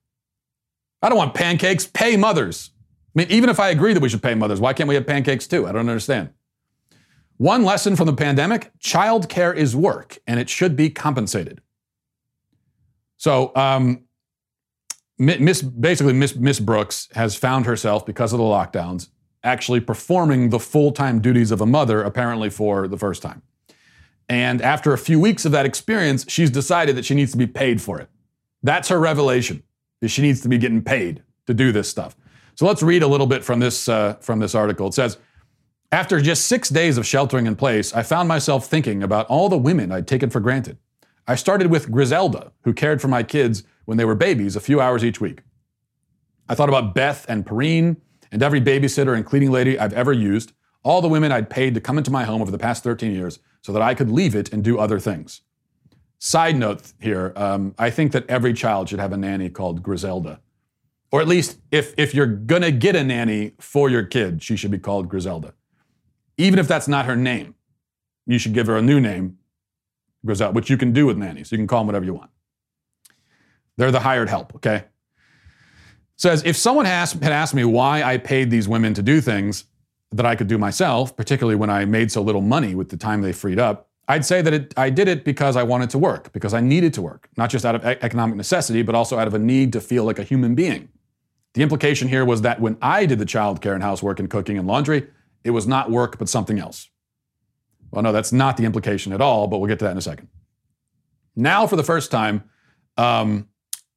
I 1.02 1.10
don't 1.10 1.18
want 1.18 1.34
pancakes, 1.34 1.86
pay 1.86 2.18
mothers. 2.18 2.72
I 3.16 3.20
mean, 3.20 3.28
even 3.30 3.50
if 3.50 3.60
I 3.60 3.70
agree 3.70 3.94
that 3.94 4.02
we 4.02 4.10
should 4.10 4.24
pay 4.24 4.36
mothers, 4.36 4.60
why 4.60 4.74
can't 4.74 4.90
we 4.90 4.96
have 4.96 5.08
pancakes 5.08 5.48
too? 5.48 5.68
I 5.68 5.72
don't 5.72 5.88
understand. 5.88 6.30
One 7.38 7.64
lesson 7.64 7.96
from 7.96 8.08
the 8.08 8.14
pandemic 8.14 8.72
childcare 8.80 9.56
is 9.56 9.76
work 9.76 10.18
and 10.26 10.40
it 10.40 10.50
should 10.50 10.76
be 10.76 10.90
compensated. 10.90 11.62
So, 13.18 13.52
um, 13.56 14.04
Miss, 15.18 15.62
basically, 15.62 16.14
Miss, 16.14 16.36
Miss 16.36 16.60
Brooks 16.60 17.08
has 17.16 17.36
found 17.36 17.66
herself, 17.66 18.06
because 18.06 18.34
of 18.34 18.40
the 18.40 18.44
lockdowns, 18.44 19.10
actually 19.46 19.80
performing 19.80 20.50
the 20.50 20.60
full 20.60 20.92
time 20.92 21.20
duties 21.22 21.52
of 21.52 21.62
a 21.62 21.66
mother, 21.66 22.02
apparently 22.02 22.50
for 22.50 22.88
the 22.88 22.98
first 22.98 23.22
time. 23.22 23.42
And 24.28 24.62
after 24.62 24.92
a 24.92 24.98
few 24.98 25.20
weeks 25.20 25.46
of 25.46 25.52
that 25.52 25.66
experience, 25.66 26.26
she's 26.28 26.50
decided 26.50 26.96
that 26.96 27.06
she 27.06 27.14
needs 27.14 27.32
to 27.32 27.38
be 27.38 27.48
paid 27.48 27.82
for 27.82 28.00
it. 28.00 28.10
That's 28.64 28.90
her 28.90 29.00
revelation, 29.00 29.64
is 30.02 30.12
she 30.12 30.24
needs 30.24 30.42
to 30.42 30.50
be 30.50 30.58
getting 30.58 30.82
paid 30.82 31.24
to 31.46 31.54
do 31.54 31.72
this 31.72 31.88
stuff. 31.88 32.16
So 32.56 32.66
let's 32.66 32.82
read 32.82 33.04
a 33.04 33.08
little 33.08 33.28
bit 33.28 33.44
from 33.44 33.60
this, 33.60 33.88
uh, 33.88 34.16
from 34.16 34.40
this 34.40 34.56
article. 34.56 34.88
It 34.88 34.94
says, 34.94 35.18
after 35.92 36.20
just 36.20 36.48
six 36.48 36.70
days 36.70 36.98
of 36.98 37.06
sheltering 37.06 37.46
in 37.46 37.56
place, 37.56 37.94
I 37.94 38.02
found 38.02 38.28
myself 38.28 38.66
thinking 38.66 39.04
about 39.04 39.28
all 39.28 39.50
the 39.50 39.58
women 39.58 39.92
I'd 39.92 40.08
taken 40.08 40.30
for 40.30 40.40
granted. 40.40 40.78
I 41.28 41.36
started 41.36 41.68
with 41.68 41.92
Griselda, 41.92 42.52
who 42.64 42.74
cared 42.74 43.02
for 43.02 43.08
my 43.08 43.24
kids 43.24 43.64
when 43.86 43.98
they 43.98 44.06
were 44.06 44.16
babies 44.16 44.56
a 44.56 44.60
few 44.60 44.82
hours 44.82 45.04
each 45.04 45.22
week. 45.22 45.42
I 46.50 46.56
thought 46.56 46.70
about 46.70 46.94
Beth 46.94 47.26
and 47.30 47.46
Perrine, 47.46 47.98
and 48.36 48.44
every 48.44 48.60
babysitter 48.60 49.16
and 49.16 49.26
cleaning 49.26 49.50
lady 49.50 49.80
I've 49.80 49.94
ever 49.94 50.12
used, 50.12 50.52
all 50.84 51.02
the 51.02 51.08
women 51.08 51.32
I'd 51.32 51.50
paid 51.50 51.74
to 51.74 51.80
come 51.80 51.98
into 51.98 52.12
my 52.12 52.26
home 52.26 52.42
over 52.42 52.52
the 52.52 52.58
past 52.58 52.84
13 52.84 53.14
years 53.14 53.40
so 53.62 53.72
that 53.72 53.82
I 53.82 53.94
could 53.96 54.12
leave 54.12 54.36
it 54.36 54.52
and 54.52 54.62
do 54.62 54.78
other 54.78 55.00
things. 55.00 55.40
Side 56.20 56.58
note 56.58 56.92
here, 57.00 57.32
um, 57.38 57.74
I 57.80 57.90
think 57.90 58.12
that 58.12 58.30
every 58.30 58.54
child 58.54 58.90
should 58.90 59.00
have 59.00 59.14
a 59.14 59.18
nanny 59.18 59.50
called 59.50 59.82
Griselda. 59.82 60.42
Or 61.14 61.22
at 61.22 61.30
least 61.30 61.60
if, 61.72 61.94
if 61.98 62.14
you're 62.14 62.26
gonna 62.26 62.72
get 62.72 62.94
a 62.94 63.06
nanny 63.06 63.54
for 63.58 63.90
your 63.90 64.04
kid, 64.04 64.44
she 64.44 64.58
should 64.58 64.72
be 64.72 64.80
called 64.80 65.08
Griselda. 65.08 65.54
Even 66.38 66.60
if 66.60 66.68
that's 66.68 66.90
not 66.90 67.06
her 67.06 67.16
name, 67.16 67.56
you 68.26 68.38
should 68.38 68.54
give 68.54 68.68
her 68.68 68.76
a 68.76 68.82
new 68.82 69.00
name, 69.00 69.38
Griselda, 70.26 70.54
which 70.54 70.70
you 70.70 70.76
can 70.76 70.92
do 70.92 71.06
with 71.06 71.18
nannies. 71.18 71.54
You 71.54 71.58
can 71.58 71.68
call 71.68 71.80
them 71.80 71.88
whatever 71.88 72.04
you 72.04 72.16
want. 72.16 72.32
They're 73.78 73.92
the 73.92 74.02
hired 74.02 74.28
help, 74.28 74.54
okay? 74.56 74.84
Says 76.18 76.44
if 76.46 76.56
someone 76.56 76.86
had 76.86 77.22
asked 77.24 77.54
me 77.54 77.66
why 77.66 78.04
I 78.04 78.18
paid 78.18 78.50
these 78.50 78.68
women 78.68 78.94
to 78.94 79.02
do 79.02 79.22
things 79.22 79.66
that 80.12 80.26
I 80.26 80.36
could 80.36 80.48
do 80.48 80.58
myself, 80.58 81.16
particularly 81.16 81.56
when 81.56 81.70
I 81.70 81.86
made 81.86 82.12
so 82.12 82.22
little 82.22 82.42
money 82.42 82.76
with 82.76 82.90
the 82.90 82.98
time 82.98 83.22
they 83.22 83.34
freed 83.34 83.60
up, 83.60 83.90
I'd 84.08 84.26
say 84.26 84.42
that 84.42 84.54
it, 84.54 84.74
I 84.78 84.90
did 84.90 85.08
it 85.08 85.26
because 85.26 85.56
I 85.56 85.64
wanted 85.64 85.90
to 85.92 85.98
work, 85.98 86.32
because 86.32 86.54
I 86.54 86.62
needed 86.62 86.94
to 86.94 87.02
work, 87.02 87.28
not 87.38 87.50
just 87.50 87.66
out 87.66 87.76
of 87.76 87.84
economic 87.84 88.36
necessity, 88.36 88.84
but 88.84 88.94
also 88.94 89.18
out 89.18 89.28
of 89.28 89.34
a 89.34 89.40
need 89.40 89.74
to 89.74 89.82
feel 89.82 90.04
like 90.04 90.20
a 90.20 90.24
human 90.24 90.54
being. 90.54 90.90
The 91.54 91.64
implication 91.64 92.08
here 92.08 92.24
was 92.24 92.42
that 92.42 92.60
when 92.62 92.78
I 92.82 93.06
did 93.06 93.18
the 93.18 93.26
childcare 93.26 93.74
and 93.74 93.82
housework 93.82 94.20
and 94.20 94.30
cooking 94.30 94.58
and 94.58 94.68
laundry, 94.68 95.08
it 95.44 95.52
was 95.52 95.66
not 95.66 95.90
work, 95.90 96.20
but 96.20 96.30
something 96.30 96.60
else. 96.60 96.90
Well, 97.92 98.04
no, 98.04 98.12
that's 98.12 98.32
not 98.32 98.58
the 98.58 98.66
implication 98.66 99.12
at 99.14 99.22
all, 99.22 99.48
but 99.48 99.58
we'll 99.58 99.70
get 99.70 99.80
to 99.80 99.86
that 99.86 99.92
in 99.92 99.98
a 99.98 100.02
second. 100.02 100.28
Now, 101.36 101.66
for 101.66 101.76
the 101.76 101.84
first 101.84 102.12
time, 102.12 102.44
um, 102.98 103.48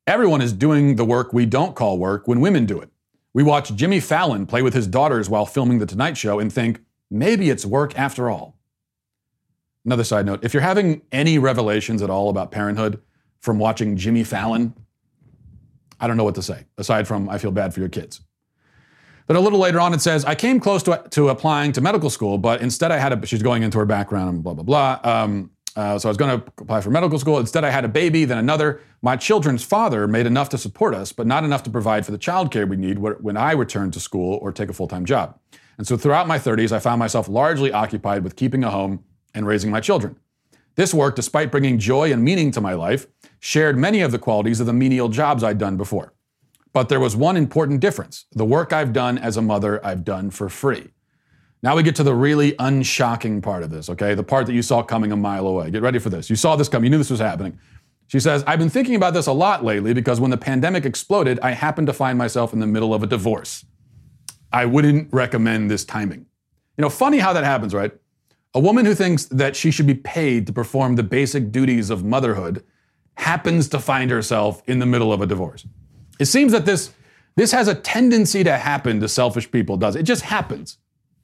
Everyone 0.08 0.40
is 0.40 0.54
doing 0.54 0.96
the 0.96 1.04
work 1.04 1.34
we 1.34 1.44
don't 1.44 1.76
call 1.76 1.98
work 1.98 2.26
when 2.26 2.40
women 2.40 2.64
do 2.64 2.80
it. 2.80 2.88
We 3.34 3.42
watch 3.42 3.74
Jimmy 3.74 4.00
Fallon 4.00 4.46
play 4.46 4.62
with 4.62 4.72
his 4.72 4.86
daughters 4.86 5.28
while 5.28 5.44
filming 5.44 5.80
The 5.80 5.84
Tonight 5.84 6.16
Show 6.16 6.38
and 6.38 6.50
think, 6.50 6.80
maybe 7.10 7.50
it's 7.50 7.66
work 7.66 7.96
after 7.98 8.30
all. 8.30 8.56
Another 9.84 10.04
side 10.04 10.24
note 10.24 10.42
if 10.42 10.54
you're 10.54 10.62
having 10.62 11.02
any 11.12 11.38
revelations 11.38 12.00
at 12.00 12.08
all 12.08 12.30
about 12.30 12.50
parenthood 12.50 13.02
from 13.40 13.58
watching 13.58 13.98
Jimmy 13.98 14.24
Fallon, 14.24 14.72
I 16.00 16.06
don't 16.06 16.16
know 16.16 16.24
what 16.24 16.36
to 16.36 16.42
say, 16.42 16.64
aside 16.78 17.06
from 17.06 17.28
I 17.28 17.36
feel 17.36 17.50
bad 17.50 17.74
for 17.74 17.80
your 17.80 17.90
kids. 17.90 18.22
But 19.26 19.36
a 19.36 19.40
little 19.40 19.58
later 19.58 19.78
on, 19.78 19.92
it 19.92 20.00
says, 20.00 20.24
I 20.24 20.34
came 20.34 20.58
close 20.58 20.82
to, 20.84 21.04
to 21.10 21.28
applying 21.28 21.72
to 21.72 21.82
medical 21.82 22.08
school, 22.08 22.38
but 22.38 22.62
instead 22.62 22.90
I 22.90 22.96
had 22.96 23.12
a, 23.12 23.26
she's 23.26 23.42
going 23.42 23.62
into 23.62 23.76
her 23.76 23.84
background 23.84 24.30
and 24.30 24.42
blah, 24.42 24.54
blah, 24.54 24.64
blah. 24.64 25.00
Um, 25.04 25.50
uh, 25.78 25.96
so 25.96 26.08
I 26.08 26.10
was 26.10 26.16
going 26.16 26.40
to 26.40 26.44
apply 26.58 26.80
for 26.80 26.90
medical 26.90 27.20
school. 27.20 27.38
Instead, 27.38 27.62
I 27.62 27.70
had 27.70 27.84
a 27.84 27.88
baby, 27.88 28.24
then 28.24 28.36
another. 28.36 28.80
My 29.00 29.14
children's 29.14 29.62
father 29.62 30.08
made 30.08 30.26
enough 30.26 30.48
to 30.48 30.58
support 30.58 30.92
us, 30.92 31.12
but 31.12 31.24
not 31.24 31.44
enough 31.44 31.62
to 31.62 31.70
provide 31.70 32.04
for 32.04 32.10
the 32.10 32.18
childcare 32.18 32.68
we 32.68 32.76
need 32.76 32.98
when 32.98 33.36
I 33.36 33.52
returned 33.52 33.92
to 33.92 34.00
school 34.00 34.40
or 34.42 34.50
take 34.50 34.70
a 34.70 34.72
full 34.72 34.88
time 34.88 35.04
job. 35.04 35.38
And 35.76 35.86
so 35.86 35.96
throughout 35.96 36.26
my 36.26 36.36
30s, 36.36 36.72
I 36.72 36.80
found 36.80 36.98
myself 36.98 37.28
largely 37.28 37.70
occupied 37.70 38.24
with 38.24 38.34
keeping 38.34 38.64
a 38.64 38.70
home 38.70 39.04
and 39.34 39.46
raising 39.46 39.70
my 39.70 39.78
children. 39.78 40.18
This 40.74 40.92
work, 40.92 41.14
despite 41.14 41.52
bringing 41.52 41.78
joy 41.78 42.12
and 42.12 42.24
meaning 42.24 42.50
to 42.52 42.60
my 42.60 42.72
life, 42.72 43.06
shared 43.38 43.78
many 43.78 44.00
of 44.00 44.10
the 44.10 44.18
qualities 44.18 44.58
of 44.58 44.66
the 44.66 44.72
menial 44.72 45.08
jobs 45.08 45.44
I'd 45.44 45.58
done 45.58 45.76
before. 45.76 46.12
But 46.72 46.88
there 46.88 46.98
was 46.98 47.14
one 47.14 47.36
important 47.36 47.78
difference. 47.78 48.24
The 48.32 48.44
work 48.44 48.72
I've 48.72 48.92
done 48.92 49.16
as 49.16 49.36
a 49.36 49.42
mother, 49.42 49.84
I've 49.86 50.04
done 50.04 50.30
for 50.30 50.48
free. 50.48 50.88
Now 51.62 51.74
we 51.74 51.82
get 51.82 51.96
to 51.96 52.02
the 52.04 52.14
really 52.14 52.54
unshocking 52.58 53.42
part 53.42 53.62
of 53.62 53.70
this, 53.70 53.88
okay? 53.90 54.14
The 54.14 54.22
part 54.22 54.46
that 54.46 54.52
you 54.52 54.62
saw 54.62 54.82
coming 54.82 55.10
a 55.10 55.16
mile 55.16 55.46
away. 55.46 55.70
Get 55.70 55.82
ready 55.82 55.98
for 55.98 56.08
this. 56.08 56.30
You 56.30 56.36
saw 56.36 56.54
this 56.56 56.68
coming, 56.68 56.84
you 56.84 56.90
knew 56.90 56.98
this 56.98 57.10
was 57.10 57.20
happening. 57.20 57.58
She 58.06 58.20
says, 58.20 58.42
I've 58.46 58.58
been 58.58 58.70
thinking 58.70 58.94
about 58.94 59.12
this 59.12 59.26
a 59.26 59.32
lot 59.32 59.64
lately 59.64 59.92
because 59.92 60.20
when 60.20 60.30
the 60.30 60.38
pandemic 60.38 60.86
exploded, 60.86 61.38
I 61.40 61.50
happened 61.50 61.88
to 61.88 61.92
find 61.92 62.16
myself 62.16 62.52
in 62.52 62.60
the 62.60 62.66
middle 62.66 62.94
of 62.94 63.02
a 63.02 63.06
divorce. 63.06 63.66
I 64.52 64.64
wouldn't 64.64 65.12
recommend 65.12 65.70
this 65.70 65.84
timing. 65.84 66.20
You 66.78 66.82
know, 66.82 66.88
funny 66.88 67.18
how 67.18 67.32
that 67.34 67.44
happens, 67.44 67.74
right? 67.74 67.92
A 68.54 68.60
woman 68.60 68.86
who 68.86 68.94
thinks 68.94 69.26
that 69.26 69.56
she 69.56 69.70
should 69.70 69.86
be 69.86 69.94
paid 69.94 70.46
to 70.46 70.52
perform 70.52 70.96
the 70.96 71.02
basic 71.02 71.52
duties 71.52 71.90
of 71.90 72.02
motherhood 72.02 72.64
happens 73.16 73.68
to 73.68 73.78
find 73.78 74.10
herself 74.10 74.62
in 74.66 74.78
the 74.78 74.86
middle 74.86 75.12
of 75.12 75.20
a 75.20 75.26
divorce. 75.26 75.66
It 76.18 76.26
seems 76.26 76.52
that 76.52 76.64
this, 76.64 76.92
this 77.36 77.52
has 77.52 77.68
a 77.68 77.74
tendency 77.74 78.42
to 78.44 78.56
happen 78.56 79.00
to 79.00 79.08
selfish 79.08 79.50
people, 79.50 79.76
does 79.76 79.96
it? 79.96 80.00
It 80.00 80.04
just 80.04 80.22
happens. 80.22 80.78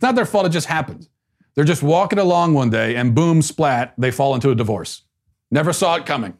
It's 0.05 0.07
not 0.11 0.17
their 0.17 0.27
fault, 0.27 0.45
it 0.45 0.51
just 0.51 0.67
happens. 0.67 1.09
They're 1.55 1.65
just 1.65 1.83
walking 1.83 2.19
along 2.19 2.53
one 2.53 2.69
day 2.69 2.95
and 2.95 3.15
boom, 3.15 3.41
splat, 3.41 3.95
they 3.97 4.11
fall 4.11 4.35
into 4.35 4.51
a 4.51 4.55
divorce. 4.55 5.01
Never 5.51 5.73
saw 5.73 5.95
it 5.95 6.05
coming. 6.05 6.37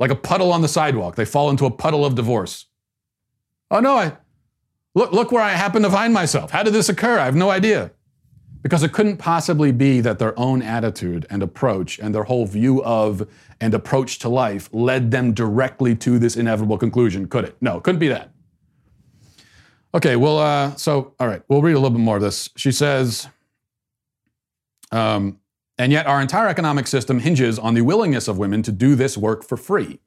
Like 0.00 0.10
a 0.10 0.16
puddle 0.16 0.52
on 0.52 0.60
the 0.60 0.66
sidewalk, 0.66 1.14
they 1.14 1.24
fall 1.24 1.50
into 1.50 1.66
a 1.66 1.70
puddle 1.70 2.04
of 2.04 2.16
divorce. 2.16 2.66
Oh 3.70 3.78
no, 3.78 3.94
I 3.94 4.16
look 4.96 5.12
look 5.12 5.30
where 5.30 5.40
I 5.40 5.50
happen 5.50 5.82
to 5.82 5.90
find 5.90 6.12
myself. 6.12 6.50
How 6.50 6.64
did 6.64 6.72
this 6.72 6.88
occur? 6.88 7.20
I 7.20 7.26
have 7.26 7.36
no 7.36 7.48
idea. 7.48 7.92
Because 8.60 8.82
it 8.82 8.92
couldn't 8.92 9.18
possibly 9.18 9.70
be 9.70 10.00
that 10.00 10.18
their 10.18 10.36
own 10.36 10.60
attitude 10.60 11.28
and 11.30 11.44
approach 11.44 12.00
and 12.00 12.12
their 12.12 12.24
whole 12.24 12.44
view 12.44 12.82
of 12.82 13.24
and 13.60 13.72
approach 13.72 14.18
to 14.18 14.28
life 14.28 14.68
led 14.72 15.12
them 15.12 15.32
directly 15.32 15.94
to 15.94 16.18
this 16.18 16.36
inevitable 16.36 16.76
conclusion, 16.76 17.28
could 17.28 17.44
it? 17.44 17.56
No, 17.60 17.76
it 17.76 17.84
couldn't 17.84 18.00
be 18.00 18.08
that. 18.08 18.32
Okay, 19.94 20.16
well, 20.16 20.38
uh, 20.38 20.74
so, 20.76 21.14
all 21.18 21.26
right, 21.26 21.42
we'll 21.48 21.62
read 21.62 21.72
a 21.72 21.78
little 21.78 21.96
bit 21.96 22.02
more 22.02 22.16
of 22.16 22.22
this. 22.22 22.50
She 22.56 22.72
says, 22.72 23.26
um, 24.92 25.40
and 25.78 25.92
yet 25.92 26.06
our 26.06 26.20
entire 26.20 26.48
economic 26.48 26.86
system 26.86 27.20
hinges 27.20 27.58
on 27.58 27.74
the 27.74 27.82
willingness 27.82 28.28
of 28.28 28.36
women 28.36 28.62
to 28.64 28.72
do 28.72 28.94
this 28.94 29.16
work 29.16 29.42
for 29.42 29.56
free. 29.56 30.00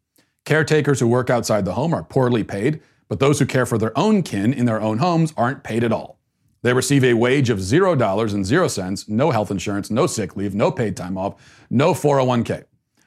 Caretakers 0.46 1.00
who 1.00 1.08
work 1.08 1.30
outside 1.30 1.66
the 1.66 1.74
home 1.74 1.94
are 1.94 2.04
poorly 2.04 2.44
paid, 2.44 2.82
but 3.08 3.20
those 3.20 3.40
who 3.40 3.46
care 3.46 3.66
for 3.66 3.78
their 3.78 3.98
own 3.98 4.22
kin 4.22 4.54
in 4.54 4.66
their 4.66 4.82
own 4.82 5.00
homes 5.00 5.34
aren't 5.36 5.64
paid 5.64 5.84
at 5.84 5.92
all. 5.92 6.20
They 6.62 6.74
receive 6.74 7.04
a 7.04 7.16
wage 7.16 7.50
of 7.50 7.58
$0 7.58 8.34
and 8.34 8.46
0 8.46 8.68
cents, 8.68 9.10
no 9.10 9.32
health 9.32 9.50
insurance, 9.50 9.90
no 9.90 10.06
sick 10.06 10.36
leave, 10.36 10.54
no 10.54 10.72
paid 10.72 10.96
time 10.96 11.18
off, 11.18 11.64
no 11.72 11.94
401k. 11.94 12.66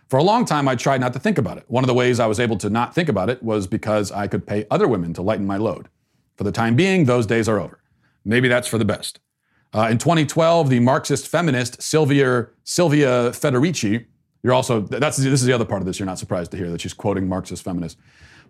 For 0.08 0.18
a 0.18 0.24
long 0.24 0.44
time, 0.44 0.66
I 0.66 0.74
tried 0.74 1.00
not 1.00 1.12
to 1.12 1.18
think 1.20 1.38
about 1.38 1.58
it. 1.58 1.64
One 1.68 1.84
of 1.84 1.88
the 1.88 1.94
ways 1.94 2.18
I 2.18 2.26
was 2.26 2.40
able 2.40 2.56
to 2.58 2.70
not 2.70 2.94
think 2.94 3.08
about 3.08 3.30
it 3.30 3.42
was 3.42 3.66
because 3.66 4.10
I 4.10 4.26
could 4.26 4.46
pay 4.46 4.66
other 4.70 4.88
women 4.88 5.14
to 5.14 5.22
lighten 5.22 5.46
my 5.46 5.56
load. 5.56 5.88
For 6.36 6.44
the 6.44 6.52
time 6.52 6.76
being, 6.76 7.04
those 7.04 7.26
days 7.26 7.48
are 7.48 7.60
over. 7.60 7.80
Maybe 8.24 8.48
that's 8.48 8.68
for 8.68 8.78
the 8.78 8.84
best. 8.84 9.20
Uh, 9.72 9.88
in 9.90 9.98
2012, 9.98 10.70
the 10.70 10.80
Marxist 10.80 11.28
feminist 11.28 11.82
Silvia, 11.82 12.46
Silvia 12.62 13.30
Federici, 13.30 14.06
you're 14.42 14.52
also, 14.52 14.80
that's, 14.80 15.16
this 15.16 15.40
is 15.40 15.44
the 15.44 15.52
other 15.52 15.64
part 15.64 15.82
of 15.82 15.86
this, 15.86 15.98
you're 15.98 16.06
not 16.06 16.18
surprised 16.18 16.50
to 16.52 16.56
hear 16.56 16.70
that 16.70 16.80
she's 16.80 16.92
quoting 16.94 17.28
Marxist 17.28 17.62
feminists, 17.62 18.00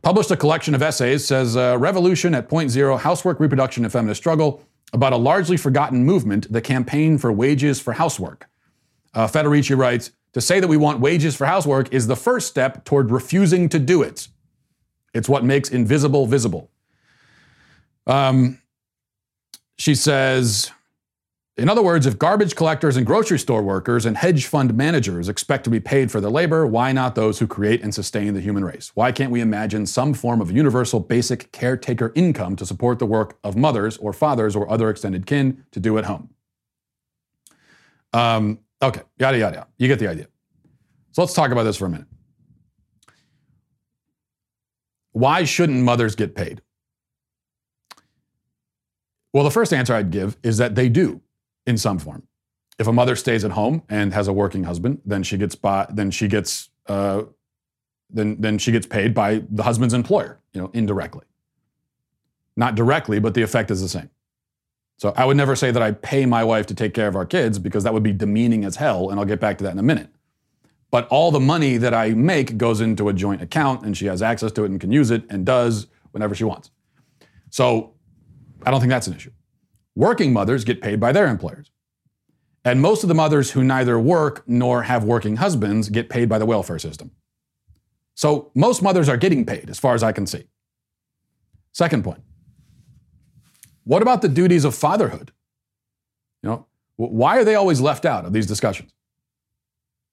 published 0.03 0.30
a 0.30 0.37
collection 0.37 0.74
of 0.74 0.82
essays, 0.82 1.24
says 1.24 1.57
uh, 1.57 1.78
Revolution 1.78 2.35
at 2.35 2.49
Point 2.49 2.70
Zero, 2.70 2.97
Housework, 2.97 3.41
Reproduction, 3.41 3.85
and 3.85 3.93
Feminist 3.93 4.20
Struggle, 4.20 4.62
about 4.93 5.12
a 5.12 5.16
largely 5.16 5.57
forgotten 5.57 6.05
movement, 6.05 6.53
the 6.53 6.61
campaign 6.61 7.16
for 7.16 7.32
wages 7.32 7.80
for 7.80 7.95
housework. 7.95 8.49
Uh, 9.14 9.26
Federici 9.26 9.76
writes, 9.76 10.11
to 10.35 10.41
say 10.41 10.59
that 10.59 10.66
we 10.66 10.76
want 10.76 11.01
wages 11.01 11.37
for 11.37 11.47
housework 11.47 11.95
is 11.95 12.09
the 12.09 12.16
first 12.16 12.49
step 12.49 12.85
toward 12.85 13.12
refusing 13.12 13.68
to 13.68 13.78
do 13.78 14.03
it. 14.03 14.28
It's 15.14 15.28
what 15.28 15.45
makes 15.45 15.70
invisible 15.70 16.26
visible. 16.26 16.70
Um, 18.07 18.61
she 19.78 19.94
says, 19.94 20.70
in 21.57 21.68
other 21.68 21.82
words, 21.82 22.07
if 22.07 22.18
garbage 22.18 22.57
collectors 22.57 22.96
and 22.96 23.07
grocery 23.07 23.38
store 23.38 23.62
workers 23.62 24.07
and 24.07 24.16
hedge 24.16 24.46
fund 24.46 24.74
managers 24.74 25.28
expect 25.28 25.64
to 25.64 25.70
be 25.70 25.80
paid 25.80 26.11
for 26.11 26.20
their 26.20 26.30
labor, 26.30 26.66
why 26.66 26.92
not 26.92 27.14
those 27.14 27.38
who 27.38 27.46
create 27.46 27.82
and 27.82 27.94
sustain 27.94 28.34
the 28.34 28.40
human 28.40 28.64
race? 28.64 28.90
Why 28.94 29.12
can't 29.12 29.30
we 29.30 29.40
imagine 29.40 29.86
some 29.86 30.14
form 30.14 30.40
of 30.40 30.50
universal 30.50 31.00
basic 31.00 31.52
caretaker 31.52 32.12
income 32.14 32.57
to 32.57 32.66
support 32.66 32.98
the 32.98 33.07
work 33.07 33.38
of 33.44 33.57
mothers 33.57 33.96
or 33.98 34.12
fathers 34.12 34.57
or 34.57 34.70
other 34.70 34.90
extended 34.90 35.26
kin 35.26 35.64
to 35.70 35.80
do 35.80 35.96
at 35.96 36.05
home? 36.05 36.30
Um, 38.12 38.61
okay, 38.82 39.02
yada, 39.18 39.38
yada, 39.38 39.57
yada. 39.57 39.68
You 39.78 39.88
get 39.88 39.98
the 39.98 40.09
idea. 40.09 40.26
So 41.12 41.22
let's 41.22 41.34
talk 41.34 41.52
about 41.52 41.62
this 41.62 41.76
for 41.76 41.86
a 41.86 41.90
minute. 41.90 42.09
Why 45.12 45.44
shouldn't 45.44 45.82
mothers 45.84 46.16
get 46.16 46.34
paid? 46.34 46.61
Well, 49.35 49.43
the 49.43 49.51
first 49.51 49.72
answer 49.72 49.93
I'd 49.93 50.12
give 50.12 50.37
is 50.45 50.59
that 50.59 50.76
they 50.76 50.89
do 50.89 51.20
in 51.66 51.76
some 51.76 51.99
form. 51.99 52.22
If 52.78 52.87
a 52.87 52.93
mother 52.93 53.16
stays 53.16 53.45
at 53.45 53.51
home 53.51 53.82
and 53.89 54.14
has 54.14 54.28
a 54.28 54.32
working 54.32 54.62
husband, 54.62 55.01
then 55.05 55.24
she 55.24 55.37
gets 55.37 55.57
by, 55.57 55.87
then 55.91 56.12
she 56.12 56.28
gets 56.28 56.70
uh, 56.87 57.24
then 58.09 58.37
then 58.41 58.59
she 58.59 58.70
gets 58.70 58.87
paid 58.87 59.12
by 59.12 59.43
the 59.51 59.64
husband's 59.64 59.93
employer, 59.93 60.39
you 60.53 60.61
know, 60.61 60.70
indirectly. 60.72 61.24
Not 62.57 62.76
directly, 62.76 63.18
but 63.18 63.35
the 63.35 63.43
effect 63.43 63.72
is 63.72 63.82
the 63.82 63.89
same. 63.89 64.09
So 64.99 65.12
I 65.16 65.24
would 65.24 65.37
never 65.37 65.57
say 65.57 65.72
that 65.72 65.82
I 65.82 65.91
pay 65.91 66.26
my 66.26 66.45
wife 66.45 66.66
to 66.66 66.74
take 66.74 66.95
care 66.95 67.09
of 67.09 67.16
our 67.16 67.26
kids 67.26 67.59
because 67.59 67.82
that 67.82 67.93
would 67.93 68.05
be 68.05 68.12
demeaning 68.12 68.64
as 68.64 68.76
hell, 68.76 69.11
and 69.11 69.18
I'll 69.18 69.26
get 69.26 69.41
back 69.41 69.59
to 69.59 69.64
that 69.64 69.72
in 69.72 69.78
a 69.80 69.82
minute. 69.82 70.11
But 70.93 71.09
all 71.09 71.32
the 71.32 71.41
money 71.41 71.76
that 71.78 71.93
I 71.93 72.11
make 72.11 72.57
goes 72.57 72.80
into 72.80 73.09
a 73.09 73.12
joint 73.12 73.43
account, 73.43 73.85
and 73.85 73.97
she 73.97 74.07
has 74.07 74.22
access 74.22 74.53
to 74.53 74.62
it 74.62 74.70
and 74.70 74.80
can 74.80 74.93
use 74.93 75.11
it 75.11 75.24
and 75.28 75.45
does 75.45 75.89
whenever 76.12 76.37
she 76.37 76.45
wants. 76.45 76.70
So 77.51 77.93
I 78.64 78.70
don't 78.70 78.80
think 78.80 78.90
that's 78.90 79.06
an 79.06 79.14
issue. 79.14 79.32
Working 79.94 80.32
mothers 80.32 80.64
get 80.64 80.80
paid 80.80 80.98
by 80.98 81.12
their 81.12 81.26
employers. 81.26 81.70
And 82.64 82.80
most 82.80 83.04
of 83.04 83.08
the 83.08 83.14
mothers 83.14 83.50
who 83.50 83.62
neither 83.62 83.98
work 83.98 84.42
nor 84.46 84.82
have 84.82 85.04
working 85.04 85.36
husbands 85.36 85.88
get 85.90 86.08
paid 86.08 86.28
by 86.28 86.38
the 86.38 86.46
welfare 86.46 86.78
system. 86.78 87.10
So 88.14 88.50
most 88.54 88.82
mothers 88.82 89.08
are 89.08 89.16
getting 89.16 89.44
paid, 89.44 89.68
as 89.68 89.78
far 89.78 89.94
as 89.94 90.02
I 90.02 90.12
can 90.12 90.26
see. 90.26 90.44
Second 91.72 92.04
point. 92.04 92.22
What 93.84 94.00
about 94.00 94.22
the 94.22 94.28
duties 94.28 94.64
of 94.64 94.74
fatherhood? 94.74 95.32
You 96.42 96.50
know, 96.50 96.66
why 96.96 97.38
are 97.38 97.44
they 97.44 97.54
always 97.54 97.80
left 97.80 98.06
out 98.06 98.24
of 98.24 98.32
these 98.32 98.46
discussions? 98.46 98.94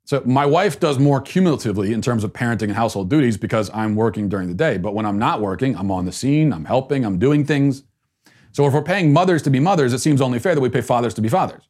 So 0.03 0.21
my 0.25 0.45
wife 0.45 0.79
does 0.79 0.99
more 0.99 1.21
cumulatively 1.21 1.93
in 1.93 2.01
terms 2.01 2.23
of 2.23 2.33
parenting 2.33 2.63
and 2.63 2.73
household 2.73 3.09
duties 3.09 3.37
because 3.37 3.69
I'm 3.73 3.95
working 3.95 4.27
during 4.27 4.47
the 4.47 4.53
day. 4.53 4.77
But 4.77 4.93
when 4.93 5.05
I'm 5.05 5.19
not 5.19 5.39
working, 5.39 5.77
I'm 5.77 5.91
on 5.91 6.05
the 6.05 6.11
scene, 6.11 6.51
I'm 6.51 6.65
helping, 6.65 7.05
I'm 7.05 7.19
doing 7.19 7.45
things. 7.45 7.83
So 8.51 8.65
if 8.67 8.73
we're 8.73 8.81
paying 8.81 9.13
mothers 9.13 9.41
to 9.43 9.49
be 9.49 9.59
mothers, 9.59 9.93
it 9.93 9.99
seems 9.99 10.21
only 10.21 10.39
fair 10.39 10.55
that 10.55 10.61
we 10.61 10.69
pay 10.69 10.81
fathers 10.81 11.13
to 11.15 11.21
be 11.21 11.29
fathers. 11.29 11.63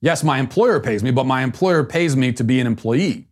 Yes, 0.00 0.22
my 0.22 0.38
employer 0.38 0.78
pays 0.78 1.02
me, 1.02 1.10
but 1.10 1.24
my 1.24 1.42
employer 1.42 1.82
pays 1.82 2.14
me 2.14 2.32
to 2.32 2.44
be 2.44 2.60
an 2.60 2.66
employee. 2.66 3.26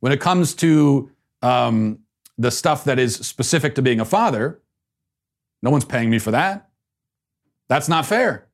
When 0.00 0.12
it 0.12 0.20
comes 0.20 0.54
to 0.56 1.10
um, 1.42 1.98
the 2.38 2.50
stuff 2.50 2.84
that 2.84 2.98
is 2.98 3.16
specific 3.16 3.74
to 3.74 3.82
being 3.82 4.00
a 4.00 4.04
father, 4.04 4.60
no 5.62 5.70
one's 5.70 5.84
paying 5.84 6.10
me 6.10 6.18
for 6.18 6.30
that. 6.30 6.68
That's 7.68 7.88
not 7.88 8.06
fair. 8.06 8.46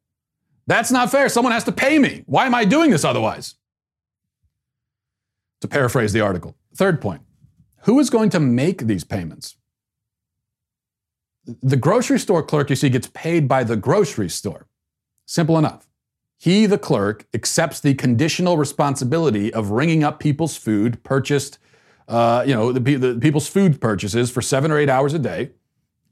That's 0.66 0.90
not 0.90 1.10
fair. 1.10 1.28
Someone 1.28 1.52
has 1.52 1.64
to 1.64 1.72
pay 1.72 1.98
me. 1.98 2.22
Why 2.26 2.46
am 2.46 2.54
I 2.54 2.64
doing 2.64 2.90
this 2.90 3.04
otherwise? 3.04 3.56
To 5.60 5.68
paraphrase 5.68 6.12
the 6.12 6.20
article. 6.20 6.54
Third 6.74 7.00
point 7.00 7.22
who 7.82 7.98
is 7.98 8.10
going 8.10 8.30
to 8.30 8.40
make 8.40 8.82
these 8.82 9.04
payments? 9.04 9.56
The 11.46 11.76
grocery 11.76 12.18
store 12.18 12.42
clerk, 12.42 12.70
you 12.70 12.76
see, 12.76 12.90
gets 12.90 13.08
paid 13.08 13.48
by 13.48 13.64
the 13.64 13.76
grocery 13.76 14.28
store. 14.28 14.66
Simple 15.26 15.58
enough. 15.58 15.86
He, 16.38 16.66
the 16.66 16.78
clerk, 16.78 17.26
accepts 17.34 17.80
the 17.80 17.94
conditional 17.94 18.56
responsibility 18.56 19.52
of 19.52 19.70
ringing 19.70 20.02
up 20.02 20.20
people's 20.20 20.56
food 20.56 21.02
purchased, 21.02 21.58
uh, 22.08 22.44
you 22.46 22.54
know, 22.54 22.72
the, 22.72 22.96
the 22.96 23.18
people's 23.20 23.48
food 23.48 23.80
purchases 23.80 24.30
for 24.30 24.40
seven 24.40 24.70
or 24.70 24.78
eight 24.78 24.88
hours 24.88 25.12
a 25.12 25.18
day. 25.18 25.50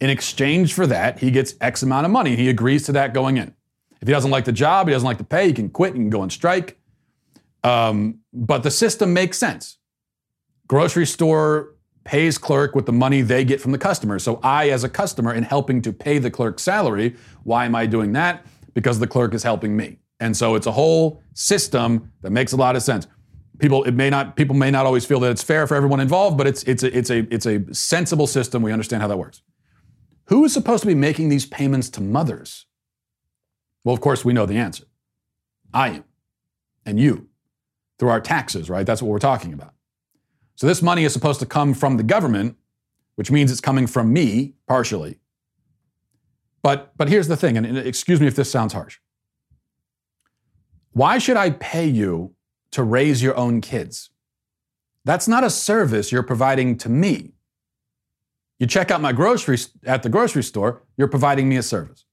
In 0.00 0.10
exchange 0.10 0.74
for 0.74 0.86
that, 0.86 1.18
he 1.18 1.30
gets 1.30 1.54
X 1.60 1.82
amount 1.82 2.04
of 2.04 2.12
money. 2.12 2.36
He 2.36 2.48
agrees 2.48 2.84
to 2.84 2.92
that 2.92 3.14
going 3.14 3.36
in. 3.36 3.54
If 4.00 4.06
he 4.06 4.14
doesn't 4.14 4.30
like 4.30 4.44
the 4.44 4.52
job, 4.52 4.86
he 4.86 4.92
doesn't 4.92 5.06
like 5.06 5.18
the 5.18 5.24
pay, 5.24 5.48
he 5.48 5.52
can 5.52 5.70
quit, 5.70 5.94
can 5.94 6.10
go 6.10 6.20
on 6.20 6.30
strike. 6.30 6.78
Um, 7.64 8.20
but 8.32 8.62
the 8.62 8.70
system 8.70 9.12
makes 9.12 9.38
sense. 9.38 9.78
Grocery 10.68 11.06
store 11.06 11.74
pays 12.08 12.38
clerk 12.38 12.74
with 12.74 12.86
the 12.86 12.92
money 12.92 13.20
they 13.20 13.44
get 13.44 13.60
from 13.60 13.70
the 13.70 13.76
customer. 13.76 14.18
So 14.18 14.40
I, 14.42 14.70
as 14.70 14.82
a 14.82 14.88
customer, 14.88 15.34
in 15.34 15.42
helping 15.42 15.82
to 15.82 15.92
pay 15.92 16.16
the 16.16 16.30
clerk's 16.30 16.62
salary, 16.62 17.14
why 17.44 17.66
am 17.66 17.74
I 17.74 17.84
doing 17.84 18.14
that? 18.14 18.46
Because 18.72 18.98
the 18.98 19.06
clerk 19.06 19.34
is 19.34 19.42
helping 19.42 19.76
me. 19.76 19.98
And 20.18 20.34
so 20.34 20.54
it's 20.54 20.66
a 20.66 20.72
whole 20.72 21.22
system 21.34 22.10
that 22.22 22.30
makes 22.30 22.52
a 22.52 22.56
lot 22.56 22.76
of 22.76 22.82
sense. 22.82 23.06
People, 23.58 23.84
it 23.84 23.92
may 23.92 24.08
not, 24.08 24.36
people 24.36 24.56
may 24.56 24.70
not 24.70 24.86
always 24.86 25.04
feel 25.04 25.20
that 25.20 25.30
it's 25.30 25.42
fair 25.42 25.66
for 25.66 25.74
everyone 25.74 26.00
involved, 26.00 26.38
but 26.38 26.46
it's 26.46 26.62
it's 26.62 26.82
a, 26.82 26.96
it's 26.96 27.10
a 27.10 27.26
it's 27.30 27.44
a 27.44 27.74
sensible 27.74 28.26
system. 28.26 28.62
We 28.62 28.72
understand 28.72 29.02
how 29.02 29.08
that 29.08 29.18
works. 29.18 29.42
Who 30.28 30.42
is 30.46 30.54
supposed 30.54 30.82
to 30.84 30.86
be 30.86 30.94
making 30.94 31.28
these 31.28 31.44
payments 31.44 31.90
to 31.90 32.00
mothers? 32.00 32.64
Well, 33.84 33.94
of 33.94 34.00
course, 34.00 34.24
we 34.24 34.32
know 34.32 34.46
the 34.46 34.56
answer. 34.56 34.84
I 35.74 35.88
am, 35.90 36.04
and 36.86 36.98
you, 36.98 37.28
through 37.98 38.08
our 38.08 38.20
taxes, 38.20 38.70
right? 38.70 38.86
That's 38.86 39.02
what 39.02 39.10
we're 39.10 39.18
talking 39.18 39.52
about. 39.52 39.74
So 40.58 40.66
this 40.66 40.82
money 40.82 41.04
is 41.04 41.12
supposed 41.12 41.38
to 41.38 41.46
come 41.46 41.72
from 41.72 41.98
the 41.98 42.02
government, 42.02 42.56
which 43.14 43.30
means 43.30 43.52
it's 43.52 43.60
coming 43.60 43.86
from 43.86 44.12
me 44.12 44.54
partially. 44.66 45.20
But, 46.64 46.96
but 46.96 47.08
here's 47.08 47.28
the 47.28 47.36
thing, 47.36 47.56
and 47.56 47.78
excuse 47.78 48.20
me 48.20 48.26
if 48.26 48.34
this 48.34 48.50
sounds 48.50 48.72
harsh. 48.72 48.98
Why 50.90 51.18
should 51.18 51.36
I 51.36 51.50
pay 51.50 51.86
you 51.86 52.34
to 52.72 52.82
raise 52.82 53.22
your 53.22 53.36
own 53.36 53.60
kids? 53.60 54.10
That's 55.04 55.28
not 55.28 55.44
a 55.44 55.50
service 55.50 56.10
you're 56.10 56.24
providing 56.24 56.76
to 56.78 56.88
me. 56.88 57.34
You 58.58 58.66
check 58.66 58.90
out 58.90 59.00
my 59.00 59.12
groceries 59.12 59.70
at 59.86 60.02
the 60.02 60.08
grocery 60.08 60.42
store, 60.42 60.82
you're 60.96 61.06
providing 61.06 61.48
me 61.48 61.56
a 61.56 61.62
service. 61.62 62.04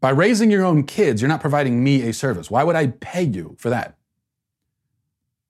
By 0.00 0.10
raising 0.10 0.50
your 0.50 0.64
own 0.64 0.82
kids, 0.82 1.22
you're 1.22 1.28
not 1.28 1.40
providing 1.40 1.84
me 1.84 2.08
a 2.08 2.12
service. 2.12 2.50
Why 2.50 2.64
would 2.64 2.74
I 2.74 2.88
pay 2.88 3.22
you 3.22 3.54
for 3.60 3.70
that? 3.70 3.96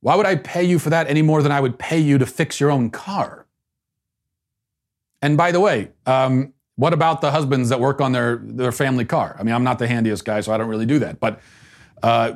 Why 0.01 0.15
would 0.15 0.27
I 0.27 0.37
pay 0.37 0.65
you 0.65 0.79
for 0.79 0.91
that 0.91 1.09
any 1.09 1.23
more 1.23 1.43
than 1.43 1.53
I 1.53 1.61
would 1.61 1.79
pay 1.79 1.99
you 1.99 2.19
to 2.19 2.27
fix 2.27 2.59
your 2.59 2.71
own 2.71 2.91
car? 2.91 3.47
And 5.23 5.37
by 5.37 5.53
the 5.53 5.61
way, 5.61 5.91
um, 6.07 6.55
what 6.77 6.95
about 6.95 7.21
the 7.21 7.31
husbands 7.31 7.69
that 7.69 7.79
work 7.79 8.01
on 8.01 8.13
their, 8.13 8.41
their 8.43 8.73
family 8.73 9.05
car? 9.05 9.37
I 9.39 9.43
mean, 9.43 9.55
I'm 9.55 9.65
not 9.65 9.79
the 9.79 9.87
handiest 9.87 10.25
guy, 10.25 10.41
so 10.41 10.53
I 10.53 10.57
don't 10.57 10.69
really 10.69 10.87
do 10.87 10.99
that. 11.01 11.21
But 11.21 11.41
uh, 12.03 12.33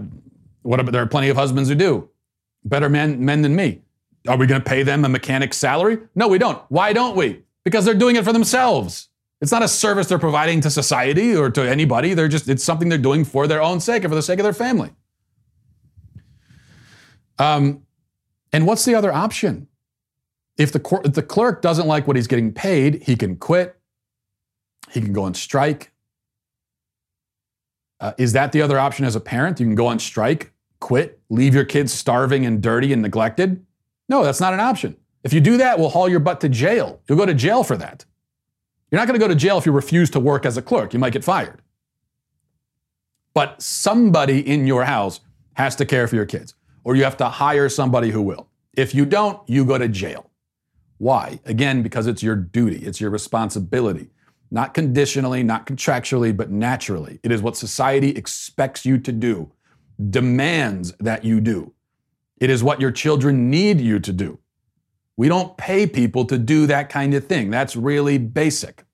what 0.63 0.81
about, 0.81 0.93
there 0.93 1.03
are 1.03 1.07
plenty 1.07 1.31
of 1.31 1.37
husbands 1.37 1.71
who 1.71 1.75
do. 1.75 2.11
Better 2.65 2.91
men, 2.91 3.25
men 3.25 3.41
than 3.41 3.57
me. 3.57 3.81
Are 4.29 4.37
we 4.37 4.47
going 4.47 4.61
to 4.61 4.69
pay 4.69 4.83
them 4.83 5.05
a 5.05 5.09
mechanic's 5.09 5.57
salary? 5.57 5.99
No, 6.15 6.29
we 6.29 6.39
don't. 6.39 6.63
Why 6.69 6.93
don't 6.93 7.17
we? 7.17 7.43
Because 7.63 7.87
they're 7.87 7.95
doing 7.95 8.17
it 8.17 8.25
for 8.25 8.33
themselves. 8.33 9.09
It's 9.41 9.53
not 9.53 9.63
a 9.63 9.69
service 9.69 10.09
they're 10.09 10.19
providing 10.19 10.61
to 10.63 10.71
society 10.71 11.35
or 11.35 11.51
to 11.51 11.63
anybody. 11.63 12.15
They're 12.15 12.29
just, 12.29 12.49
it's 12.49 12.65
something 12.65 12.89
they're 12.89 12.99
doing 12.99 13.25
for 13.25 13.47
their 13.47 13.63
own 13.63 13.81
sake 13.81 14.05
and 14.05 14.11
for 14.11 14.15
the 14.15 14.23
sake 14.23 14.39
of 14.39 14.45
their 14.45 14.55
family. 14.55 14.91
Um, 17.39 17.83
and 18.53 18.67
what's 18.67 18.85
the 18.85 18.95
other 18.95 19.13
option? 19.13 19.69
If 20.57 20.73
the, 20.73 21.01
if 21.05 21.15
the 21.15 21.23
clerk 21.23 21.63
doesn't 21.63 21.87
like 21.87 22.07
what 22.07 22.17
he's 22.17 22.29
getting 22.29 22.53
paid, 22.53 23.03
he 23.03 23.17
can 23.17 23.37
quit, 23.37 23.77
he 24.91 25.01
can 25.01 25.13
go 25.13 25.25
on 25.25 25.35
strike. 25.35 25.91
Uh, 27.99 28.13
is 28.19 28.33
that 28.33 28.53
the 28.53 28.63
other 28.63 28.79
option 28.79 29.05
as 29.05 29.17
a 29.17 29.21
parent? 29.21 29.59
You 29.59 29.67
can 29.67 29.75
go 29.75 29.87
on 29.87 29.99
strike, 29.99 30.53
quit, 30.79 31.21
leave 31.31 31.55
your 31.55 31.65
kids 31.65 31.93
starving 31.93 32.47
and 32.47 32.63
dirty 32.63 32.93
and 32.93 33.03
neglected? 33.03 33.65
No, 34.09 34.23
that's 34.23 34.41
not 34.41 34.53
an 34.53 34.61
option. 34.61 34.97
If 35.25 35.33
you 35.33 35.41
do 35.41 35.57
that, 35.57 35.79
we'll 35.79 35.89
haul 35.89 36.09
your 36.09 36.21
butt 36.21 36.41
to 36.43 36.49
jail. 36.49 37.01
You'll 37.09 37.19
go 37.19 37.27
to 37.27 37.35
jail 37.35 37.65
for 37.65 37.77
that. 37.79 38.05
You're 38.91 39.01
not 39.01 39.09
going 39.09 39.19
to 39.19 39.25
go 39.25 39.29
to 39.29 39.35
jail 39.35 39.59
if 39.59 39.67
you 39.67 39.73
refuse 39.73 40.11
to 40.11 40.21
work 40.21 40.45
as 40.47 40.57
a 40.57 40.63
clerk. 40.63 40.93
You 40.93 40.99
might 40.99 41.15
get 41.15 41.25
fired. 41.25 41.63
But 43.33 43.61
somebody 43.61 44.39
in 44.47 44.67
your 44.67 44.85
house 44.85 45.21
has 45.55 45.75
to 45.77 45.87
care 45.87 46.07
for 46.07 46.15
your 46.15 46.27
kids, 46.27 46.55
or 46.85 46.95
you 46.95 47.05
have 47.05 47.17
to 47.17 47.29
hire 47.29 47.69
somebody 47.69 48.11
who 48.11 48.23
will. 48.23 48.49
If 48.77 48.95
you 48.95 49.07
don't, 49.07 49.41
you 49.49 49.65
go 49.65 49.79
to 49.79 49.89
jail. 49.89 50.31
Why? 50.99 51.41
Again, 51.45 51.83
because 51.83 52.07
it's 52.07 52.23
your 52.23 52.37
duty, 52.37 52.87
it's 52.87 53.01
your 53.01 53.11
responsibility. 53.11 54.11
Not 54.51 54.75
conditionally, 54.75 55.43
not 55.43 55.67
contractually, 55.67 56.37
but 56.37 56.51
naturally. 56.51 57.19
It 57.23 57.33
is 57.33 57.43
what 57.43 57.57
society 57.57 58.11
expects 58.11 58.87
you 58.87 58.99
to 58.99 59.11
do, 59.11 59.51
demands 60.11 60.93
that 61.01 61.25
you 61.25 61.41
do. 61.41 61.73
It 62.39 62.51
is 62.51 62.63
what 62.63 62.81
your 62.81 62.93
children 62.93 63.51
need 63.51 63.81
you 63.81 63.99
to 64.01 64.13
do. 64.13 64.39
We 65.17 65.29
don't 65.29 65.57
pay 65.57 65.87
people 65.87 66.25
to 66.27 66.39
do 66.39 66.67
that 66.67 66.89
kind 66.89 67.15
of 67.15 67.27
thing. 67.27 67.51
That's 67.51 67.77
really 67.77 68.19
basic. 68.19 68.85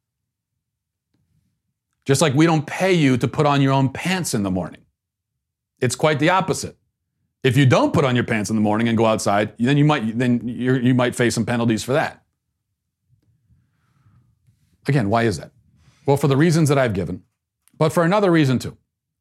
Just 2.04 2.20
like 2.20 2.34
we 2.34 2.46
don't 2.46 2.66
pay 2.66 2.92
you 2.92 3.16
to 3.16 3.28
put 3.28 3.46
on 3.46 3.62
your 3.62 3.72
own 3.72 3.90
pants 3.90 4.34
in 4.34 4.42
the 4.42 4.50
morning. 4.50 4.82
It's 5.80 5.96
quite 5.96 6.18
the 6.18 6.30
opposite. 6.30 6.76
If 7.42 7.56
you 7.56 7.64
don't 7.64 7.92
put 7.92 8.04
on 8.04 8.14
your 8.14 8.24
pants 8.24 8.50
in 8.50 8.56
the 8.56 8.62
morning 8.62 8.88
and 8.88 8.98
go 8.98 9.06
outside, 9.06 9.54
then 9.58 9.76
you 9.76 9.84
might 9.84 10.18
then 10.18 10.46
you 10.46 10.94
might 10.94 11.14
face 11.14 11.34
some 11.34 11.46
penalties 11.46 11.82
for 11.82 11.92
that. 11.94 12.22
Again, 14.86 15.08
why 15.08 15.22
is 15.22 15.38
that? 15.38 15.52
Well, 16.06 16.16
for 16.16 16.28
the 16.28 16.36
reasons 16.36 16.68
that 16.68 16.78
I've 16.78 16.94
given, 16.94 17.22
but 17.76 17.92
for 17.92 18.04
another 18.04 18.30
reason 18.30 18.58
too. 18.58 18.76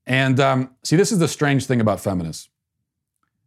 And 0.06 0.40
um, 0.40 0.72
see, 0.84 0.96
this 0.96 1.12
is 1.12 1.20
the 1.20 1.28
strange 1.28 1.66
thing 1.66 1.80
about 1.80 2.00
feminists. 2.00 2.50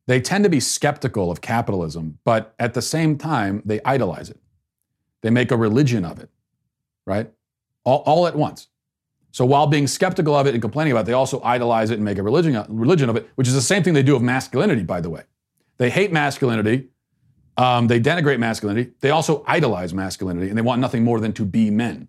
They 0.07 0.21
tend 0.21 0.45
to 0.45 0.51
be 0.51 0.61
skeptical 0.61 1.31
of 1.31 1.41
capitalism, 1.41 2.19
but 2.25 2.55
at 2.59 2.75
the 2.75 2.83
same 2.83 3.19
time, 3.19 3.63
they 3.65 3.81
idolize 3.85 4.31
it. 4.31 4.39
They 5.21 5.31
make 5.31 5.51
a 5.51 5.57
religion 5.57 6.05
of 6.05 6.19
it, 6.19 6.29
right? 7.07 7.31
All, 7.85 7.99
all 8.07 8.27
at 8.27 8.35
once. 8.35 8.69
So 9.33 9.47
while 9.47 9.67
being 9.67 9.87
skeptical 9.87 10.37
of 10.37 10.47
it 10.47 10.53
and 10.55 10.63
complaining 10.63 10.93
about 10.93 11.01
it, 11.01 11.07
they 11.07 11.15
also 11.15 11.43
idolize 11.43 11.91
it 11.91 11.95
and 11.95 12.05
make 12.05 12.19
a 12.19 12.23
religion, 12.23 12.65
religion 12.69 13.09
of 13.09 13.17
it, 13.17 13.29
which 13.35 13.49
is 13.49 13.55
the 13.55 13.63
same 13.63 13.83
thing 13.83 13.95
they 13.95 14.03
do 14.03 14.15
of 14.15 14.23
masculinity, 14.23 14.83
by 14.83 15.01
the 15.01 15.11
way. 15.11 15.23
They 15.79 15.89
hate 15.89 16.13
masculinity. 16.13 16.89
Um, 17.57 17.87
they 17.87 17.99
denigrate 17.99 18.39
masculinity. 18.39 18.93
They 19.01 19.11
also 19.11 19.43
idolize 19.47 19.95
masculinity, 19.95 20.49
and 20.49 20.57
they 20.57 20.63
want 20.63 20.81
nothing 20.81 21.03
more 21.03 21.19
than 21.19 21.33
to 21.35 21.45
be 21.45 21.71
men. 21.71 22.09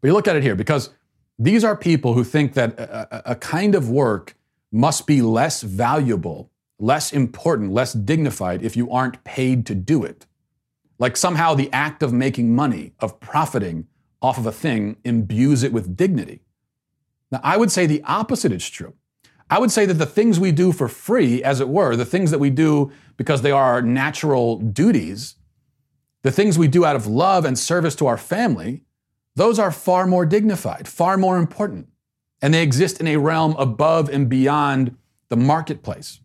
But 0.00 0.08
you 0.08 0.12
look 0.12 0.28
at 0.28 0.36
it 0.36 0.42
here, 0.42 0.56
because 0.56 0.90
these 1.38 1.64
are 1.64 1.76
people 1.76 2.14
who 2.14 2.24
think 2.24 2.54
that 2.54 2.78
a, 2.78 3.32
a 3.32 3.34
kind 3.36 3.74
of 3.74 3.88
work 3.88 4.36
must 4.72 5.06
be 5.06 5.22
less 5.22 5.62
valuable, 5.62 6.50
less 6.80 7.12
important, 7.12 7.72
less 7.72 7.92
dignified 7.92 8.62
if 8.62 8.76
you 8.76 8.90
aren't 8.90 9.22
paid 9.22 9.66
to 9.66 9.74
do 9.74 10.04
it. 10.04 10.26
Like 10.98 11.16
somehow 11.16 11.54
the 11.54 11.72
act 11.72 12.02
of 12.02 12.12
making 12.12 12.54
money, 12.54 12.92
of 12.98 13.20
profiting 13.20 13.86
off 14.24 14.38
of 14.38 14.46
a 14.46 14.52
thing, 14.52 14.96
imbues 15.04 15.62
it 15.62 15.72
with 15.72 15.96
dignity. 15.96 16.40
Now, 17.30 17.40
I 17.42 17.56
would 17.56 17.70
say 17.70 17.86
the 17.86 18.02
opposite 18.04 18.52
is 18.52 18.68
true. 18.68 18.94
I 19.50 19.58
would 19.58 19.70
say 19.70 19.86
that 19.86 19.94
the 19.94 20.06
things 20.06 20.40
we 20.40 20.52
do 20.52 20.72
for 20.72 20.88
free, 20.88 21.42
as 21.44 21.60
it 21.60 21.68
were, 21.68 21.96
the 21.96 22.04
things 22.04 22.30
that 22.30 22.40
we 22.40 22.50
do 22.50 22.90
because 23.16 23.42
they 23.42 23.50
are 23.50 23.74
our 23.74 23.82
natural 23.82 24.58
duties, 24.58 25.36
the 26.22 26.32
things 26.32 26.58
we 26.58 26.68
do 26.68 26.84
out 26.84 26.96
of 26.96 27.06
love 27.06 27.44
and 27.44 27.58
service 27.58 27.94
to 27.96 28.06
our 28.06 28.16
family, 28.18 28.82
those 29.36 29.58
are 29.58 29.70
far 29.70 30.06
more 30.06 30.24
dignified, 30.24 30.88
far 30.88 31.16
more 31.16 31.36
important 31.36 31.88
and 32.44 32.52
they 32.52 32.62
exist 32.62 33.00
in 33.00 33.06
a 33.06 33.16
realm 33.16 33.56
above 33.58 34.10
and 34.10 34.28
beyond 34.28 34.94
the 35.30 35.36
marketplace. 35.36 36.20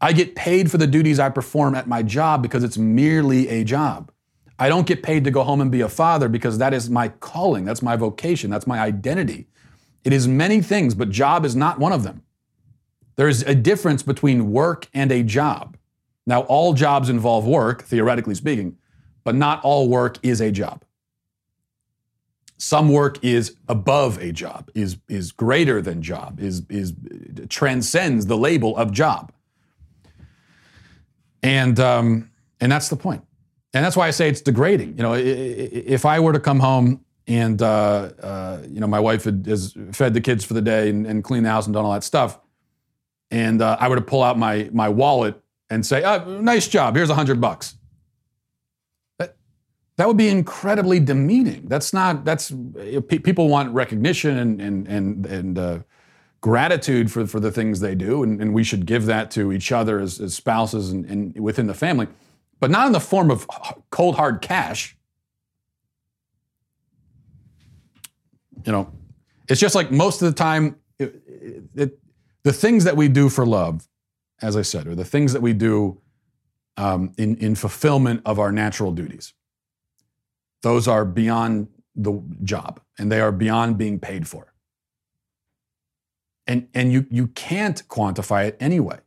I 0.00 0.14
get 0.14 0.34
paid 0.34 0.70
for 0.70 0.78
the 0.78 0.86
duties 0.86 1.20
I 1.20 1.28
perform 1.28 1.74
at 1.74 1.86
my 1.86 2.02
job 2.02 2.42
because 2.42 2.64
it's 2.64 2.78
merely 2.78 3.46
a 3.48 3.62
job. 3.62 4.10
I 4.58 4.68
don't 4.68 4.86
get 4.86 5.02
paid 5.02 5.24
to 5.24 5.30
go 5.30 5.44
home 5.44 5.60
and 5.60 5.70
be 5.70 5.82
a 5.82 5.88
father 5.88 6.28
because 6.28 6.58
that 6.58 6.74
is 6.74 6.90
my 6.90 7.08
calling, 7.08 7.64
that's 7.64 7.82
my 7.82 7.96
vocation, 7.96 8.50
that's 8.50 8.66
my 8.66 8.80
identity. 8.80 9.46
It 10.04 10.12
is 10.12 10.26
many 10.26 10.60
things, 10.60 10.94
but 10.94 11.10
job 11.10 11.44
is 11.44 11.54
not 11.54 11.78
one 11.78 11.92
of 11.92 12.02
them. 12.02 12.22
There's 13.16 13.42
a 13.42 13.54
difference 13.54 14.02
between 14.02 14.52
work 14.52 14.88
and 14.94 15.12
a 15.12 15.22
job. 15.22 15.76
Now, 16.26 16.42
all 16.42 16.72
jobs 16.72 17.08
involve 17.08 17.46
work, 17.46 17.82
theoretically 17.82 18.34
speaking, 18.34 18.76
but 19.24 19.34
not 19.34 19.62
all 19.64 19.88
work 19.88 20.18
is 20.22 20.40
a 20.40 20.50
job. 20.50 20.84
Some 22.58 22.90
work 22.90 23.24
is 23.24 23.56
above 23.68 24.18
a 24.18 24.32
job, 24.32 24.70
is, 24.74 24.98
is 25.08 25.30
greater 25.30 25.80
than 25.80 26.02
job, 26.02 26.40
is, 26.40 26.62
is 26.68 26.92
transcends 27.48 28.26
the 28.26 28.36
label 28.36 28.76
of 28.76 28.90
job. 28.90 29.32
And, 31.42 31.78
um, 31.78 32.30
and 32.60 32.70
that's 32.70 32.88
the 32.88 32.96
point. 32.96 33.24
And 33.74 33.84
that's 33.84 33.96
why 33.96 34.06
I 34.06 34.10
say 34.10 34.28
it's 34.28 34.40
degrading. 34.40 34.96
You 34.96 35.02
know, 35.02 35.14
if 35.14 36.06
I 36.06 36.20
were 36.20 36.32
to 36.32 36.40
come 36.40 36.60
home 36.60 37.04
and, 37.26 37.60
uh, 37.60 38.10
uh, 38.22 38.62
you 38.66 38.80
know, 38.80 38.86
my 38.86 39.00
wife 39.00 39.24
had, 39.24 39.44
has 39.46 39.76
fed 39.92 40.14
the 40.14 40.20
kids 40.20 40.44
for 40.44 40.54
the 40.54 40.62
day 40.62 40.88
and, 40.88 41.06
and 41.06 41.22
cleaned 41.22 41.44
the 41.44 41.50
house 41.50 41.66
and 41.66 41.74
done 41.74 41.84
all 41.84 41.92
that 41.92 42.04
stuff, 42.04 42.38
and 43.30 43.60
uh, 43.60 43.76
I 43.78 43.88
were 43.88 43.96
to 43.96 44.02
pull 44.02 44.22
out 44.22 44.38
my, 44.38 44.70
my 44.72 44.88
wallet 44.88 45.38
and 45.68 45.84
say, 45.84 46.02
oh, 46.02 46.40
nice 46.40 46.66
job, 46.66 46.96
here's 46.96 47.10
a 47.10 47.14
hundred 47.14 47.40
bucks. 47.40 47.74
That 49.98 50.06
would 50.06 50.16
be 50.16 50.28
incredibly 50.28 51.00
demeaning. 51.00 51.66
That's 51.66 51.92
not. 51.92 52.24
That's 52.24 52.52
people 53.08 53.48
want 53.48 53.74
recognition 53.74 54.38
and 54.38 54.60
and 54.60 54.86
and 54.86 55.26
and 55.26 55.58
uh, 55.58 55.78
gratitude 56.40 57.10
for 57.10 57.26
for 57.26 57.40
the 57.40 57.50
things 57.50 57.80
they 57.80 57.96
do, 57.96 58.22
and, 58.22 58.40
and, 58.40 58.54
we 58.54 58.62
should 58.62 58.86
give 58.86 59.06
that 59.06 59.32
to 59.32 59.52
each 59.52 59.72
other 59.72 59.98
as, 59.98 60.20
as 60.20 60.34
spouses 60.34 60.92
and, 60.92 61.04
and 61.06 61.40
within 61.40 61.66
the 61.66 61.74
family, 61.74 62.06
but 62.60 62.70
not 62.70 62.86
in 62.86 62.92
the 62.92 63.00
form 63.00 63.30
of 63.30 63.46
cold 63.90 64.16
hard 64.16 64.40
cash. 64.40 64.96
You 68.64 68.72
know, 68.72 68.92
it's 69.48 69.60
just 69.60 69.74
like 69.74 69.90
most 69.90 70.20
of 70.22 70.28
the 70.28 70.34
time, 70.34 70.76
it, 70.98 71.22
it, 71.74 71.98
the 72.42 72.52
things 72.52 72.84
that 72.84 72.96
we 72.96 73.08
do 73.08 73.28
for 73.28 73.46
love, 73.46 73.88
as 74.42 74.56
I 74.56 74.62
said, 74.62 74.86
are 74.86 74.94
the 74.94 75.04
things 75.04 75.32
that 75.32 75.42
we 75.42 75.52
do 75.52 76.00
um, 76.76 77.12
in 77.16 77.36
in 77.36 77.54
fulfillment 77.54 78.22
of 78.24 78.38
our 78.38 78.52
natural 78.52 78.92
duties. 78.92 79.34
Those 80.62 80.88
are 80.88 81.04
beyond 81.04 81.68
the 81.94 82.22
job 82.42 82.80
and 82.98 83.10
they 83.10 83.20
are 83.20 83.32
beyond 83.32 83.76
being 83.76 83.98
paid 83.98 84.26
for. 84.26 84.52
And, 86.46 86.68
and 86.72 86.92
you, 86.92 87.06
you 87.10 87.26
can't 87.28 87.86
quantify 87.88 88.46
it 88.46 88.56
anyway. 88.58 89.00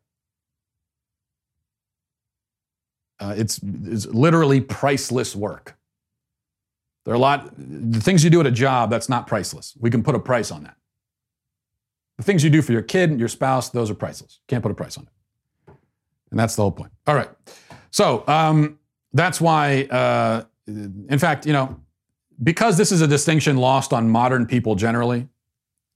Uh, 3.21 3.35
it's, 3.37 3.59
it's 3.85 4.05
literally 4.07 4.59
priceless 4.59 5.35
work. 5.35 5.77
There 7.05 7.13
are 7.13 7.17
a 7.17 7.19
lot, 7.19 7.51
the 7.57 8.01
things 8.01 8.23
you 8.23 8.29
do 8.29 8.41
at 8.41 8.45
a 8.45 8.51
job, 8.51 8.89
that's 8.89 9.07
not 9.07 9.27
priceless. 9.27 9.73
We 9.79 9.89
can 9.89 10.03
put 10.03 10.15
a 10.15 10.19
price 10.19 10.51
on 10.51 10.63
that. 10.63 10.75
The 12.17 12.23
things 12.23 12.43
you 12.43 12.49
do 12.49 12.61
for 12.61 12.73
your 12.73 12.81
kid, 12.81 13.09
and 13.09 13.19
your 13.19 13.29
spouse, 13.29 13.69
those 13.69 13.89
are 13.89 13.95
priceless. 13.95 14.39
Can't 14.47 14.61
put 14.61 14.71
a 14.71 14.75
price 14.75 14.97
on 14.97 15.05
it. 15.05 15.73
And 16.31 16.39
that's 16.39 16.55
the 16.55 16.61
whole 16.63 16.71
point. 16.71 16.91
All 17.07 17.15
right. 17.15 17.29
So 17.91 18.23
um, 18.27 18.79
that's 19.13 19.39
why 19.39 19.83
uh, 19.83 20.43
in 20.67 21.19
fact, 21.19 21.45
you 21.45 21.53
know, 21.53 21.79
because 22.43 22.77
this 22.77 22.91
is 22.91 23.01
a 23.01 23.07
distinction 23.07 23.57
lost 23.57 23.93
on 23.93 24.09
modern 24.09 24.45
people 24.45 24.75
generally, 24.75 25.27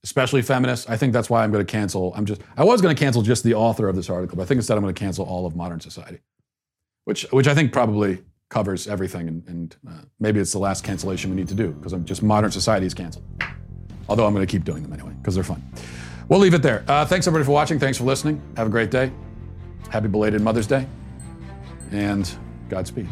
especially 0.04 0.42
feminists, 0.42 0.88
I 0.88 0.96
think 0.96 1.12
that's 1.12 1.28
why 1.28 1.42
I'm 1.42 1.50
going 1.50 1.64
to 1.64 1.70
cancel. 1.70 2.12
I'm 2.14 2.26
just, 2.26 2.40
I 2.56 2.64
was 2.64 2.80
going 2.80 2.94
to 2.94 2.98
cancel 2.98 3.22
just 3.22 3.42
the 3.42 3.54
author 3.54 3.88
of 3.88 3.96
this 3.96 4.08
article, 4.08 4.36
but 4.36 4.42
I 4.44 4.46
think 4.46 4.58
instead 4.58 4.76
I'm 4.76 4.82
going 4.82 4.94
to 4.94 4.98
cancel 4.98 5.24
all 5.24 5.46
of 5.46 5.56
modern 5.56 5.80
society, 5.80 6.20
which, 7.06 7.22
which 7.30 7.46
I 7.46 7.54
think 7.54 7.72
probably 7.72 8.18
covers 8.48 8.88
everything. 8.88 9.28
And, 9.28 9.48
and 9.48 9.76
uh, 9.88 9.92
maybe 10.18 10.40
it's 10.40 10.52
the 10.52 10.58
last 10.58 10.82
cancellation 10.84 11.30
we 11.30 11.36
need 11.36 11.48
to 11.48 11.54
do 11.54 11.70
because 11.70 11.92
I'm 11.92 12.04
just 12.04 12.22
modern 12.22 12.50
society 12.50 12.84
is 12.84 12.94
canceled. 12.94 13.24
Although 14.08 14.26
I'm 14.26 14.34
going 14.34 14.46
to 14.46 14.50
keep 14.50 14.64
doing 14.64 14.82
them 14.82 14.92
anyway 14.92 15.12
because 15.22 15.36
they're 15.36 15.44
fun. 15.44 15.62
We'll 16.28 16.40
leave 16.40 16.54
it 16.54 16.62
there. 16.62 16.84
Uh, 16.88 17.06
thanks 17.06 17.28
everybody 17.28 17.46
for 17.46 17.52
watching. 17.52 17.78
Thanks 17.78 17.96
for 17.96 18.04
listening. 18.04 18.42
Have 18.56 18.66
a 18.66 18.70
great 18.70 18.90
day. 18.90 19.12
Happy 19.88 20.08
belated 20.08 20.42
Mother's 20.42 20.66
Day. 20.66 20.86
And 21.92 22.28
Godspeed. 22.68 23.08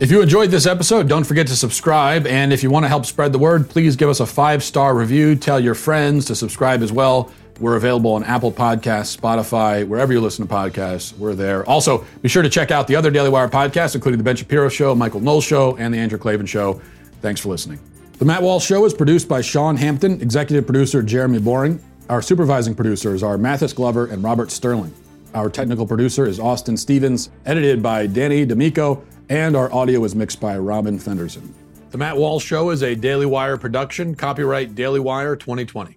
If 0.00 0.10
you 0.10 0.20
enjoyed 0.20 0.50
this 0.50 0.66
episode, 0.66 1.08
don't 1.08 1.24
forget 1.24 1.46
to 1.46 1.56
subscribe. 1.56 2.26
And 2.26 2.52
if 2.52 2.64
you 2.64 2.70
want 2.70 2.84
to 2.84 2.88
help 2.88 3.06
spread 3.06 3.32
the 3.32 3.38
word, 3.38 3.70
please 3.70 3.94
give 3.94 4.08
us 4.08 4.18
a 4.18 4.26
five 4.26 4.64
star 4.64 4.96
review. 4.96 5.36
Tell 5.36 5.60
your 5.60 5.74
friends 5.74 6.24
to 6.26 6.34
subscribe 6.34 6.82
as 6.82 6.90
well. 6.90 7.32
We're 7.58 7.76
available 7.76 8.12
on 8.14 8.24
Apple 8.24 8.52
Podcasts, 8.52 9.16
Spotify, 9.16 9.86
wherever 9.86 10.12
you 10.12 10.20
listen 10.20 10.46
to 10.46 10.52
podcasts. 10.52 11.16
We're 11.16 11.34
there. 11.34 11.64
Also, 11.68 12.04
be 12.22 12.28
sure 12.28 12.42
to 12.42 12.48
check 12.48 12.70
out 12.70 12.86
the 12.86 12.96
other 12.96 13.10
Daily 13.10 13.30
Wire 13.30 13.48
podcasts, 13.48 13.94
including 13.94 14.18
The 14.18 14.24
Ben 14.24 14.36
Shapiro 14.36 14.68
Show, 14.68 14.94
Michael 14.94 15.20
Knowles 15.20 15.44
Show, 15.44 15.76
and 15.76 15.92
The 15.92 15.98
Andrew 15.98 16.18
Klavan 16.18 16.46
Show. 16.46 16.80
Thanks 17.22 17.40
for 17.40 17.48
listening. 17.48 17.78
The 18.18 18.24
Matt 18.24 18.42
Walsh 18.42 18.64
Show 18.64 18.84
is 18.84 18.94
produced 18.94 19.28
by 19.28 19.40
Sean 19.40 19.76
Hampton, 19.76 20.20
executive 20.20 20.66
producer 20.66 21.02
Jeremy 21.02 21.38
Boring. 21.38 21.82
Our 22.08 22.22
supervising 22.22 22.74
producers 22.74 23.22
are 23.22 23.36
Mathis 23.38 23.72
Glover 23.72 24.06
and 24.06 24.22
Robert 24.22 24.50
Sterling. 24.50 24.94
Our 25.34 25.50
technical 25.50 25.86
producer 25.86 26.26
is 26.26 26.38
Austin 26.38 26.76
Stevens, 26.76 27.30
edited 27.44 27.82
by 27.82 28.06
Danny 28.06 28.44
D'Amico 28.44 29.02
and 29.28 29.56
our 29.56 29.72
audio 29.72 30.04
is 30.04 30.14
mixed 30.14 30.40
by 30.40 30.56
Robin 30.56 30.98
Fenderson. 30.98 31.52
The 31.90 31.98
Matt 31.98 32.16
Walsh 32.16 32.44
Show 32.44 32.70
is 32.70 32.82
a 32.82 32.94
Daily 32.94 33.26
Wire 33.26 33.56
production, 33.56 34.14
copyright 34.14 34.74
Daily 34.74 35.00
Wire 35.00 35.36
2020. 35.36 35.96